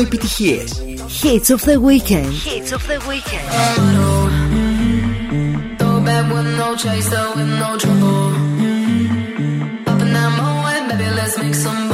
μόνο 0.00 0.06
επιτυχίες. 0.06 0.82
Hits 1.22 1.50
of 1.54 1.62
the 1.64 1.78
Weekend. 1.88 2.32
Hits 2.48 2.72
of 2.76 2.82
the 2.90 2.98
Weekend. 3.10 3.48
With 6.34 6.50
no 6.62 6.68
chaser, 6.82 7.24
with 7.36 7.50
no 7.62 7.70
trouble. 7.82 8.22
That 9.86 10.84
baby, 10.88 11.08
let's 11.18 11.36
make 11.42 11.56
some 11.64 11.89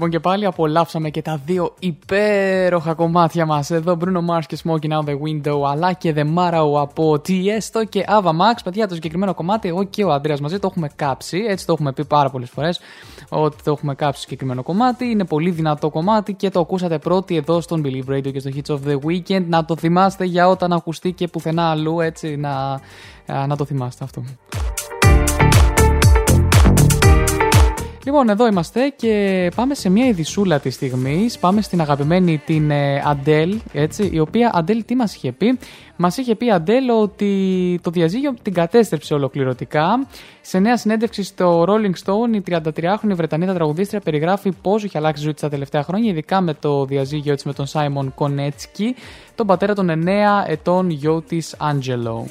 λοιπόν 0.00 0.20
και 0.20 0.28
πάλι. 0.28 0.46
Απολαύσαμε 0.46 1.10
και 1.10 1.22
τα 1.22 1.40
δύο 1.44 1.74
υπέροχα 1.78 2.94
κομμάτια 2.94 3.46
μας. 3.46 3.70
Εδώ 3.70 3.96
Bruno 4.00 4.34
Mars 4.34 4.42
και 4.46 4.58
Smoking 4.64 4.90
Out 4.90 5.04
the 5.04 5.14
Window, 5.14 5.62
αλλά 5.70 5.92
και 5.92 6.14
The 6.16 6.24
Marrow 6.36 6.80
από 6.80 7.12
Tiesto 7.12 7.88
και 7.88 8.04
Ava 8.08 8.28
Max. 8.28 8.58
Παιδιά, 8.64 8.88
το 8.88 8.94
συγκεκριμένο 8.94 9.34
κομμάτι, 9.34 9.68
εγώ 9.68 9.84
και 9.84 10.04
ο 10.04 10.12
Αντρέας 10.12 10.40
μαζί 10.40 10.58
το 10.58 10.66
έχουμε 10.70 10.90
κάψει. 10.96 11.44
Έτσι 11.48 11.66
το 11.66 11.72
έχουμε 11.72 11.92
πει 11.92 12.04
πάρα 12.04 12.30
πολλές 12.30 12.50
φορές 12.50 12.80
ότι 13.28 13.56
το 13.62 13.70
έχουμε 13.70 13.94
κάψει 13.94 14.14
το 14.14 14.20
συγκεκριμένο 14.20 14.62
κομμάτι. 14.62 15.04
Είναι 15.04 15.24
πολύ 15.24 15.50
δυνατό 15.50 15.90
κομμάτι 15.90 16.34
και 16.34 16.50
το 16.50 16.60
ακούσατε 16.60 16.98
πρώτοι 16.98 17.36
εδώ 17.36 17.60
στον 17.60 17.82
Believe 17.84 18.10
Radio 18.10 18.32
και 18.32 18.40
στο 18.40 18.50
Hits 18.54 18.74
of 18.74 18.90
the 18.90 18.98
Weekend. 19.06 19.44
Να 19.48 19.64
το 19.64 19.76
θυμάστε 19.76 20.24
για 20.24 20.48
όταν 20.48 20.72
ακουστεί 20.72 21.12
και 21.12 21.28
πουθενά 21.28 21.70
αλλού, 21.70 22.00
έτσι 22.00 22.36
να, 22.36 22.80
να 23.46 23.56
το 23.56 23.64
θυμάστε 23.64 24.04
αυτό. 24.04 24.24
Λοιπόν, 28.04 28.28
εδώ 28.28 28.46
είμαστε 28.46 28.92
και 28.96 29.50
πάμε 29.54 29.74
σε 29.74 29.90
μια 29.90 30.06
ειδισούλα 30.06 30.60
της 30.60 30.74
στιγμής. 30.74 31.38
Πάμε 31.38 31.62
στην 31.62 31.80
αγαπημένη 31.80 32.42
την 32.46 32.72
Αντέλ, 33.04 33.58
έτσι, 33.72 34.10
η 34.12 34.18
οποία 34.18 34.50
Αντέλ 34.54 34.84
τι 34.84 34.94
μας 34.94 35.14
είχε 35.14 35.32
πει; 35.32 35.58
Μας 35.96 36.16
είχε 36.16 36.34
πει 36.34 36.50
Αντέλ 36.50 36.90
ότι 36.90 37.80
το 37.82 37.90
διαζύγιο 37.90 38.34
την 38.42 38.52
κατέστρεψε 38.52 39.14
ολοκληρωτικά. 39.14 40.06
Σε 40.40 40.58
νέα 40.58 40.76
συνέντευξη 40.76 41.22
στο 41.22 41.64
Rolling 41.68 42.04
Stone, 42.04 42.34
η 42.34 42.42
33χρονη 42.50 43.14
Βρετανίδα 43.14 43.54
τραγουδίστρια 43.54 44.00
περιγράφει 44.00 44.52
πόσο 44.62 44.86
έχει 44.86 44.98
αλλάξει 44.98 45.20
η 45.20 45.24
ζωή 45.24 45.32
της 45.32 45.42
τα 45.42 45.48
τελευταία 45.48 45.82
χρόνια, 45.82 46.10
ειδικά 46.10 46.40
με 46.40 46.54
το 46.54 46.84
διαζύγιο 46.84 47.34
της 47.34 47.44
με 47.44 47.52
τον 47.52 47.66
Σάιμον 47.66 48.14
Κονέτσκι, 48.14 48.94
τον 49.34 49.46
πατέρα 49.46 49.74
των 49.74 49.90
9 49.90 50.44
ετών 50.46 50.90
γιο 50.90 51.22
της 51.22 51.54
Άντζελο. 51.58 52.26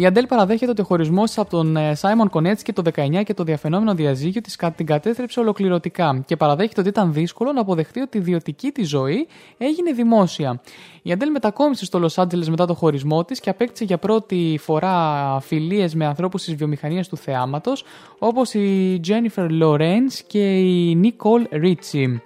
Η 0.00 0.06
Αντέλ 0.06 0.26
παραδέχεται 0.26 0.70
ότι 0.70 0.80
ο 0.80 0.84
χωρισμός 0.84 1.30
τη 1.30 1.40
από 1.40 1.50
τον 1.50 1.76
Σάιμον 1.92 2.28
Κονέτσκι 2.28 2.72
το 2.72 2.82
19 2.94 3.22
και 3.24 3.34
το 3.34 3.44
διαφαινόμενο 3.44 3.94
διαζύγιο 3.94 4.40
της 4.40 4.56
την 4.76 4.86
κατέστρεψε 4.86 5.40
ολοκληρωτικά 5.40 6.22
και 6.26 6.36
παραδέχεται 6.36 6.80
ότι 6.80 6.88
ήταν 6.88 7.12
δύσκολο 7.12 7.52
να 7.52 7.60
αποδεχτεί 7.60 8.00
ότι 8.00 8.16
η 8.16 8.20
ιδιωτική 8.20 8.70
της 8.70 8.88
ζωή 8.88 9.26
έγινε 9.58 9.92
δημόσια. 9.92 10.60
Η 11.02 11.12
Αντέλ 11.12 11.30
μετακόμισε 11.30 11.84
στο 11.84 11.98
Λος 11.98 12.18
Άντζελες 12.18 12.48
μετά 12.48 12.66
το 12.66 12.74
χωρισμό 12.74 13.24
της 13.24 13.40
και 13.40 13.50
απέκτησε 13.50 13.84
για 13.84 13.98
πρώτη 13.98 14.58
φορά 14.60 15.38
φιλίες 15.40 15.94
με 15.94 16.06
ανθρώπους 16.06 16.42
της 16.42 16.54
βιομηχανίας 16.54 17.08
του 17.08 17.16
θεάματος 17.16 17.84
όπως 18.18 18.54
η 18.54 18.98
Τζένιφερ 19.02 19.50
Λορέν 19.50 20.06
και 20.26 20.58
η 20.58 20.94
Νίκολ 20.94 21.46
Ρίτσι. 21.50 22.22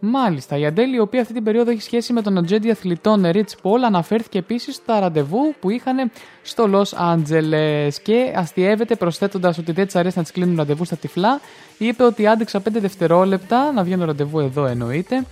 Μάλιστα, 0.00 0.58
η 0.58 0.66
Αντέλη, 0.66 0.96
η 0.96 0.98
οποία 0.98 1.20
αυτή 1.20 1.32
την 1.32 1.44
περίοδο 1.44 1.70
έχει 1.70 1.82
σχέση 1.82 2.12
με 2.12 2.22
τον 2.22 2.38
ατζέντη 2.38 2.70
αθλητών 2.70 3.22
Rich 3.24 3.52
Paul, 3.62 3.80
αναφέρθηκε 3.84 4.38
επίσης 4.38 4.74
στα 4.74 5.00
ραντεβού 5.00 5.54
που 5.60 5.70
είχαν 5.70 6.10
στο 6.42 6.70
Los 6.72 7.14
Angeles 7.14 7.92
και 8.02 8.32
αστείευεται 8.36 8.94
προσθέτοντας 8.94 9.58
ότι 9.58 9.72
δεν 9.72 9.86
της 9.86 9.96
αρέσει 9.96 10.16
να 10.16 10.22
της 10.22 10.32
κλείνουν 10.32 10.56
ραντεβού 10.56 10.84
στα 10.84 10.96
τυφλά. 10.96 11.40
Είπε 11.78 12.04
ότι 12.04 12.26
άντεξα 12.26 12.58
5 12.58 12.62
δευτερόλεπτα 12.72 13.72
να 13.72 13.82
βγαίνω 13.82 14.04
ραντεβού 14.04 14.40
εδώ 14.40 14.66
εννοείται. 14.66 15.24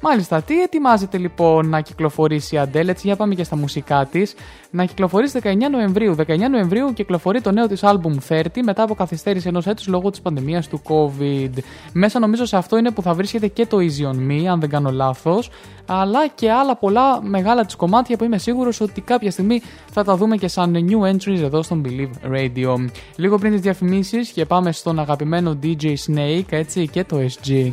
Μάλιστα, 0.00 0.42
τι 0.42 0.60
ετοιμάζεται 0.62 1.18
λοιπόν 1.18 1.68
να 1.68 1.80
κυκλοφορήσει 1.80 2.54
η 2.54 2.58
Αντέλ, 2.58 2.88
έτσι 2.88 3.06
για 3.06 3.16
πάμε 3.16 3.34
και 3.34 3.44
στα 3.44 3.56
μουσικά 3.56 4.06
της. 4.10 4.34
Να 4.70 4.84
κυκλοφορήσει 4.84 5.40
19 5.42 5.54
Νοεμβρίου. 5.70 6.16
19 6.26 6.38
Νοεμβρίου 6.50 6.92
κυκλοφορεί 6.92 7.40
το 7.40 7.50
νέο 7.52 7.66
της 7.66 7.80
album 7.82 8.16
30 8.28 8.42
μετά 8.64 8.82
από 8.82 8.94
καθυστέρηση 8.94 9.48
ενός 9.48 9.66
έτους 9.66 9.86
λόγω 9.86 10.10
της 10.10 10.20
πανδημίας 10.20 10.68
του 10.68 10.82
COVID. 10.88 11.58
Μέσα 11.92 12.18
νομίζω 12.18 12.44
σε 12.44 12.56
αυτό 12.56 12.76
είναι 12.76 12.90
που 12.90 13.02
θα 13.02 13.14
βρίσκεται 13.14 13.46
και 13.46 13.66
το 13.66 13.76
Easy 13.76 14.12
on 14.12 14.30
Me, 14.30 14.44
αν 14.44 14.60
δεν 14.60 14.68
κάνω 14.68 14.90
λάθος, 14.90 15.50
αλλά 15.86 16.28
και 16.28 16.50
άλλα 16.50 16.76
πολλά 16.76 17.22
μεγάλα 17.22 17.64
της 17.64 17.76
κομμάτια 17.76 18.16
που 18.16 18.24
είμαι 18.24 18.38
σίγουρος 18.38 18.80
ότι 18.80 19.00
κάποια 19.00 19.30
στιγμή 19.30 19.62
θα 19.90 20.04
τα 20.04 20.16
δούμε 20.16 20.36
και 20.36 20.48
σαν 20.48 20.86
new 20.90 21.12
entries 21.12 21.42
εδώ 21.42 21.62
στον 21.62 21.82
Believe 21.84 22.34
Radio. 22.36 22.86
Λίγο 23.16 23.38
πριν 23.38 23.52
τις 23.52 23.60
διαφημίσεις 23.60 24.28
και 24.28 24.44
πάμε 24.44 24.72
στον 24.72 24.98
αγαπημένο 24.98 25.58
DJ 25.62 25.94
Snake, 26.06 26.50
έτσι 26.50 26.88
και 26.88 27.04
το 27.04 27.16
SG. 27.16 27.72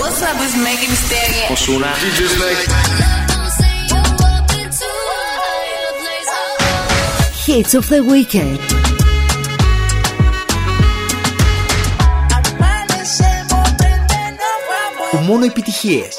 What's 0.00 0.22
up, 0.22 0.34
it's 0.40 0.56
Megan 0.56 0.88
Thee 0.88 1.02
Stallion. 1.06 1.52
Οσούνα. 1.52 1.90
DJ 2.02 2.20
Snake. 2.34 2.64
Hits 7.46 7.74
of 7.74 7.86
the 7.88 8.00
Weekend. 8.10 8.58
Που 15.10 15.16
μόνο 15.16 15.44
επιτυχίες. 15.44 16.16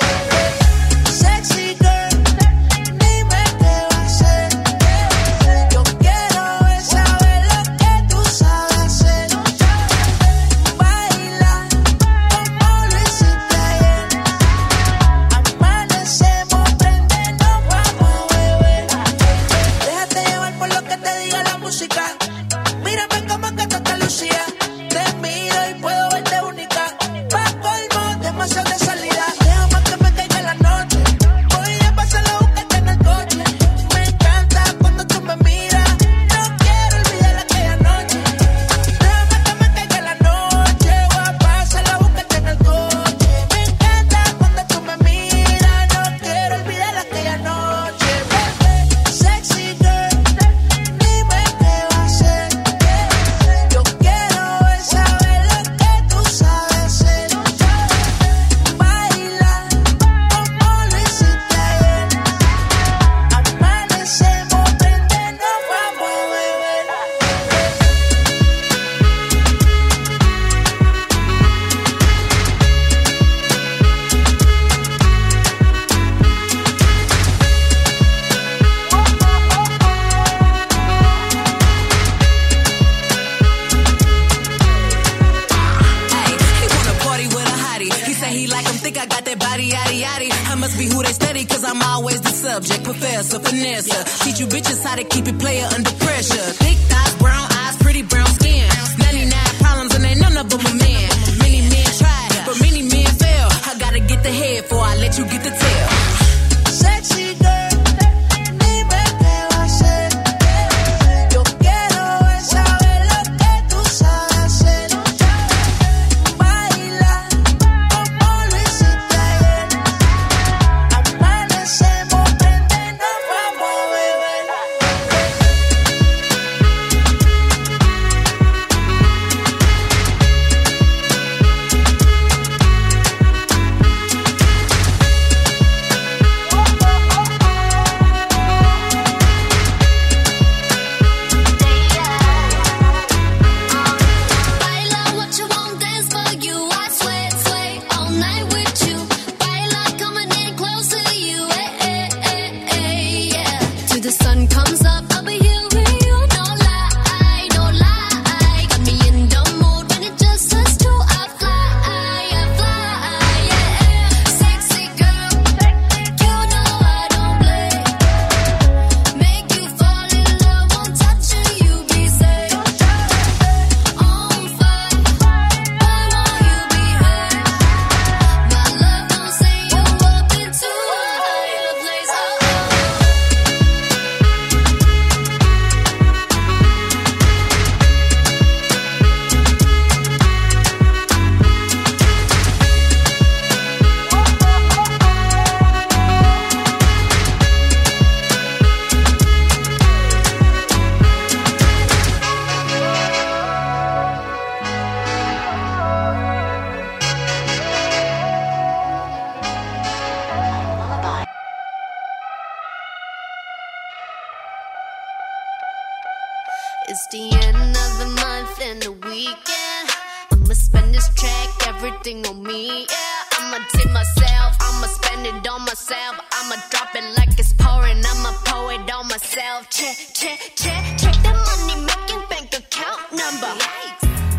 Me. 222.52 222.86
Yeah, 222.90 223.38
I'ma 223.38 223.58
tip 223.74 223.92
myself, 223.92 224.52
I'ma 224.60 224.88
spend 224.88 225.26
it 225.28 225.48
on 225.48 225.62
myself. 225.62 226.16
I'ma 226.38 226.56
drop 226.70 226.96
it 226.96 227.06
like 227.18 227.38
it's 227.40 227.54
pouring, 227.54 228.04
I'ma 228.12 228.32
pour 228.46 228.74
it 228.74 228.92
on 228.92 229.08
myself. 229.08 229.70
Check, 229.70 229.98
check, 230.14 230.40
check, 230.56 230.84
check 230.98 231.16
the 231.26 231.34
money 231.48 231.78
making 231.90 232.24
bank 232.30 232.50
account 232.62 233.02
number. 233.12 233.54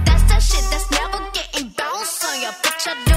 That's 0.06 0.24
that 0.30 0.43
shit 0.43 0.64
that's 0.70 0.90
never 0.90 1.20
getting 1.32 1.68
bounced 1.70 2.24
on 2.24 2.40
your 2.40 2.52
bitch. 2.62 3.11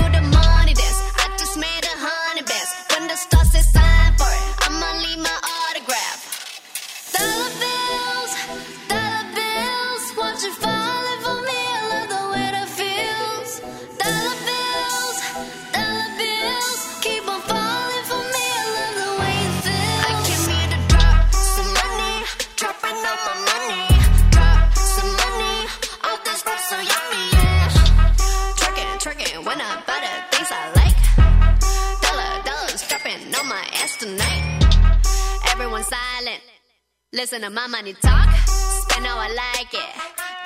Listen 37.25 37.41
to 37.41 37.49
my 37.49 37.65
money 37.65 37.93
talk. 37.93 38.29
Spend 38.45 39.03
how 39.03 39.17
I 39.17 39.29
like 39.29 39.73
it. 39.73 39.89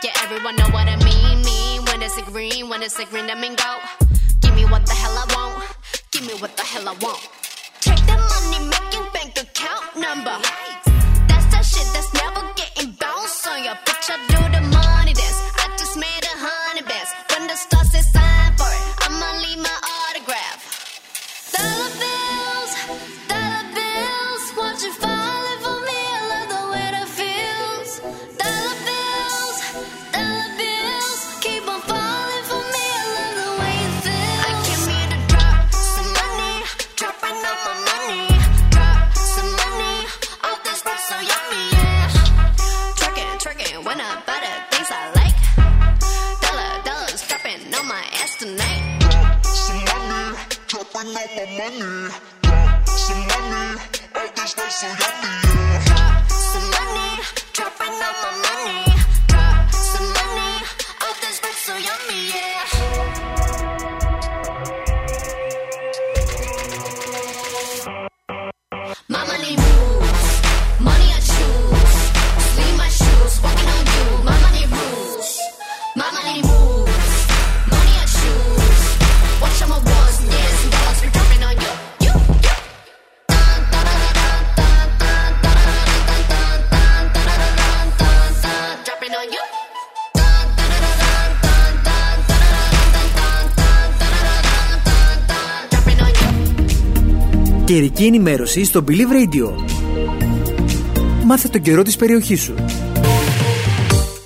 Yeah, 0.01 0.13
everyone 0.23 0.55
know 0.55 0.69
what 0.71 0.87
I 0.87 0.95
mean. 1.03 1.43
Mean 1.43 1.83
when 1.83 2.01
it's 2.01 2.17
a 2.17 2.21
green, 2.21 2.69
when 2.69 2.81
it's 2.81 2.97
a 2.97 3.03
green, 3.03 3.27
that 3.27 3.37
mean 3.37 3.53
go. 3.55 3.75
Give 4.39 4.55
me 4.55 4.63
what 4.63 4.85
the 4.85 4.93
hell 4.93 5.11
I 5.11 5.25
want. 5.35 5.75
Give 6.11 6.25
me 6.25 6.35
what 6.39 6.55
the 6.55 6.63
hell 6.63 6.87
I 6.87 6.93
want. 7.03 7.19
Check 7.81 7.97
the 8.07 8.15
money 8.15 8.63
making 8.71 9.11
bank 9.11 9.35
account 9.35 9.97
number. 9.97 10.39
That's 11.27 11.47
that 11.51 11.65
shit 11.67 11.85
that's 11.91 12.13
never 12.13 12.47
getting 12.55 12.91
bounced 12.93 13.45
on 13.45 13.61
your 13.61 13.75
bitch. 13.83 14.38
Καιρική 97.79 98.05
ενημέρωση 98.05 98.63
στο 98.63 98.83
Believe 98.87 98.91
Radio. 98.91 99.53
Μάθε 101.25 101.47
τον 101.47 101.61
καιρό 101.61 101.83
της 101.83 101.95
περιοχής 101.95 102.41
σου. 102.41 102.55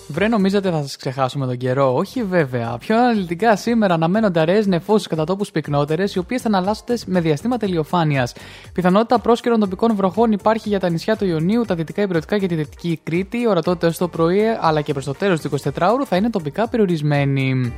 Βρε, 0.07 0.27
νομίζετε 0.27 0.69
θα 0.69 0.81
σας 0.81 0.95
ξεχάσουμε 0.95 1.45
τον 1.45 1.57
καιρό; 1.57 1.95
Όχι, 1.95 2.23
βέβαια. 2.23 2.77
Πιο 2.77 2.97
αναλυτικά 2.97 3.55
σήμερα 3.55 3.93
αναμένονται 3.93 4.39
αραιές 4.39 4.67
νεφώσεις 4.67 5.07
κατά 5.07 5.23
τόπους 5.23 5.51
πυκνότερες, 5.51 6.15
οι 6.15 6.19
οποίες 6.19 6.41
θα 6.41 6.47
αναλλάσσονται 6.47 6.97
με 7.05 7.19
διαστήματα 7.19 7.65
ηλιοφάνειας. 7.65 8.33
Πιθανότητα 8.73 9.19
πρόσκαιρων 9.19 9.59
τοπικών 9.59 9.95
βροχών 9.95 10.31
υπάρχει 10.31 10.69
για 10.69 10.79
τα 10.79 10.89
νησιά 10.89 11.15
του 11.15 11.25
Ιωνίου, 11.25 11.61
τα 11.61 11.75
δυτικά 11.75 12.01
υπηρετικά 12.01 12.37
και 12.37 12.47
τη 12.47 12.55
δυτική 12.55 12.99
Κρήτη. 13.03 13.37
Η 13.37 13.47
ορατότητα 13.47 13.91
στο 13.91 14.07
πρωί 14.07 14.41
αλλά 14.61 14.81
και 14.81 14.93
προς 14.93 15.05
το 15.05 15.13
τέλος 15.13 15.41
του 15.41 15.49
24ωρου 15.49 16.05
θα 16.05 16.15
είναι 16.15 16.29
τοπικά 16.29 16.67
περιορισμένη. 16.67 17.73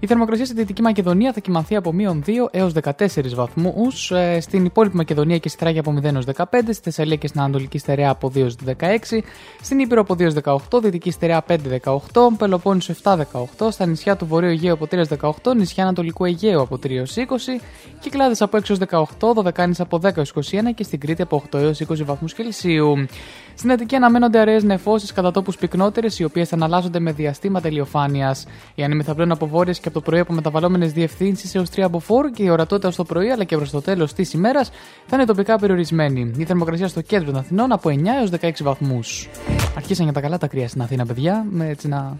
Η 0.00 0.06
θερμοκρασία 0.06 0.44
στη 0.44 0.54
Δυτική 0.54 0.82
Μακεδονία 0.82 1.32
θα 1.32 1.40
κοιμανθεί 1.40 1.76
από 1.76 1.92
μείον 1.92 2.22
2 2.26 2.30
έως 2.50 2.72
14 2.82 3.34
βαθμούς. 3.34 4.12
Στην 4.40 4.64
υπόλοιπη 4.64 4.96
Μακεδονία 4.96 5.38
και 5.38 5.48
στη 5.48 5.58
Θράκη 5.58 5.78
από 5.78 5.94
0 5.98 6.04
έως 6.04 6.24
15. 6.36 6.44
Στη 6.62 6.82
Θεσσαλία 6.82 7.16
και 7.16 7.26
στην 7.26 7.40
Ανατολική 7.40 7.78
Στερεά 7.78 8.10
από 8.10 8.28
2 8.28 8.36
έως 8.36 8.56
16. 8.66 9.22
Στην 9.62 9.78
Ήπειρο 9.78 10.00
από 10.00 10.14
2 10.14 10.20
έως 10.20 10.34
18. 10.44 10.80
Δυτική 10.82 11.10
Στερεά 11.10 11.44
5 11.48 11.56
18. 11.84 12.00
Πελοπόννησο 12.38 12.94
7 13.02 13.16
18. 13.16 13.68
Στα 13.70 13.86
νησιά 13.86 14.16
του 14.16 14.26
Βορείου 14.26 14.48
Αιγαίου 14.48 14.72
από 14.72 14.84
3 14.84 14.92
έως 14.92 15.08
18. 15.08 15.54
Νησιά 15.56 15.82
Ανατολικού 15.84 16.24
Αιγαίου 16.24 16.60
από 16.60 16.76
3 16.76 16.90
έως 16.90 17.14
20. 17.16 17.60
Κυκλάδες 18.00 18.42
από 18.42 18.56
6 18.56 18.60
έως 18.68 18.78
18. 18.78 19.32
Δωδεκάνης 19.34 19.80
από 19.80 19.98
10 19.98 20.16
έως 20.16 20.30
21. 20.30 20.74
Και 20.74 20.82
στην 20.82 21.00
Κρήτη 21.00 21.22
από 21.22 21.42
8 21.50 21.58
έως 21.58 21.80
20 21.80 22.04
βαθμούς 22.04 22.34
Κελσίου. 22.34 23.06
Στην 23.54 23.72
Αττική 23.72 23.96
αναμένονται 23.96 24.38
αραιές 24.38 24.62
νεφώσεις 24.62 25.12
κατά 25.12 25.30
τόπους 25.30 25.56
πυκνότερες, 25.56 26.18
οι 26.18 26.24
οποίες 26.24 26.48
θα 26.48 26.54
αναλλάσσονται 26.54 27.00
με 27.00 27.12
διαστήματα 27.12 27.68
ηλιοφάνειας. 27.68 28.46
Οι 28.74 28.82
άνεμοι 28.84 29.02
θα 29.02 29.14
πλέον 29.14 29.32
από 29.32 29.46
βόρειες 29.46 29.78
και 29.78 29.87
από 29.88 29.98
το 29.98 30.04
πρωί 30.04 30.20
από 30.20 30.32
μεταβαλλόμενες 30.32 30.92
διευθύνσεις 30.92 31.54
έως 31.54 31.68
3 31.76 31.80
από 31.80 32.02
4 32.08 32.12
και 32.34 32.42
η 32.42 32.48
ορατότητα 32.48 32.90
στο 32.90 33.04
πρωί 33.04 33.30
αλλά 33.30 33.44
και 33.44 33.56
προς 33.56 33.70
το 33.70 33.80
τέλος 33.80 34.12
της 34.12 34.32
ημέρας 34.32 34.70
θα 35.06 35.16
είναι 35.16 35.24
τοπικά 35.24 35.58
περιορισμένη. 35.58 36.30
Η 36.36 36.44
θερμοκρασία 36.44 36.88
στο 36.88 37.00
κέντρο 37.00 37.30
των 37.30 37.40
Αθηνών 37.40 37.72
από 37.72 37.90
9 37.90 37.94
έως 38.20 38.30
16 38.40 38.50
βαθμούς. 38.62 39.28
Αρχίσαν 39.76 40.04
για 40.04 40.14
τα 40.14 40.20
καλά 40.20 40.38
τα 40.38 40.46
κρύα 40.46 40.68
στην 40.68 40.82
Αθήνα, 40.82 41.06
παιδιά, 41.06 41.46
με 41.50 41.68
έτσι 41.68 41.88
να. 41.88 42.18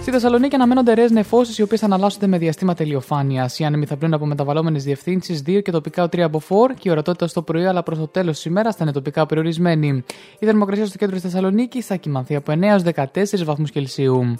Στη 0.00 0.10
Θεσσαλονίκη 0.10 0.54
αναμένονται 0.54 0.94
ρεέ 0.94 1.08
νεφώσεις 1.10 1.58
οι 1.58 1.62
οποίες 1.62 1.80
θα 1.80 1.86
αναλλάσσονται 1.86 2.26
με 2.26 2.38
διαστήματα 2.38 2.84
ηλιοφάνεια. 2.84 3.50
Οι 3.56 3.64
άνεμοι 3.64 3.86
θα 3.86 3.96
πλέουν 3.96 4.14
από 4.14 4.26
μεταβαλλόμενες 4.26 4.84
διευθύνσεις 4.84 5.42
2 5.46 5.62
και 5.62 5.70
τοπικά 5.70 6.04
3 6.04 6.20
από 6.20 6.42
4 6.48 6.74
και 6.78 6.88
η 6.88 6.90
ορατότητα 6.90 7.26
στο 7.26 7.42
πρωί 7.42 7.66
αλλά 7.66 7.82
προς 7.82 7.98
το 7.98 8.08
τέλος 8.08 8.34
της 8.34 8.44
ημέρας 8.44 8.76
θα 8.76 8.84
είναι 8.84 8.92
τοπικά 8.92 9.26
περιορισμένη. 9.26 10.04
Η 10.38 10.46
θερμοκρασία 10.46 10.86
στο 10.86 10.98
κέντρο 10.98 11.14
της 11.14 11.24
Θεσσαλονίκης 11.24 11.86
θα 11.86 11.96
κοιμανθεί 11.96 12.34
από 12.34 12.52
9 12.52 12.62
έως 12.62 12.82
14 12.82 13.44
βαθμούς 13.44 13.70
Κελσίου. 13.70 14.38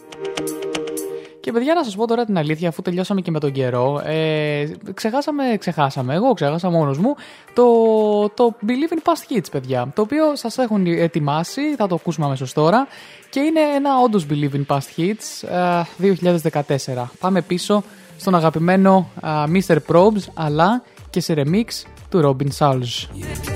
Και 1.47 1.53
παιδιά, 1.53 1.75
να 1.75 1.85
σας 1.85 1.97
πω 1.97 2.07
τώρα 2.07 2.25
την 2.25 2.39
αλήθεια, 2.39 2.69
αφού 2.69 2.83
τελειώσαμε 2.83 3.21
και 3.21 3.31
με 3.31 3.41
τον 3.41 3.53
καιρό, 3.53 4.03
ε, 4.05 4.67
ξεχάσαμε, 4.95 5.57
ξεχάσαμε, 5.59 6.15
εγώ 6.15 6.33
ξέχασα 6.33 6.71
μόνος 6.71 6.99
μου, 6.99 7.15
το, 7.55 7.65
το 8.29 8.55
Believe 8.67 8.93
in 8.93 9.11
Past 9.11 9.37
Hits, 9.37 9.51
παιδιά. 9.51 9.93
Το 9.95 10.03
οποίο 10.03 10.37
σας 10.37 10.59
έχουν 10.59 10.87
ετοιμάσει, 10.87 11.75
θα 11.77 11.87
το 11.87 11.95
ακούσουμε 11.95 12.27
αμέσως 12.27 12.53
τώρα. 12.53 12.87
Και 13.31 13.41
είναι 13.41 13.61
ένα 13.61 13.91
όντως 14.05 14.27
Believe 14.31 14.55
in 14.55 14.67
Past 14.67 14.97
Hits 14.97 15.49
ε, 16.01 16.43
2014. 16.95 17.05
Πάμε 17.21 17.43
πίσω 17.43 17.83
στον 18.17 18.35
αγαπημένο 18.35 19.09
ε, 19.23 19.29
Mr. 19.53 19.77
Probes, 19.89 20.25
αλλά 20.35 20.83
και 21.11 21.21
σε 21.21 21.35
remix 21.37 21.67
του 22.09 22.21
Robin 22.25 22.49
Souls. 22.59 23.56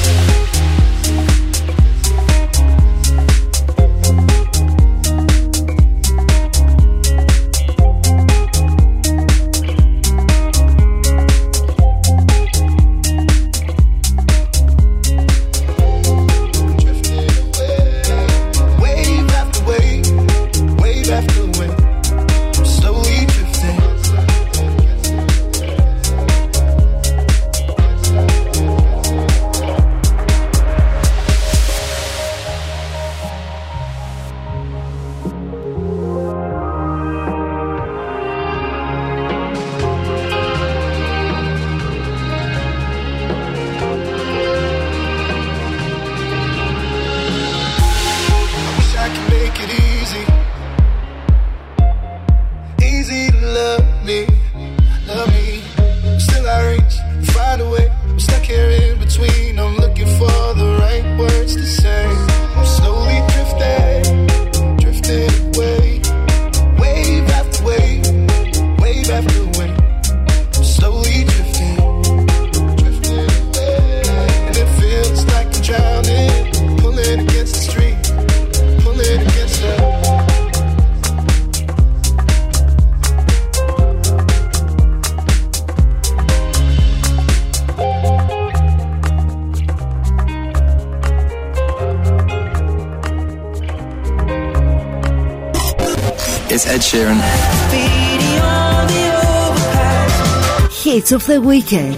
Weekend. 101.47 101.95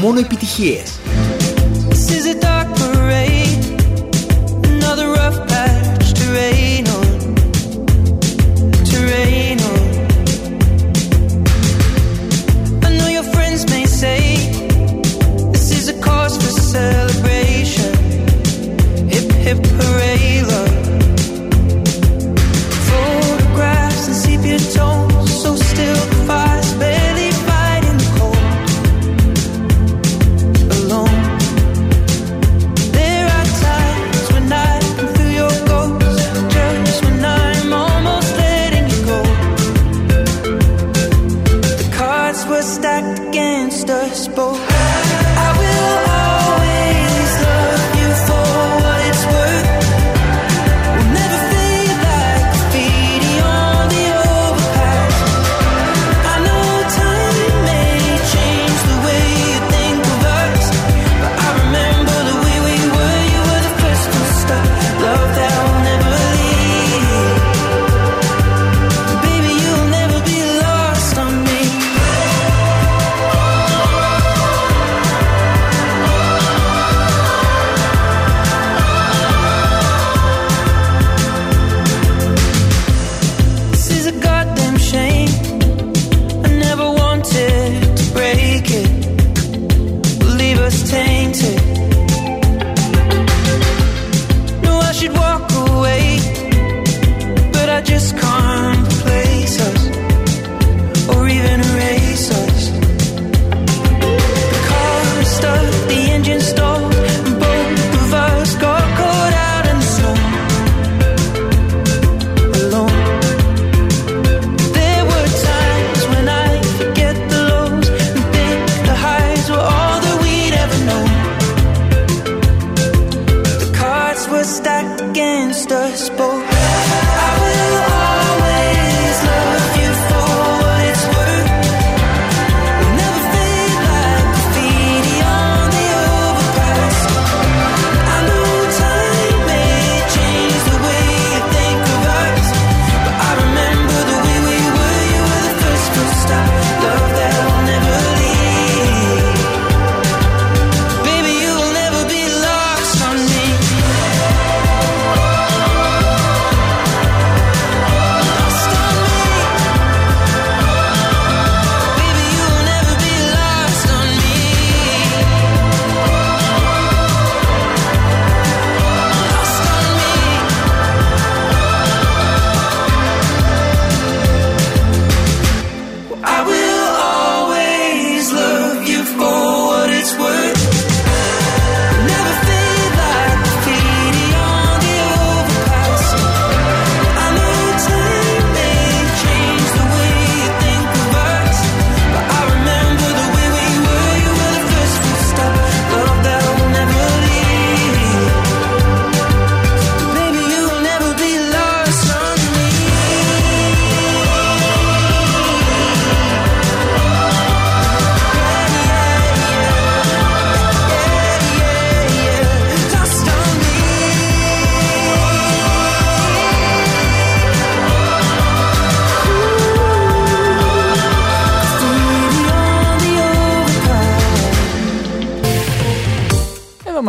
Μόνο 0.00 0.18
επιτυχίες. 0.18 0.90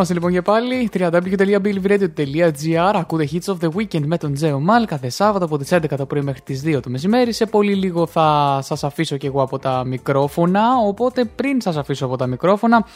Είμαστε 0.04 0.20
λοιπόν 0.20 0.32
και 0.32 0.42
πάλι 0.42 0.90
www.billvradio.gr 0.92 2.92
Ακούτε 2.94 3.28
Hits 3.32 3.54
of 3.54 3.56
the 3.60 3.68
Weekend 3.76 4.02
με 4.06 4.18
τον 4.18 4.34
Τζέο 4.34 4.60
Μάλ 4.60 4.84
κάθε 4.84 5.08
Σάββατο 5.08 5.44
από 5.44 5.58
τις 5.58 5.72
11 5.72 5.80
το 5.96 6.06
πρωί 6.06 6.22
μέχρι 6.22 6.40
τις 6.40 6.62
2 6.66 6.82
το 6.82 6.90
μεσημέρι. 6.90 7.32
Σε 7.32 7.46
πολύ 7.46 7.74
λίγο 7.74 8.06
θα 8.06 8.58
σας 8.62 8.84
αφήσω 8.84 9.16
και 9.16 9.26
εγώ 9.26 9.42
από 9.42 9.58
τα 9.58 9.84
μικρόφωνα, 9.86 10.62
οπότε 10.86 11.24
πριν 11.24 11.60
σας 11.60 11.76
αφήσω 11.76 12.06
από 12.06 12.16
τα 12.16 12.26
μικρόφωνα 12.26 12.86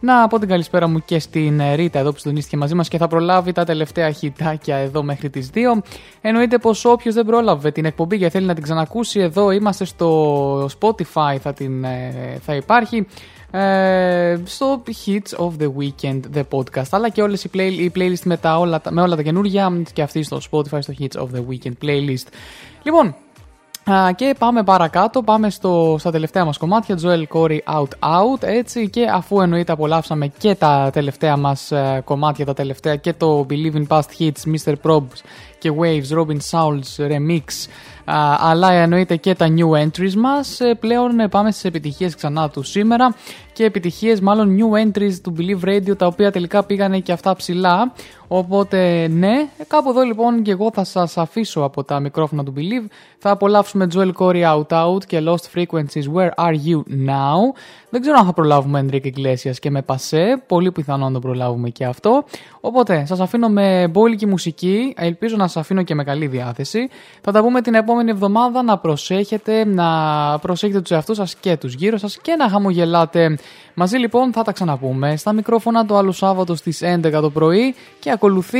να 0.00 0.28
πω 0.28 0.38
την 0.38 0.48
καλησπέρα 0.48 0.88
μου 0.88 1.02
και 1.04 1.18
στην 1.18 1.60
Ρίτα 1.74 1.98
εδώ 1.98 2.12
που 2.12 2.18
συντονίστηκε 2.18 2.56
μαζί 2.56 2.74
μας 2.74 2.88
και 2.88 2.98
θα 2.98 3.06
προλάβει 3.06 3.52
τα 3.52 3.64
τελευταία 3.64 4.10
χιτάκια 4.10 4.76
εδώ 4.76 5.02
μέχρι 5.02 5.30
τις 5.30 5.50
2. 5.54 5.58
Εννοείται 6.20 6.58
πως 6.58 6.84
όποιος 6.84 7.14
δεν 7.14 7.24
πρόλαβε 7.24 7.70
την 7.70 7.84
εκπομπή 7.84 8.18
και 8.18 8.28
θέλει 8.28 8.46
να 8.46 8.54
την 8.54 8.62
ξανακούσει 8.62 9.20
εδώ 9.20 9.50
είμαστε 9.50 9.84
στο 9.84 10.70
Spotify 10.80 11.36
θα, 11.40 11.52
την, 11.52 11.84
ε, 11.84 12.38
θα 12.40 12.54
υπάρχει 12.54 13.06
ε, 13.50 14.36
στο 14.44 14.82
Hits 15.06 15.46
of 15.46 15.50
the 15.60 15.70
Weekend, 15.78 16.20
the 16.34 16.42
podcast, 16.50 16.88
αλλά 16.90 17.08
και 17.08 17.22
όλες 17.22 17.44
οι, 17.44 17.50
play, 17.54 17.72
οι 17.78 17.92
playlist 17.94 18.22
με, 18.24 18.36
τα, 18.36 18.58
όλα, 18.58 18.80
με 18.90 19.02
όλα 19.02 19.16
τα 19.16 19.22
καινούργια 19.22 19.82
και 19.92 20.02
αυτή 20.02 20.22
στο 20.22 20.40
Spotify, 20.50 20.78
στο 20.80 20.94
Hits 20.98 21.20
of 21.20 21.26
the 21.36 21.44
Weekend 21.48 21.84
playlist. 21.84 22.26
Λοιπόν, 22.82 23.14
Α, 23.90 24.12
και 24.12 24.34
πάμε 24.38 24.62
παρακάτω, 24.62 25.22
πάμε 25.22 25.50
στο, 25.50 25.96
στα 25.98 26.10
τελευταία 26.10 26.44
μας 26.44 26.58
κομμάτια, 26.58 26.98
Joel 27.02 27.22
Corey 27.32 27.58
Out 27.74 27.88
Out, 27.98 28.42
έτσι, 28.42 28.90
και 28.90 29.06
αφού 29.12 29.40
εννοείται 29.40 29.72
απολαύσαμε 29.72 30.26
και 30.38 30.54
τα 30.54 30.90
τελευταία 30.92 31.36
μας 31.36 31.72
ε, 31.72 32.02
κομμάτια, 32.04 32.44
τα 32.44 32.54
τελευταία 32.54 32.96
και 32.96 33.12
το 33.12 33.46
Believe 33.50 33.74
in 33.74 33.86
Past 33.88 34.08
Hits, 34.18 34.54
Mr. 34.54 34.74
Probs 34.82 35.20
και 35.58 35.72
Waves, 35.80 36.18
Robin 36.18 36.38
Souls 36.50 37.08
Remix, 37.10 37.68
α, 38.04 38.36
αλλά 38.38 38.72
εννοείται 38.72 39.16
και 39.16 39.34
τα 39.34 39.46
new 39.56 39.84
entries 39.84 40.14
μας, 40.14 40.60
ε, 40.60 40.74
πλέον 40.74 41.20
ε, 41.20 41.28
πάμε 41.28 41.50
στις 41.50 41.64
επιτυχίες 41.64 42.14
ξανά 42.14 42.50
του 42.50 42.62
σήμερα. 42.62 43.14
Και 43.52 43.64
επιτυχίες 43.64 44.20
μάλλον 44.20 44.56
new 44.58 44.86
entries 44.86 45.14
του 45.22 45.34
Believe 45.38 45.68
Radio 45.68 45.96
τα 45.96 46.06
οποία 46.06 46.30
τελικά 46.32 46.64
πήγανε 46.64 46.98
και 46.98 47.12
αυτά 47.12 47.36
ψηλά. 47.36 47.92
Οπότε 48.28 49.08
ναι 49.08 49.48
κάπου 49.68 49.88
εδώ 49.88 50.02
λοιπόν 50.02 50.42
και 50.42 50.50
εγώ 50.50 50.70
θα 50.74 50.84
σας 50.84 51.18
αφήσω 51.18 51.60
από 51.60 51.84
τα 51.84 52.00
μικρόφωνα 52.00 52.44
του 52.44 52.52
Believe. 52.56 52.86
Θα 53.18 53.30
απολαύσουμε 53.30 53.86
Joel 53.94 54.12
Corey 54.18 54.42
Out 54.42 54.66
Out 54.66 55.04
και 55.06 55.22
Lost 55.26 55.58
Frequencies 55.58 56.14
Where 56.14 56.30
Are 56.36 56.52
You 56.52 56.78
Now; 57.08 57.54
Δεν 57.90 58.00
ξέρω 58.00 58.18
αν 58.18 58.24
θα 58.24 58.32
προλάβουμε 58.32 58.86
Enrique 58.86 59.10
Iglesias 59.16 59.56
και 59.60 59.70
με 59.70 59.82
Πασέ. 59.82 60.42
Πολύ 60.46 60.72
πιθανό 60.72 61.04
να 61.04 61.12
το 61.12 61.18
προλάβουμε 61.18 61.68
και 61.68 61.84
αυτό 61.84 62.24
οπότε 62.60 63.04
σας 63.06 63.20
αφήνω 63.20 63.48
με 63.48 63.88
μπόλικη 63.90 64.26
μουσική. 64.26 64.94
Ελπίζω 64.96 65.36
να 65.36 65.46
σας 65.46 65.56
αφήνω 65.56 65.82
και 65.82 65.94
με 65.94 66.04
καλή 66.04 66.26
διάθεση. 66.26 66.88
Θα 67.20 67.32
τα 67.32 67.42
πούμε 67.42 67.60
την 67.60 67.74
επόμενη 67.74 68.10
εβδομάδα. 68.10 68.62
Να 68.62 68.78
προσέχετε 68.78 69.64
να 69.64 69.88
προσέχετε 70.38 70.80
τους 70.80 70.90
εαυτούς 70.90 71.16
σας 71.16 71.34
και 71.34 71.56
τους 71.56 71.74
γύρω 71.74 71.96
σας 71.96 72.18
και 72.22 72.34
να 72.34 72.48
χαμογελάτε. 72.48 73.38
Μαζί 73.74 73.96
λοιπόν 73.96 74.32
θα 74.32 74.42
τα 74.42 74.52
ξαναπούμε. 74.52 75.16
Στα 75.16 75.32
μικρόφωνα 75.32 75.86
το 75.86 75.96
άλλο 75.96 76.12
Σάββατο 76.12 76.54
στις 76.54 76.82
11 76.82 77.10
το 77.20 77.30
πρωί 77.30 77.74
και 77.98 78.10
ακολουθεί 78.10 78.58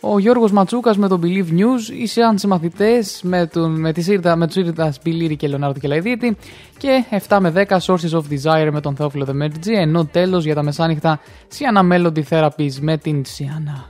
ο 0.00 0.18
Γιώργος 0.18 0.52
Ματσούκας 0.52 0.96
με 0.96 1.08
το 1.08 1.20
Believe 1.22 1.50
News, 1.50 1.98
οι 1.98 2.06
Σεάν 2.06 2.38
συμμαθητές 2.38 3.20
με, 3.22 3.46
τον, 3.46 3.80
με, 3.80 3.92
τη 3.92 4.02
Σύρτα, 4.02 4.36
με 4.36 4.46
τους 4.46 4.56
Ήρτας 4.56 4.98
Μπιλίρη 5.02 5.36
και 5.36 5.48
Λεωνάρδο 5.48 5.80
Κελαϊδίτη 5.80 6.36
και 6.78 7.04
7 7.28 7.38
με 7.40 7.52
10 7.68 7.78
Sources 7.78 8.10
of 8.10 8.20
Desire 8.20 8.68
με 8.72 8.80
τον 8.80 8.96
Θεόφιλο 8.96 9.24
Δεμέρτζη 9.24 9.72
ενώ 9.72 10.04
τέλος 10.04 10.44
για 10.44 10.54
τα 10.54 10.62
μεσάνυχτα 10.62 11.20
Sienna 11.54 11.92
Melody 11.92 12.22
Therapies 12.30 12.74
με 12.80 12.96
την 12.96 13.22
Sienna. 13.36 13.86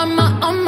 On 0.00 0.10
my, 0.16 0.28
on 0.48 0.56
my 0.64 0.67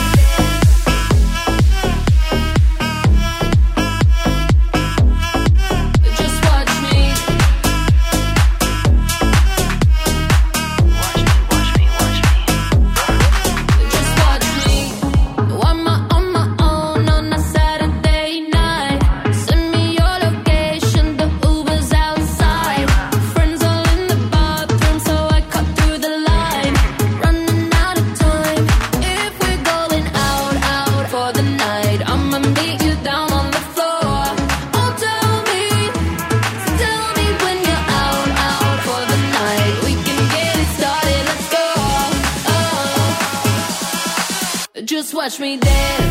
touch 45.31 45.39
me 45.39 45.55
there 45.55 46.10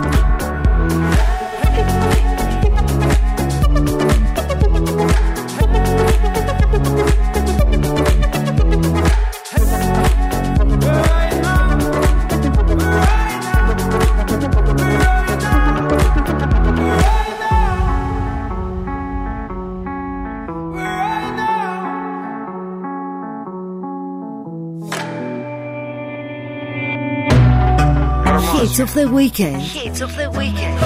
Hits 28.71 28.79
of 28.79 28.93
the 28.93 29.05
weekend. 29.05 29.61
Hits 29.61 29.99
of 29.99 30.15
the 30.15 30.29
weekend. 30.29 30.79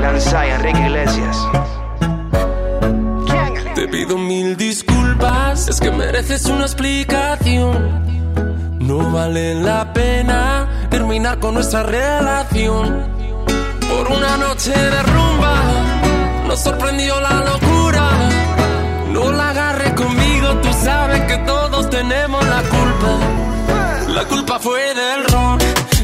Lanzai 0.00 0.52
Enrique 0.52 0.86
Iglesias. 0.86 1.36
Te 3.74 3.86
pido 3.88 4.16
mil 4.16 4.56
disculpas, 4.56 5.68
es 5.68 5.78
que 5.78 5.90
mereces 5.90 6.46
una 6.46 6.64
explicación. 6.64 8.78
No 8.80 9.12
vale 9.12 9.54
la 9.56 9.92
pena 9.92 10.86
terminar 10.88 11.40
con 11.40 11.52
nuestra 11.52 11.82
relación. 11.82 13.04
Por 13.86 14.10
una 14.10 14.38
noche 14.38 14.72
de 14.72 15.02
rumba, 15.02 15.60
nos 16.46 16.58
sorprendió 16.58 17.20
la 17.20 17.44
locura. 17.44 18.08
No 19.12 19.30
la 19.30 19.50
agarre 19.50 19.94
conmigo, 19.94 20.54
tú 20.62 20.72
sabes 20.72 21.20
que 21.24 21.36
todos 21.44 21.90
tenemos 21.90 22.42
la 22.48 22.62
culpa. 22.62 23.18
La 24.08 24.24
culpa 24.24 24.58
fue 24.58 24.94
del 24.94 25.24
ron, 25.24 25.58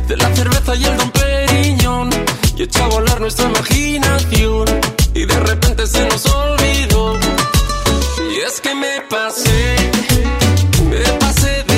de 0.06 0.16
la 0.16 0.34
cerveza 0.34 0.74
y 0.74 0.84
el 0.84 0.96
don 0.96 1.10
Periñón. 1.10 2.10
Y 2.56 2.62
echó 2.62 2.84
a 2.84 2.88
volar 2.88 3.20
nuestra 3.20 3.48
imaginación. 3.48 4.66
Y 5.14 5.24
de 5.24 5.40
repente 5.40 5.86
se 5.86 6.06
nos 6.06 6.26
olvidó. 6.26 7.18
Y 8.30 8.40
es 8.46 8.60
que 8.60 8.74
me 8.74 9.00
pasé, 9.08 9.76
me 10.90 11.02
pasé 11.18 11.64
de 11.68 11.73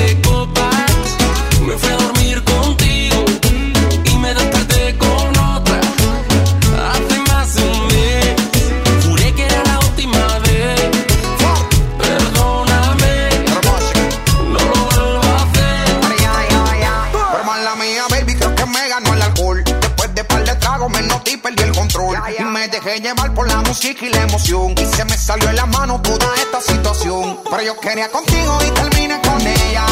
música 23.77 24.05
y 24.07 24.09
la 24.09 24.23
emoción. 24.23 24.73
Y 24.81 24.85
se 24.85 25.05
me 25.05 25.17
salió 25.17 25.49
en 25.49 25.55
la 25.55 25.65
mano 25.67 26.01
toda 26.01 26.33
esta 26.35 26.59
situación. 26.61 27.39
Pero 27.49 27.61
yo 27.61 27.79
quería 27.79 28.09
contigo 28.09 28.57
y 28.65 28.71
terminé 28.71 29.21
con 29.21 29.39
ella. 29.41 29.86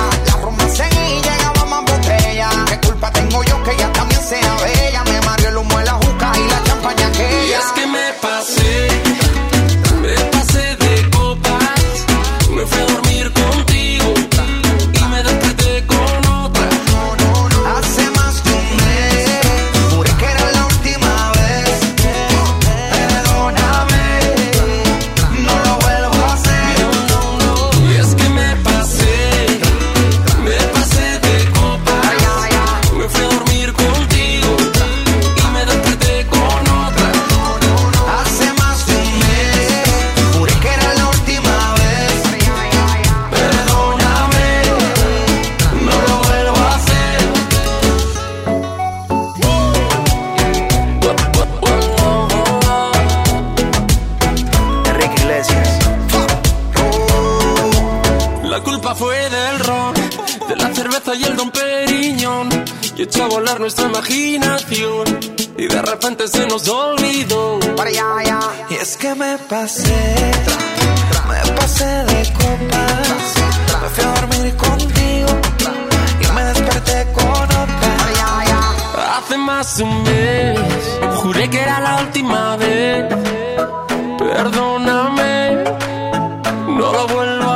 Se 66.28 66.46
nos 66.48 66.68
olvidó. 66.68 67.60
Y 68.70 68.74
es 68.76 68.98
que 68.98 69.14
me 69.16 69.38
pasé, 69.38 70.16
me 71.28 71.52
pasé 71.54 71.86
de 71.86 72.34
copas. 72.34 73.34
Me 73.82 73.90
fui 73.90 74.04
a 74.04 74.14
dormir 74.22 74.56
contigo 74.56 75.30
y 76.20 76.32
me 76.34 76.44
desperté 76.46 77.08
con 77.14 77.26
otra. 77.26 79.18
Hace 79.18 79.38
más 79.38 79.78
de 79.78 79.84
un 79.84 80.04
mes, 80.04 80.60
juré 81.18 81.50
que 81.50 81.62
era 81.62 81.80
la 81.80 82.02
última 82.02 82.58
vez. 82.58 83.06
Perdóname, 84.18 85.64
no 86.68 86.92
lo 86.92 87.08
vuelvo 87.08 87.52
a 87.52 87.55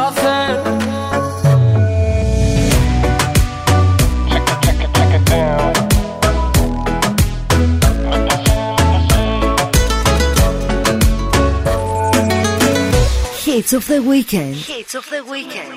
Hits 13.59 13.73
of 13.73 13.87
the 13.87 14.01
weekend. 14.01 14.55
Hits 14.55 14.95
of 14.95 15.09
the 15.09 15.21
weekend. 15.25 15.73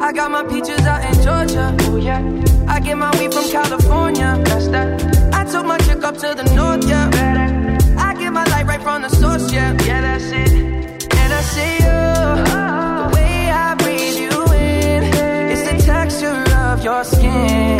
I 0.00 0.12
got 0.12 0.30
my 0.30 0.44
peaches 0.44 0.86
out 0.86 1.02
in 1.04 1.14
Georgia. 1.14 1.76
Oh 1.80 1.96
yeah. 1.96 2.22
I 2.68 2.78
get 2.78 2.96
my 2.96 3.10
weed 3.18 3.34
from 3.34 3.50
California. 3.50 4.40
That's 4.44 4.68
that. 4.68 5.34
I 5.34 5.44
took 5.50 5.66
my 5.66 5.78
chick 5.78 6.04
up 6.04 6.14
to 6.18 6.32
the 6.36 6.44
north, 6.54 6.88
yeah. 6.88 7.10
I 7.98 8.14
get 8.14 8.32
my 8.32 8.44
light 8.44 8.66
right 8.66 8.78
right 8.78 8.82
from 8.82 9.02
the 9.02 9.08
source, 9.08 9.52
yeah, 9.52 9.76
yeah, 9.84 10.00
that's 10.00 10.30
it. 10.30 10.52
And 10.52 11.32
I 11.32 11.40
see 11.40 11.74
you, 11.74 12.00
the 12.54 13.10
way 13.16 13.50
I 13.50 13.74
breathe 13.74 14.16
you 14.16 14.30
in, 14.54 15.02
it's 15.50 15.68
the 15.68 15.92
texture 15.92 16.44
of 16.56 16.84
your 16.84 17.02
skin. 17.02 17.79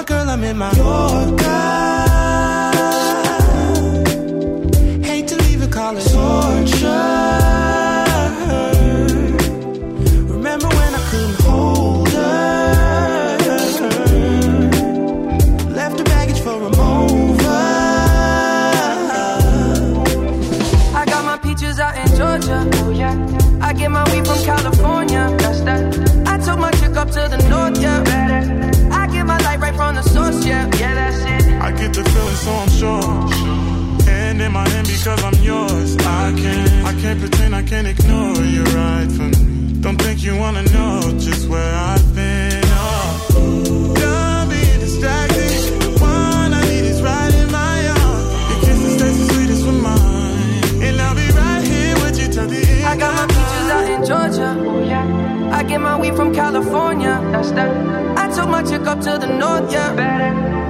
My 0.00 0.06
girl, 0.06 0.30
I'm 0.30 0.42
in 0.44 0.56
my 0.56 0.72
Yorker. 0.72 1.44
Hate 5.04 5.28
to 5.28 5.36
leave 5.44 5.60
it, 5.60 5.70
call 5.70 5.92
torture. 5.92 6.86
Remember 10.36 10.68
when 10.68 10.94
I 10.94 11.02
couldn't 11.10 11.40
hold 11.42 12.08
her? 12.08 13.36
Left 15.68 15.98
her 15.98 16.04
baggage 16.04 16.40
for 16.40 16.54
a 16.54 16.70
mover. 16.70 17.44
I 20.96 21.04
got 21.04 21.24
my 21.26 21.36
peaches 21.42 21.78
out 21.78 21.94
in 21.98 22.06
Georgia. 22.16 22.66
I 23.60 23.74
get 23.74 23.90
my 23.90 24.02
weed 24.10 24.26
from 24.26 24.38
California, 24.44 24.79
get 32.30 32.36
the 32.36 32.36
feeling, 32.36 32.36
so 32.36 32.52
I'm 32.52 32.70
sure. 32.70 34.04
Hand 34.04 34.42
in 34.42 34.52
my 34.52 34.68
hand 34.68 34.86
because 34.86 35.22
I'm 35.22 35.42
yours. 35.42 35.96
I 35.98 36.32
can't, 36.36 36.86
I 36.86 37.00
can't 37.00 37.20
pretend, 37.20 37.54
I 37.54 37.62
can't 37.62 37.86
ignore 37.86 38.44
you 38.44 38.62
right 38.64 39.10
from 39.10 39.30
me. 39.30 39.80
Don't 39.80 40.00
think 40.00 40.22
you 40.22 40.36
wanna 40.36 40.62
know 40.64 41.00
just 41.18 41.48
where 41.48 41.74
I've 41.74 42.14
been. 42.14 42.62
Oh, 42.64 43.94
done 43.96 44.48
being 44.48 44.80
distracted. 44.80 45.80
The 45.80 45.98
one 46.00 46.54
I 46.54 46.62
need 46.68 46.84
is 46.84 47.02
right 47.02 47.34
in 47.34 47.50
my 47.50 47.88
arms. 47.88 48.28
Your 48.50 48.60
kisses 48.60 49.00
taste 49.00 49.18
the 49.18 49.34
sweetest 49.34 49.66
with 49.66 49.82
mine, 49.82 50.82
and 50.84 51.00
I'll 51.00 51.14
be 51.14 51.28
right 51.32 51.64
here 51.64 51.94
with 52.02 52.20
you 52.20 52.28
till 52.32 52.46
the 52.46 52.60
end. 52.60 52.84
I 52.84 52.96
got 52.96 53.14
my 53.14 53.26
peaches 53.26 53.68
out 53.74 53.90
in 53.90 54.04
Georgia, 54.04 54.56
oh 54.68 54.84
yeah. 54.84 55.50
I 55.52 55.62
get 55.62 55.80
my 55.80 55.98
weed 55.98 56.14
from 56.14 56.34
California, 56.34 57.18
that's 57.32 57.52
that. 57.52 57.70
I 58.18 58.32
took 58.34 58.48
my 58.48 58.62
chick 58.62 58.86
up 58.86 59.00
to 59.00 59.18
the 59.18 59.26
north, 59.26 59.72
yeah. 59.72 59.94
Better. 59.96 60.69